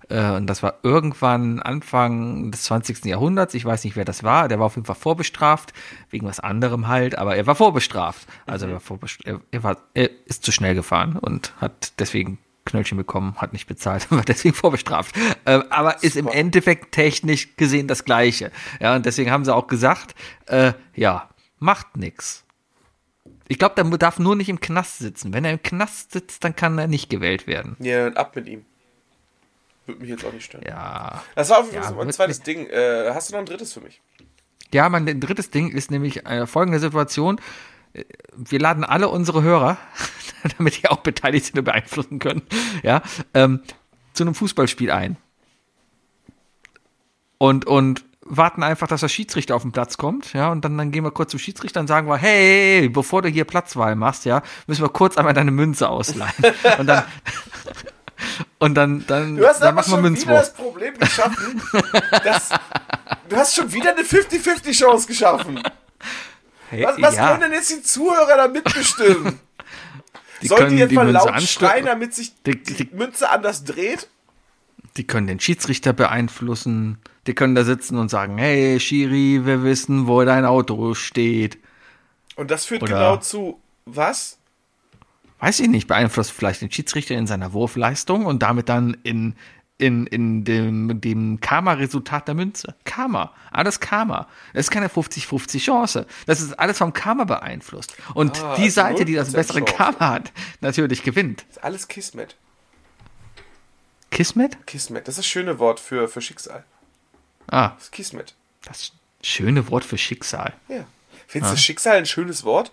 [0.10, 3.06] Äh, und das war irgendwann Anfang des 20.
[3.06, 3.54] Jahrhunderts.
[3.54, 4.48] Ich weiß nicht, wer das war.
[4.48, 5.74] Der war auf jeden Fall vorbestraft.
[6.10, 7.18] Wegen was anderem halt.
[7.18, 8.28] Aber er war vorbestraft.
[8.46, 12.98] Also er, war vorbest- er, war, er ist zu schnell gefahren und hat deswegen Knöllchen
[12.98, 15.16] bekommen, hat nicht bezahlt und war deswegen vorbestraft.
[15.46, 18.52] Äh, aber ist im Endeffekt technisch gesehen das Gleiche.
[18.80, 20.16] Ja, und deswegen haben sie auch gesagt,
[20.48, 21.30] äh, ja,
[21.60, 22.44] macht nix.
[23.48, 25.34] Ich glaube, der darf nur nicht im Knast sitzen.
[25.34, 27.76] Wenn er im Knast sitzt, dann kann er nicht gewählt werden.
[27.80, 28.64] Ja, dann ab mit ihm.
[29.90, 30.64] Würde mich jetzt auch nicht stören.
[30.68, 31.24] Ja.
[31.36, 32.68] Das war auf jeden Ja, Fall so mein wird zweites Ding.
[32.68, 34.02] Äh, hast du noch ein drittes für mich?
[34.72, 37.42] Ja, mein drittes Ding ist nämlich äh, folgende Situation.
[37.94, 38.04] Äh,
[38.36, 39.78] Wir laden alle unsere Hörer,
[40.58, 42.44] damit die auch beteiligt sind und beeinflussen können,
[42.84, 43.02] ja,
[43.34, 43.62] ähm,
[44.14, 45.18] zu einem Fußballspiel ein.
[47.40, 50.92] Und, und warten einfach, dass der Schiedsrichter auf den Platz kommt, ja, und dann, dann
[50.92, 54.44] gehen wir kurz zum Schiedsrichter und sagen wir, hey, bevor du hier Platzwahl machst, ja,
[54.68, 56.32] müssen wir kurz einmal deine Münze ausleihen.
[56.78, 57.06] Und dann,
[58.58, 61.62] und dann, dann, Du hast dann machen wir schon wieder das Problem geschaffen,
[62.24, 62.50] dass
[63.30, 65.62] du hast schon wieder eine 50-50 Chance geschaffen.
[66.70, 69.40] Hey, Was, was ja, können denn jetzt die Zuhörer da mitbestimmen?
[70.42, 73.30] die Sollen die jetzt die mal Münze laut schreien, damit sich Die- die, die- Münze
[73.30, 74.08] anders dreht?
[74.98, 76.98] Die können den Schiedsrichter beeinflussen.
[77.28, 81.58] Die können da sitzen und sagen, hey, Schiri, wir wissen, wo dein Auto steht.
[82.36, 84.39] Und das führt Oder- genau zu was?
[85.40, 89.36] Weiß ich nicht, beeinflusst vielleicht den Schiedsrichter in seiner Wurfleistung und damit dann in,
[89.78, 92.76] in, in dem, dem Karma-Resultat der Münze.
[92.84, 93.34] Karma.
[93.52, 94.28] Alles Karma.
[94.54, 96.06] Das ist keine 50-50 Chance.
[96.26, 97.96] Das ist alles vom Karma beeinflusst.
[98.14, 99.74] Und Ah, die also Seite, die das 0% bessere Chance.
[99.76, 101.46] Karma hat, natürlich gewinnt.
[101.48, 102.36] Das ist alles Kismet.
[104.12, 104.66] Kismet?
[104.66, 106.64] Kismet, das ist das schöne Wort für, für Schicksal.
[107.48, 108.34] Ah, Das ist Kismet.
[108.66, 108.92] das
[109.24, 110.54] schöne Wort für Schicksal.
[110.68, 110.86] Ja.
[111.28, 112.72] Findest du Schicksal ein schönes Wort?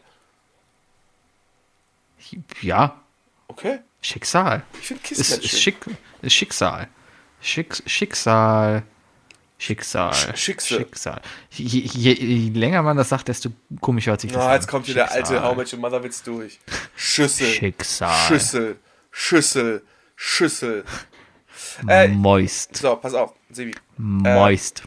[2.63, 3.01] Ja,
[3.49, 3.79] Okay.
[4.03, 4.63] Schicksal.
[4.81, 5.59] Ich finde ist, Kismet ist, schön.
[5.61, 5.87] Schick,
[6.23, 6.89] ist Schicksal.
[7.41, 8.83] Schick, Schicksal.
[9.59, 10.13] Schicksal.
[10.13, 10.79] Sch- Schicksal.
[10.79, 11.21] Schicksal.
[11.51, 13.51] Je, je, je länger man das sagt, desto
[13.81, 14.55] komischer hört sich das Ah, an.
[14.55, 15.43] jetzt kommt hier der alte.
[15.43, 16.59] How Much Your Mother Witz durch.
[16.97, 17.47] Schüssel.
[17.47, 18.27] Schicksal.
[18.29, 18.77] Schüssel.
[19.11, 19.83] Schüssel.
[20.17, 20.85] Schüssel.
[21.89, 22.77] Äh, Moist.
[22.77, 23.75] so, pass auf, Sebi.
[23.97, 24.83] Moist.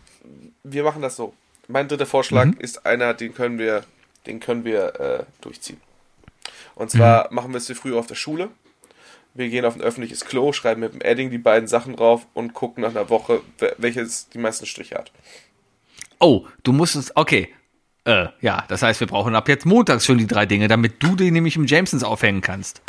[0.63, 1.33] Wir machen das so.
[1.67, 2.57] Mein dritter Vorschlag Mhm.
[2.59, 3.83] ist einer, den können wir,
[4.27, 5.81] den können wir äh, durchziehen.
[6.79, 7.35] Und zwar Mhm.
[7.35, 8.49] machen wir es wie früher auf der Schule.
[9.35, 12.53] Wir gehen auf ein öffentliches Klo, schreiben mit dem Edding die beiden Sachen drauf und
[12.53, 13.41] gucken nach einer Woche,
[13.77, 15.11] welches die meisten Striche hat.
[16.19, 17.49] Oh, du musst es, okay.
[18.05, 21.15] Äh, ja, das heißt, wir brauchen ab jetzt montags schon die drei Dinge, damit du
[21.15, 22.81] die nämlich im Jamesons aufhängen kannst.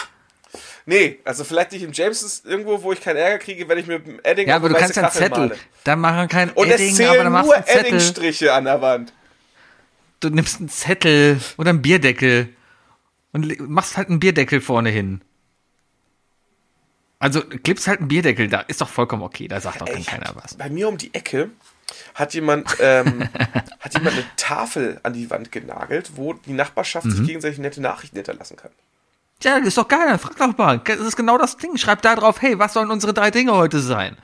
[0.86, 4.06] Nee, also vielleicht nicht im Jamesons irgendwo, wo ich keinen Ärger kriege, wenn ich mit
[4.06, 5.48] dem Edding Ja, aber du kannst ja einen Zettel.
[5.48, 5.56] male.
[5.84, 7.68] Dann machen wir kein Und Edding, es aber zählen dann machst du nur.
[7.68, 9.12] Eddingstriche an der Wand.
[10.20, 12.48] Du nimmst einen Zettel oder einen Bierdeckel
[13.32, 15.20] und machst halt einen Bierdeckel vorne hin.
[17.18, 20.32] Also klippst halt einen Bierdeckel da, ist doch vollkommen okay, da sagt doch Ey, keiner
[20.34, 20.54] was.
[20.54, 21.50] Bei mir um die Ecke
[22.14, 23.28] hat jemand, ähm,
[23.80, 27.10] hat jemand eine Tafel an die Wand genagelt, wo die Nachbarschaft Mhm.
[27.10, 28.70] sich gegenseitig nette Nachrichten hinterlassen kann.
[29.42, 30.78] Ja, das ist doch geil, dann frag doch mal.
[30.78, 31.76] Das ist genau das Ding.
[31.76, 34.16] Schreib da drauf, hey, was sollen unsere drei Dinge heute sein?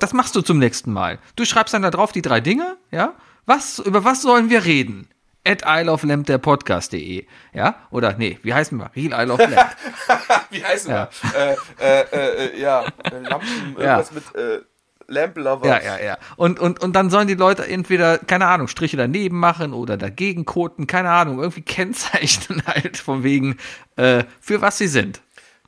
[0.00, 1.18] Das machst du zum nächsten Mal.
[1.36, 3.14] Du schreibst dann da drauf die drei Dinge, ja?
[3.46, 5.08] Was, über was sollen wir reden?
[5.46, 7.76] At isleoflamp der Podcast.de, ja?
[7.90, 8.90] Oder, nee, wie heißen wir?
[8.96, 9.76] Real Isle of Lamp.
[10.50, 11.08] Wie heißen Ja.
[11.32, 11.56] wir?
[11.80, 13.98] Äh, äh, äh, ja, äh, Lampen, Ja.
[13.98, 14.60] irgendwas mit äh,
[15.08, 15.36] Lamp.
[15.64, 16.18] Ja, ja, ja.
[16.36, 20.44] Und, und, und dann sollen die Leute entweder, keine Ahnung, Striche daneben machen oder dagegen
[20.44, 23.56] koten, keine Ahnung, irgendwie kennzeichnen halt von wegen,
[23.96, 25.20] äh, für was sie sind.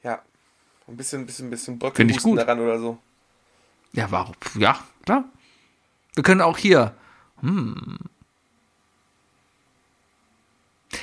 [0.03, 0.21] Ja.
[0.89, 2.99] Ein bisschen, bisschen, bisschen Bröckelhusten daran oder so.
[3.93, 4.35] Ja, warum?
[4.57, 5.25] Ja, klar.
[6.15, 6.95] Wir können auch hier.
[7.41, 7.99] Hm.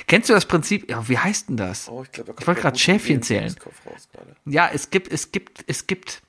[0.06, 0.88] Kennst du das Prinzip?
[0.88, 1.88] Ja, wie heißt denn das?
[1.88, 3.54] Oh, ich glaube, Ich wollte gerade Schäfchen zählen.
[4.44, 6.22] Ja, es gibt, es gibt, es gibt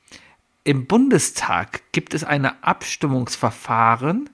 [0.63, 4.29] im Bundestag gibt es eine Abstimmungsverfahren,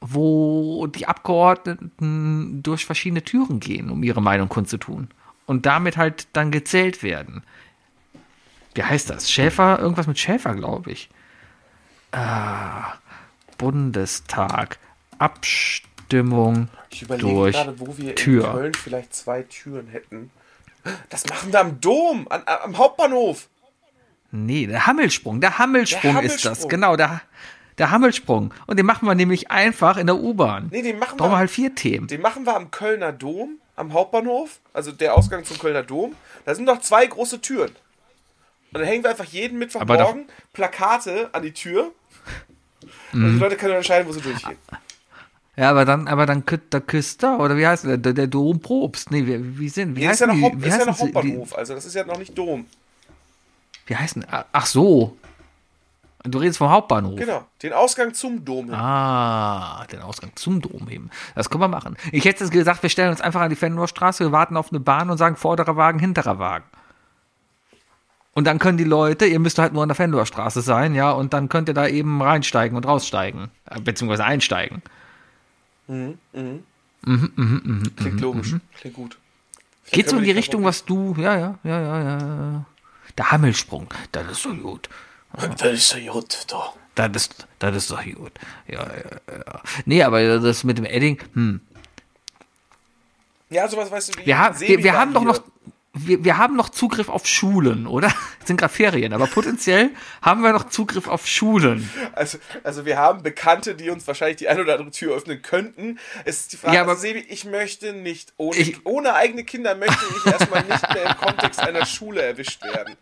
[0.00, 5.08] wo die Abgeordneten durch verschiedene Türen gehen, um ihre Meinung kundzutun.
[5.46, 7.44] Und damit halt dann gezählt werden.
[8.74, 9.30] Wie heißt das?
[9.30, 11.08] Schäfer, irgendwas mit Schäfer, glaube ich.
[12.10, 12.94] Ah,
[13.56, 14.78] Bundestag.
[15.18, 15.85] Abstimmung
[16.90, 18.44] Ich überlege durch gerade, wo wir Tür.
[18.46, 20.30] in Köln vielleicht zwei Türen hätten.
[21.08, 23.48] Das machen wir am Dom, an, am Hauptbahnhof.
[24.30, 25.40] Nee, der Hammelsprung.
[25.40, 26.68] Der Hammelsprung, Der ist das.
[26.68, 27.20] Genau, der,
[27.78, 28.52] der Hammelsprung.
[28.66, 30.68] Und den machen wir nämlich einfach in der U-Bahn.
[30.70, 32.06] Nee, den machen Brauchen wir halt vier Themen.
[32.06, 36.14] den machen wir am Kölner Dom, am Hauptbahnhof, also der Ausgang zum Kölner Dom.
[36.44, 37.70] Da sind noch zwei große Türen.
[38.72, 41.92] Und dann hängen wir einfach jeden Mittwochmorgen Plakate an die Tür.
[43.12, 43.34] Und Mhm.
[43.34, 44.58] die Leute können entscheiden, wo sie durchgehen.
[45.56, 49.10] Ja, aber dann, aber dann der Küster, oder wie heißt der, der, der Domprobst?
[49.10, 51.56] Nee, wie, wie sind, wie Nee, ist ja noch, Haupt, wie ist ja noch Hauptbahnhof,
[51.56, 52.66] also das ist ja noch nicht Dom.
[53.86, 55.16] Wie, heißen, ach so.
[56.24, 57.18] Du redest vom Hauptbahnhof.
[57.18, 58.66] Genau, den Ausgang zum Dom.
[58.66, 58.74] hin.
[58.74, 61.10] Ah, den Ausgang zum Dom heben.
[61.34, 61.96] Das können wir machen.
[62.10, 64.70] Ich hätte jetzt gesagt, wir stellen uns einfach an die Fenloher Straße, wir warten auf
[64.70, 66.64] eine Bahn und sagen vorderer Wagen, hinterer Wagen.
[68.34, 71.12] Und dann können die Leute, ihr müsst halt nur an der Fenloher Straße sein, ja,
[71.12, 73.48] und dann könnt ihr da eben reinsteigen und raussteigen.
[73.70, 74.82] Äh, Beziehungsweise einsteigen.
[77.96, 79.18] Klingt logisch, klingt gut.
[79.82, 82.64] Vielleicht Geht so in die Richtung, was du, ja, ja, ja, ja, ja.
[83.16, 84.88] Der Hammelsprung, das ist so gut.
[85.58, 86.72] Das ist so gut, da.
[86.96, 88.32] Das ist, das ist doch gut.
[88.66, 89.62] Ja, ja, ja.
[89.84, 91.60] Nee, aber das mit dem Edding, hm.
[93.50, 94.26] Ja, sowas weißt du wie.
[94.26, 95.40] Wir, haben, wir, wir haben doch noch,
[95.98, 98.08] wir, wir haben noch Zugriff auf Schulen, oder?
[98.40, 99.90] Es sind gerade Ferien, aber potenziell
[100.22, 101.88] haben wir noch Zugriff auf Schulen.
[102.12, 105.98] Also, also wir haben Bekannte, die uns wahrscheinlich die eine oder andere Tür öffnen könnten.
[106.24, 109.44] Es ist die Frage, Ja, aber- also Sebi, ich möchte nicht, ohne, Ich- ohne eigene
[109.44, 112.94] Kinder möchte ich erstmal nicht mehr im Kontext einer Schule erwischt werden.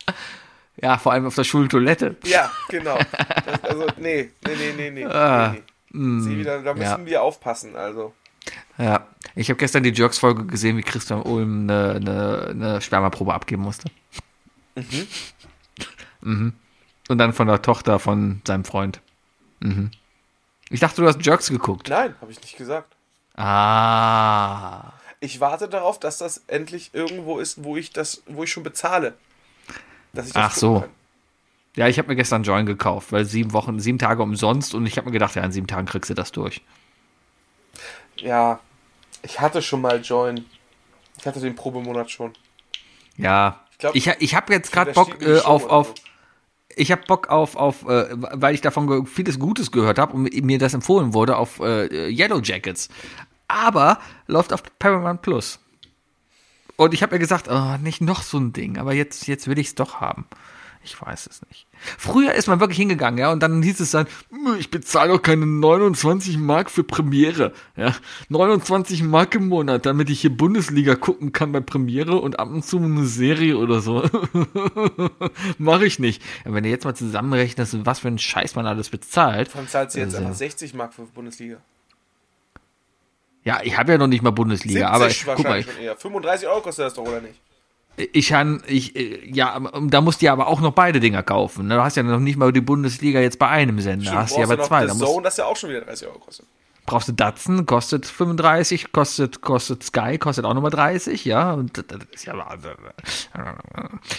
[0.77, 2.17] Ja, vor allem auf der Schultoilette.
[2.25, 2.99] Ja, genau.
[3.47, 5.05] Das, also, nee, nee, nee, nee, nee.
[5.05, 6.23] Ah, nee, nee.
[6.23, 7.07] Sebi, da, da müssen ja.
[7.07, 8.13] wir aufpassen, also.
[8.79, 13.63] Ja, ich habe gestern die Jerks-Folge gesehen, wie Christian Ulm eine, eine, eine Spermaprobe abgeben
[13.63, 13.89] musste.
[16.21, 16.55] Mhm.
[17.09, 19.01] Und dann von der Tochter von seinem Freund.
[19.61, 19.91] Mhm.
[20.71, 21.89] Ich dachte, du hast Jerks geguckt.
[21.89, 22.97] Nein, habe ich nicht gesagt.
[23.37, 24.93] Ah.
[25.21, 29.15] Ich warte darauf, dass das endlich irgendwo ist, wo ich das, wo ich schon bezahle.
[30.13, 30.81] Dass ich das Ach so.
[30.81, 30.91] kann.
[31.77, 34.97] Ja, ich habe mir gestern Join gekauft, weil sieben Wochen, sieben Tage umsonst und ich
[34.97, 36.63] habe mir gedacht, ja, in sieben Tagen kriegst du das durch.
[38.17, 38.61] Ja,
[39.23, 40.45] ich hatte schon mal Join.
[41.19, 42.33] Ich hatte den Probemonat schon.
[43.17, 45.95] Ja, ich, glaub, ich, ich habe jetzt gerade Bock äh, auf, auf,
[46.75, 50.59] ich habe Bock auf, auf, äh, weil ich davon vieles Gutes gehört habe und mir
[50.59, 52.89] das empfohlen wurde auf äh, Yellow Jackets.
[53.47, 55.61] Aber läuft auf Paramount Plus.
[56.77, 59.59] Und ich habe mir gesagt, oh, nicht noch so ein Ding, aber jetzt, jetzt will
[59.59, 60.27] ich es doch haben.
[60.87, 61.67] Ich weiß es nicht.
[61.97, 65.23] Früher ist man wirklich hingegangen, ja, und dann hieß es dann, "Hm, ich bezahle doch
[65.23, 67.95] keine 29 Mark für Premiere, ja.
[68.29, 72.65] 29 Mark im Monat, damit ich hier Bundesliga gucken kann bei Premiere und ab und
[72.67, 74.03] zu eine Serie oder so.
[75.59, 76.23] Mache ich nicht.
[76.45, 79.57] Ja, wenn du jetzt mal zusammenrechnest, was für einen Scheiß man alles bezahlt.
[79.57, 81.57] Allem zahlt sie jetzt Also- einfach 60 Mark für Bundesliga.
[83.45, 85.97] Ja, ich habe ja noch nicht mal Bundesliga, aber 70 guck mal, eher.
[85.97, 87.41] 35 Euro kostet das doch, oder nicht?
[87.97, 91.23] Ich kann, ich, äh, ja, ähm, da musst du ja aber auch noch beide Dinger
[91.23, 91.69] kaufen.
[91.69, 91.77] ne?
[91.77, 94.07] Du hast ja noch nicht mal die Bundesliga jetzt bei einem Sender.
[94.07, 94.87] Stimmt, hast du ja aber zwei.
[94.87, 96.47] Da musst, Zone, das ja auch schon wieder 30 Euro kostet.
[96.87, 101.53] brauchst du Datsen, kostet 35, kostet, kostet Sky, kostet auch nochmal 30, ja.
[101.53, 102.35] Und das ist ja,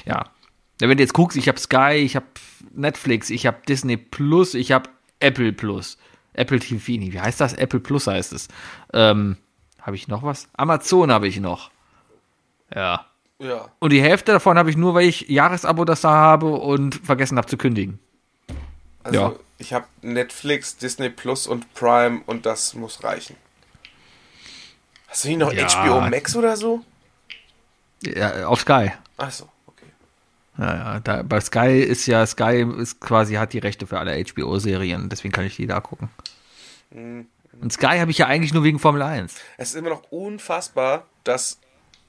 [0.05, 0.23] ja.
[0.81, 2.25] Ja, Wenn du jetzt guckst, ich habe Sky, ich habe
[2.73, 4.89] Netflix, ich habe Disney Plus, ich habe
[5.19, 5.97] Apple Plus.
[6.33, 7.53] Apple TV, wie heißt das?
[7.53, 8.47] Apple Plus heißt es.
[8.93, 9.37] Ähm,
[9.81, 10.47] habe ich noch was?
[10.57, 11.71] Amazon habe ich noch.
[12.73, 13.05] Ja.
[13.39, 13.67] Ja.
[13.79, 17.37] Und die Hälfte davon habe ich nur, weil ich Jahresabo das da habe und vergessen
[17.37, 17.99] habe zu kündigen.
[19.03, 19.33] Also Ja.
[19.57, 23.35] ich habe Netflix, Disney Plus und Prime und das muss reichen.
[25.07, 25.67] Hast du nicht noch Ja.
[25.67, 26.81] HBO Max oder so?
[28.03, 28.91] Ja, auf Sky.
[29.17, 29.85] Achso, okay.
[30.57, 34.13] Ja, ja, da, bei Sky ist ja, Sky ist quasi, hat die Rechte für alle
[34.23, 36.09] HBO-Serien, deswegen kann ich die da gucken.
[36.91, 37.27] Und
[37.73, 39.35] Sky habe ich ja eigentlich nur wegen Formel 1.
[39.57, 41.59] Es ist immer noch unfassbar, dass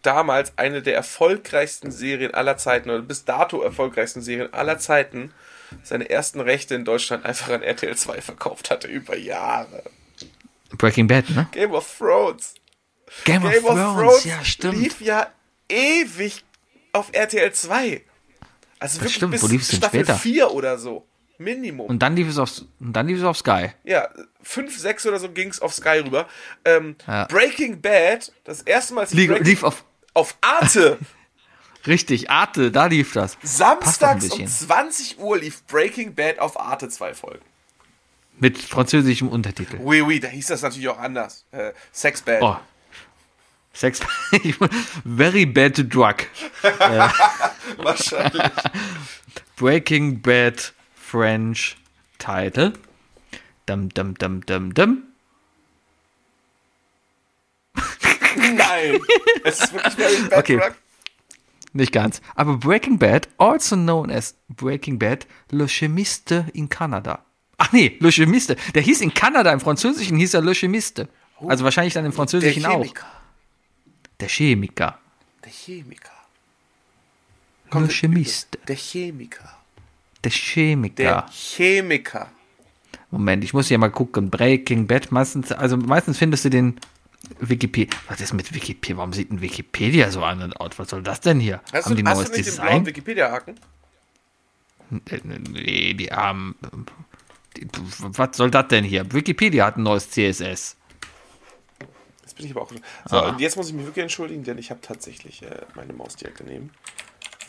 [0.06, 5.32] damals eine der erfolgreichsten Serien aller Zeiten oder bis dato erfolgreichsten Serien aller Zeiten
[5.82, 9.82] seine ersten Rechte in Deutschland einfach an RTL 2 verkauft hatte über Jahre.
[10.78, 11.48] Breaking Bad, ne?
[11.52, 12.54] Game of Thrones.
[13.24, 14.78] Game, Game of Thrones ja, stimmt.
[14.78, 15.28] lief ja
[15.68, 16.44] ewig
[16.92, 18.02] auf RTL 2.
[18.78, 20.18] Also wirklich stimmt, bis wo lief es denn Staffel später?
[20.18, 21.06] 4 oder so.
[21.38, 21.86] Minimum.
[21.86, 22.50] Und dann lief es auf,
[22.80, 23.70] und dann lief es auf Sky.
[23.84, 24.08] ja,
[24.42, 26.26] 5, 6 oder so ging es auf Sky rüber.
[26.64, 27.24] Ähm, Ja.
[27.26, 29.84] Breaking Bad, das erste Mal, als ich Lief, Breaking, lief auf,
[30.16, 30.98] auf Arte,
[31.86, 33.36] richtig, Arte, da lief das.
[33.42, 34.48] Samstags um bisschen.
[34.48, 37.44] 20 Uhr lief Breaking Bad auf Arte zwei Folgen.
[38.38, 39.78] Mit französischem Untertitel.
[39.80, 41.44] Oui, oui, da hieß das natürlich auch anders.
[41.52, 42.42] Äh, Sex Bad.
[42.42, 42.56] Oh.
[43.72, 44.00] Sex,
[45.04, 46.16] very bad drug.
[47.76, 48.42] Wahrscheinlich.
[49.56, 51.76] Breaking Bad French
[52.18, 52.72] Title.
[53.66, 55.02] Dum, dum, dum, dum, dum.
[58.56, 59.00] Nein.
[59.44, 60.60] Es ist wirklich Very Bad Okay.
[61.72, 62.22] Nicht ganz.
[62.34, 67.24] Aber Breaking Bad, also known as Breaking Bad, Le Chemiste in Kanada.
[67.58, 68.56] Ach nee, Le Chemiste.
[68.74, 71.08] Der hieß in Kanada, im Französischen hieß er Le Chemiste.
[71.46, 72.80] Also wahrscheinlich dann im Der Französischen auch.
[72.80, 73.06] Chemiker.
[74.20, 74.98] Der Chemiker.
[75.44, 76.10] Der Chemiker.
[77.72, 78.58] Le Chemiste.
[78.66, 79.56] Der Chemiker.
[80.24, 81.02] Der Chemiker.
[81.02, 82.30] Der Chemiker.
[83.10, 84.30] Moment, ich muss hier mal gucken.
[84.30, 86.80] Breaking Bad, meistens, also meistens findest du den
[87.40, 87.96] Wikipedia.
[88.08, 88.96] Was ist mit Wikipedia?
[88.96, 90.70] Warum sieht ein Wikipedia so an und aus?
[90.78, 91.60] Was soll das denn hier?
[91.72, 92.86] Hast, haben du, die hast du nicht den blauen Design?
[92.86, 93.54] Wikipedia-Haken?
[95.10, 95.20] Äh,
[95.50, 96.54] Nee, die haben.
[97.56, 97.66] Die,
[98.00, 99.10] was soll das denn hier?
[99.12, 100.76] Wikipedia hat ein neues CSS.
[102.22, 102.70] Jetzt bin ich aber auch.
[103.06, 103.28] So, Ah.
[103.30, 106.40] und jetzt muss ich mich wirklich entschuldigen, denn ich habe tatsächlich äh, meine Maus direkt
[106.40, 106.70] daneben.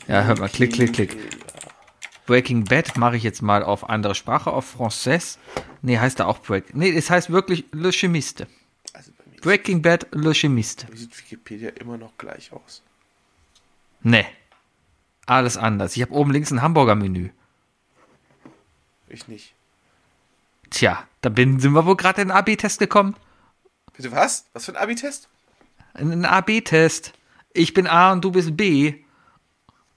[0.08, 1.18] Ja, hört mal, klick, klick, klick.
[2.26, 5.38] Breaking Bad mache ich jetzt mal auf andere Sprache, auf Français.
[5.82, 6.76] Nee, heißt da auch Break.
[6.76, 8.48] Nee, es heißt wirklich Le Chemiste.
[9.42, 10.88] Breaking Bad, Le Chemiste.
[10.94, 12.82] sieht Wikipedia immer noch gleich aus.
[14.02, 14.26] Nee.
[15.26, 15.96] Alles anders.
[15.96, 17.30] Ich habe oben links ein Hamburger-Menü.
[19.10, 19.54] Ich nicht.
[20.70, 23.16] Tja, da bin, sind wir wohl gerade in den AB-Test gekommen.
[23.96, 24.46] Bitte was?
[24.54, 25.30] Was für ein Abi-Test?
[25.98, 27.14] In einen AB-Test.
[27.54, 28.96] Ich bin A und du bist B.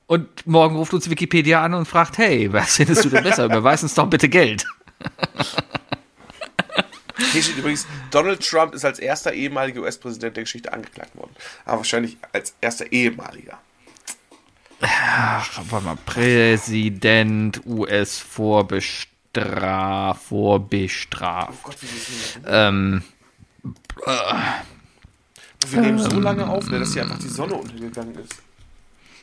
[0.06, 3.44] Und morgen ruft uns Wikipedia an und fragt, hey, was findest du denn besser?
[3.46, 4.66] Überweis uns doch bitte Geld.
[7.32, 11.30] Hier steht übrigens, Donald Trump ist als erster ehemaliger US-Präsident der Geschichte angeklagt worden.
[11.64, 13.58] Aber wahrscheinlich als erster ehemaliger.
[14.80, 15.96] Ach, warte mal.
[16.06, 21.52] Präsident US vorbestraf, vorbestraft.
[21.52, 21.86] Oh Gott, wie
[22.46, 23.02] Ähm,
[25.68, 28.36] Wir nehmen so lange auf, ne, dass hier einfach die Sonne untergegangen ist.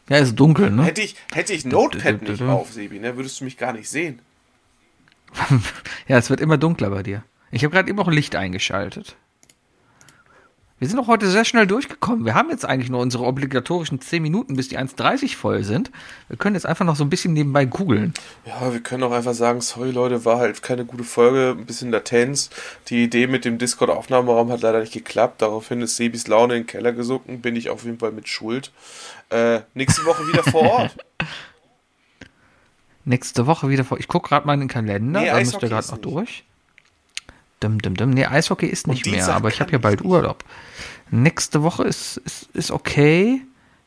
[0.10, 0.86] ja, ist dunkel, ne?
[0.86, 2.50] Hätte ich, hätte ich Notepad nicht du.
[2.50, 4.20] auf, Sebi, ne, würdest du mich gar nicht sehen.
[6.08, 7.24] Ja, es wird immer dunkler bei dir.
[7.52, 9.16] Ich habe gerade eben auch Licht eingeschaltet.
[10.80, 12.24] Wir sind doch heute sehr schnell durchgekommen.
[12.24, 15.90] Wir haben jetzt eigentlich nur unsere obligatorischen 10 Minuten, bis die 1.30 voll sind.
[16.28, 18.14] Wir können jetzt einfach noch so ein bisschen nebenbei googeln.
[18.46, 21.90] Ja, wir können auch einfach sagen, sorry Leute, war halt keine gute Folge, ein bisschen
[21.90, 22.52] Latenz.
[22.90, 25.42] Die Idee mit dem Discord-Aufnahmeraum hat leider nicht geklappt.
[25.42, 28.72] Daraufhin ist Sebis Laune in den Keller gesunken, bin ich auf jeden Fall mit Schuld.
[29.32, 30.96] Äh, nächste Woche wieder vor Ort.
[33.04, 33.98] Nächste Woche wieder vor.
[34.00, 35.22] Ich gucke gerade mal in den Kalender.
[35.22, 36.44] Nee, da müsst ihr gerade noch durch.
[37.60, 38.10] Dum, dum, dum.
[38.12, 40.04] Nee, Eishockey ist nicht mehr, aber ich habe ja bald.
[40.04, 40.44] Urlaub.
[41.10, 43.42] Nächste Woche ist, ist, ist okay.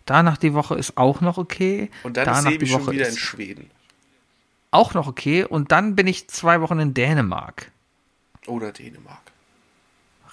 [0.07, 1.91] Danach die Woche ist auch noch okay.
[2.03, 3.71] Und dann Danach ist die schon Woche wieder in Schweden.
[4.73, 5.45] auch noch okay.
[5.45, 7.71] Und dann bin ich zwei Wochen in Dänemark.
[8.47, 9.21] Oder Dänemark.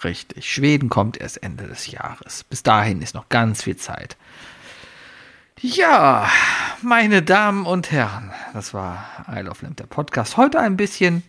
[0.04, 0.52] Richtig.
[0.52, 2.44] Schweden kommt erst Ende des Jahres.
[2.44, 4.16] Bis dahin ist noch ganz viel Zeit.
[5.60, 6.30] Ja,
[6.84, 10.38] meine Damen und Herren, das war Isle of Lamp, der Podcast.
[10.38, 11.24] Heute ein bisschen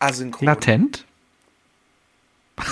[0.00, 0.46] Asynchron.
[0.46, 1.04] latent.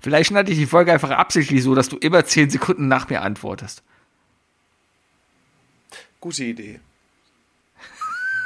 [0.00, 3.22] Vielleicht schneide ich die Folge einfach absichtlich so, dass du immer 10 Sekunden nach mir
[3.22, 3.82] antwortest.
[6.20, 6.80] Gute Idee.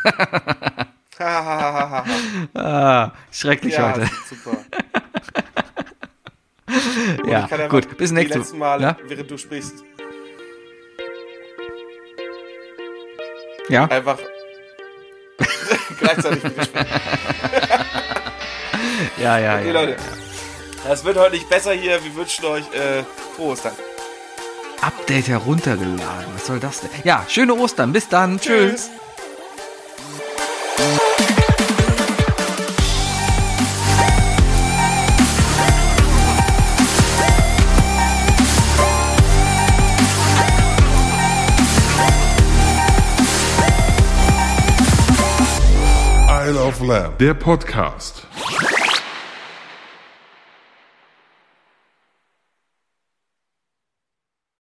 [1.18, 2.05] Ah,
[3.32, 4.10] schrecklich ja, heute.
[4.28, 4.59] super.
[7.27, 8.98] Ja, gut, bis Die nächste letzten Mal, Ja?
[9.06, 9.82] während du sprichst,
[13.70, 14.18] Ja, einfach
[15.98, 16.88] gleichzeitig widersprechen.
[19.18, 19.72] ja, ja, Okay, ja.
[19.72, 19.97] Leute.
[20.86, 22.02] Das wird heute nicht besser hier.
[22.05, 23.02] Wir wünschen euch äh,
[23.34, 23.72] frohe Ostern.
[24.80, 26.26] Update heruntergeladen.
[26.34, 26.90] Was soll das denn?
[27.02, 27.93] Ja, schöne Ostern.
[27.93, 28.38] Bis dann.
[28.40, 28.86] Tschüss.
[28.88, 29.01] Isle
[46.78, 48.27] Love Lab, der Podcast.